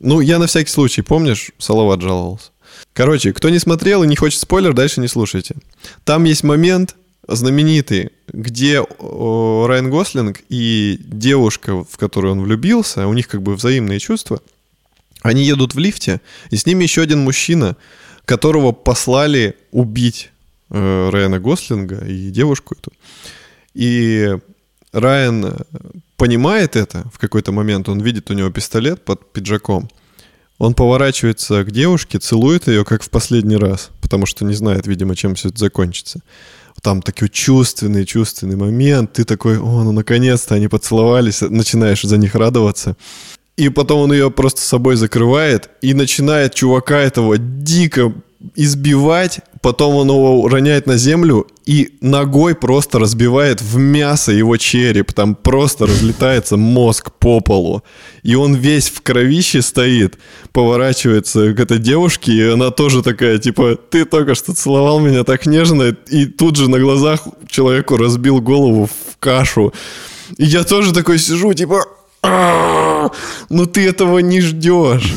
[0.00, 2.50] Ну, я на всякий случай, помнишь, Салават жаловался.
[2.94, 5.56] Короче, кто не смотрел и не хочет спойлер, дальше не слушайте.
[6.04, 6.96] Там есть момент
[7.28, 13.98] знаменитый, где Райан Гослинг и девушка, в которую он влюбился, у них как бы взаимные
[13.98, 14.40] чувства,
[15.22, 17.76] они едут в лифте, и с ними еще один мужчина,
[18.24, 20.30] которого послали убить
[20.70, 22.92] э, Райана Гослинга и девушку эту.
[23.74, 24.34] И
[24.92, 25.56] Райан
[26.20, 29.88] понимает это в какой-то момент, он видит у него пистолет под пиджаком,
[30.58, 35.16] он поворачивается к девушке, целует ее, как в последний раз, потому что не знает, видимо,
[35.16, 36.20] чем все это закончится.
[36.82, 39.14] Там такой чувственный, чувственный момент.
[39.14, 42.96] Ты такой, о, ну наконец-то они поцеловались, начинаешь за них радоваться.
[43.56, 48.12] И потом он ее просто собой закрывает и начинает чувака этого дико
[48.54, 55.12] избивать, потом он его роняет на землю и ногой просто разбивает в мясо его череп,
[55.12, 57.82] там просто разлетается мозг по полу.
[58.22, 60.18] И он весь в кровище стоит,
[60.52, 65.46] поворачивается к этой девушке, и она тоже такая, типа, ты только что целовал меня так
[65.46, 69.72] нежно, и тут же на глазах человеку разбил голову в кашу.
[70.38, 71.84] И я тоже такой сижу, типа,
[72.22, 75.14] ну ты этого не ждешь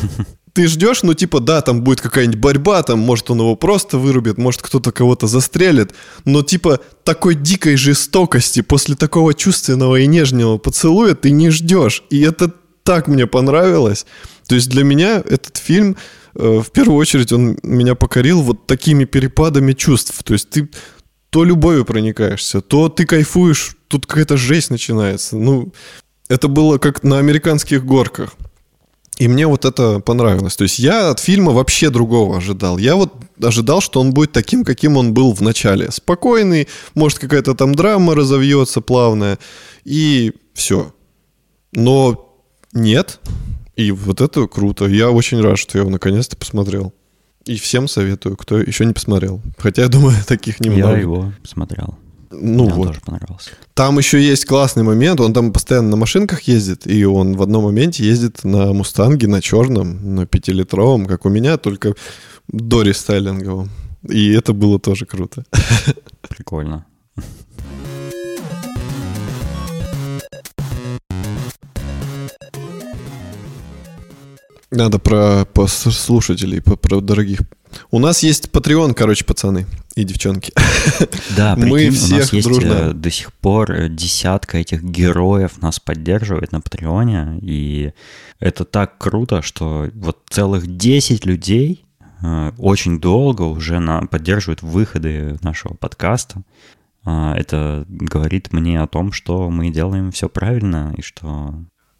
[0.54, 4.38] ты ждешь, ну, типа, да, там будет какая-нибудь борьба, там, может, он его просто вырубит,
[4.38, 5.92] может, кто-то кого-то застрелит,
[6.24, 12.04] но, типа, такой дикой жестокости после такого чувственного и нежного поцелуя ты не ждешь.
[12.08, 12.52] И это
[12.84, 14.06] так мне понравилось.
[14.46, 15.96] То есть для меня этот фильм,
[16.36, 20.22] э, в первую очередь, он меня покорил вот такими перепадами чувств.
[20.22, 20.68] То есть ты
[21.30, 25.36] то любовью проникаешься, то ты кайфуешь, тут какая-то жесть начинается.
[25.36, 25.72] Ну,
[26.28, 28.34] это было как на американских горках.
[29.18, 30.56] И мне вот это понравилось.
[30.56, 32.78] То есть я от фильма вообще другого ожидал.
[32.78, 35.90] Я вот ожидал, что он будет таким, каким он был в начале.
[35.92, 39.38] Спокойный, может какая-то там драма разовьется плавная,
[39.84, 40.92] и все.
[41.72, 42.36] Но
[42.72, 43.20] нет.
[43.76, 44.86] И вот это круто.
[44.86, 46.92] Я очень рад, что я его наконец-то посмотрел.
[47.44, 49.40] И всем советую, кто еще не посмотрел.
[49.58, 50.94] Хотя, я думаю, таких немного.
[50.94, 51.98] Я его посмотрел.
[52.40, 52.86] Ну Мне вот.
[52.88, 53.50] тоже понравился.
[53.74, 57.64] Там еще есть классный момент, он там постоянно на машинках ездит, и он в одном
[57.64, 61.94] моменте ездит на Мустанге, на черном, на пятилитровом, как у меня, только
[62.48, 63.70] до рестайлинговом.
[64.08, 65.44] И это было тоже круто.
[66.28, 66.84] Прикольно.
[74.70, 77.40] Надо про, про слушателей, про, про дорогих
[77.90, 80.52] у нас есть Patreon, короче, пацаны и девчонки.
[81.36, 82.72] Да, прикинь, мы всех у нас есть дружно...
[82.72, 87.92] Э, до сих пор э, десятка этих героев нас поддерживает на Патреоне, и
[88.40, 91.84] это так круто, что вот целых 10 людей
[92.22, 96.42] э, очень долго уже на, поддерживают выходы нашего подкаста.
[97.06, 101.54] Это говорит мне о том, что мы делаем все правильно и что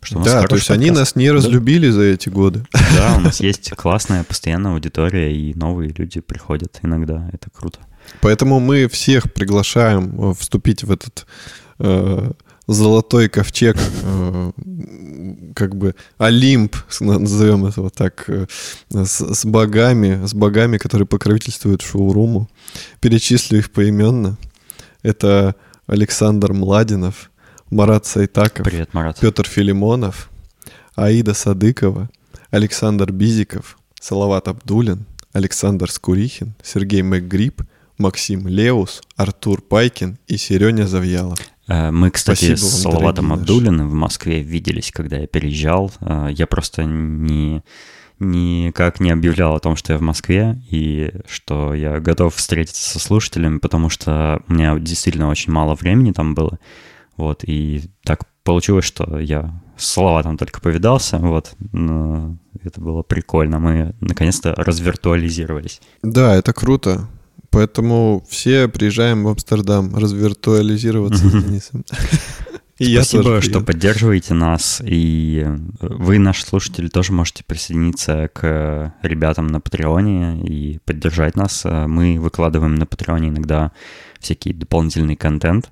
[0.04, 0.70] что да, то есть подкаст.
[0.70, 1.92] они нас не разлюбили да.
[1.92, 2.66] за эти годы.
[2.72, 7.28] Да, у нас есть классная постоянная аудитория, и новые люди приходят иногда.
[7.32, 7.80] Это круто.
[8.20, 11.26] Поэтому мы всех приглашаем э, вступить в этот
[11.78, 12.32] э,
[12.66, 14.52] золотой ковчег, э,
[15.54, 18.46] как бы Олимп, назовем это вот так, э,
[18.90, 22.48] с, с богами, с богами, которые покровительствуют шоуруму.
[23.00, 24.36] Перечислю их поименно.
[25.02, 25.54] Это
[25.86, 27.30] Александр Младинов–
[27.70, 29.18] Марат Сайтаков, Привет, Марат.
[29.20, 30.30] Петр Филимонов,
[30.94, 32.10] Аида Садыкова,
[32.50, 37.62] Александр Бизиков, Салават Абдулин, Александр Скурихин, Сергей Макгриб,
[37.98, 41.38] Максим Леус, Артур Пайкин и Сереня Завьялов.
[41.66, 45.92] Э, мы, кстати, Спасибо с Салаватом Абдулиным в Москве виделись, когда я переезжал.
[46.00, 47.62] Э, я просто не
[48.20, 53.00] никак не объявлял о том, что я в Москве и что я готов встретиться со
[53.00, 56.58] слушателями, потому что у меня действительно очень мало времени там было.
[57.16, 63.58] Вот, и так получилось, что я с Салаватом только повидался, вот, но это было прикольно.
[63.58, 65.80] Мы наконец-то развиртуализировались.
[66.02, 67.08] Да, это круто.
[67.50, 71.84] Поэтому все приезжаем в Амстердам развиртуализироваться с Денисом.
[72.78, 75.46] И Спасибо, что поддерживаете нас, и
[75.78, 81.64] вы, наши слушатели, тоже можете присоединиться к ребятам на Патреоне и поддержать нас.
[81.64, 83.70] Мы выкладываем на Патреоне иногда
[84.18, 85.70] всякий дополнительный контент,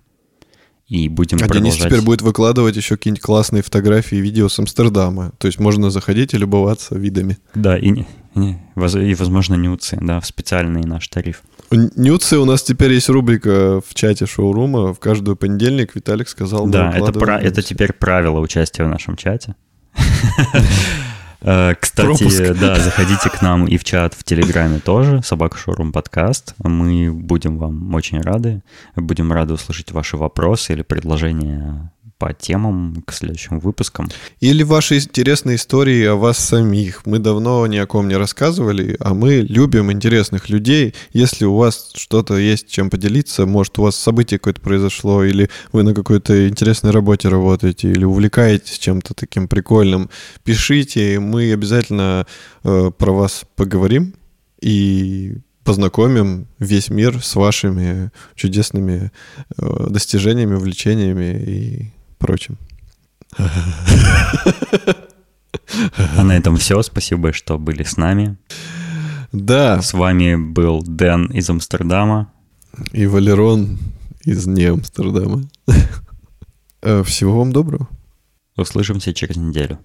[0.92, 1.78] и будем а продолжать.
[1.78, 5.32] Денис теперь будет выкладывать еще какие-нибудь классные фотографии и видео с Амстердама.
[5.38, 7.38] То есть можно заходить и любоваться видами.
[7.54, 8.04] Да, и,
[8.34, 11.44] и, и возможно, нюцы, да, в специальный наш тариф.
[11.70, 14.92] Нюцы у нас теперь есть рубрика в чате шоурума.
[14.92, 16.66] В каждый понедельник Виталик сказал...
[16.66, 19.54] Да, это, про, это теперь правило участия в нашем чате.
[21.42, 22.52] Э, кстати, Пропуск.
[22.60, 26.54] да, заходите к нам и в чат в Телеграме тоже, Собака Шоурум подкаст.
[26.62, 28.62] Мы будем вам очень рады.
[28.94, 31.90] Будем рады услышать ваши вопросы или предложения
[32.22, 34.08] по темам к следующим выпускам.
[34.38, 37.04] Или ваши интересные истории о вас самих.
[37.04, 40.94] Мы давно ни о ком не рассказывали, а мы любим интересных людей.
[41.12, 45.82] Если у вас что-то есть, чем поделиться, может, у вас событие какое-то произошло, или вы
[45.82, 50.08] на какой-то интересной работе работаете, или увлекаетесь чем-то таким прикольным,
[50.44, 52.28] пишите, мы обязательно
[52.62, 54.14] э, про вас поговорим
[54.60, 59.10] и познакомим весь мир с вашими чудесными
[59.58, 61.92] э, достижениями, увлечениями и
[62.22, 62.56] прочим.
[66.16, 66.82] А на этом все.
[66.82, 68.36] Спасибо, что были с нами.
[69.32, 69.82] Да.
[69.82, 72.32] С вами был Дэн из Амстердама.
[72.92, 73.78] И Валерон
[74.24, 75.42] из не Амстердама.
[76.84, 77.88] Э, всего вам доброго.
[78.56, 79.78] Услышимся через неделю.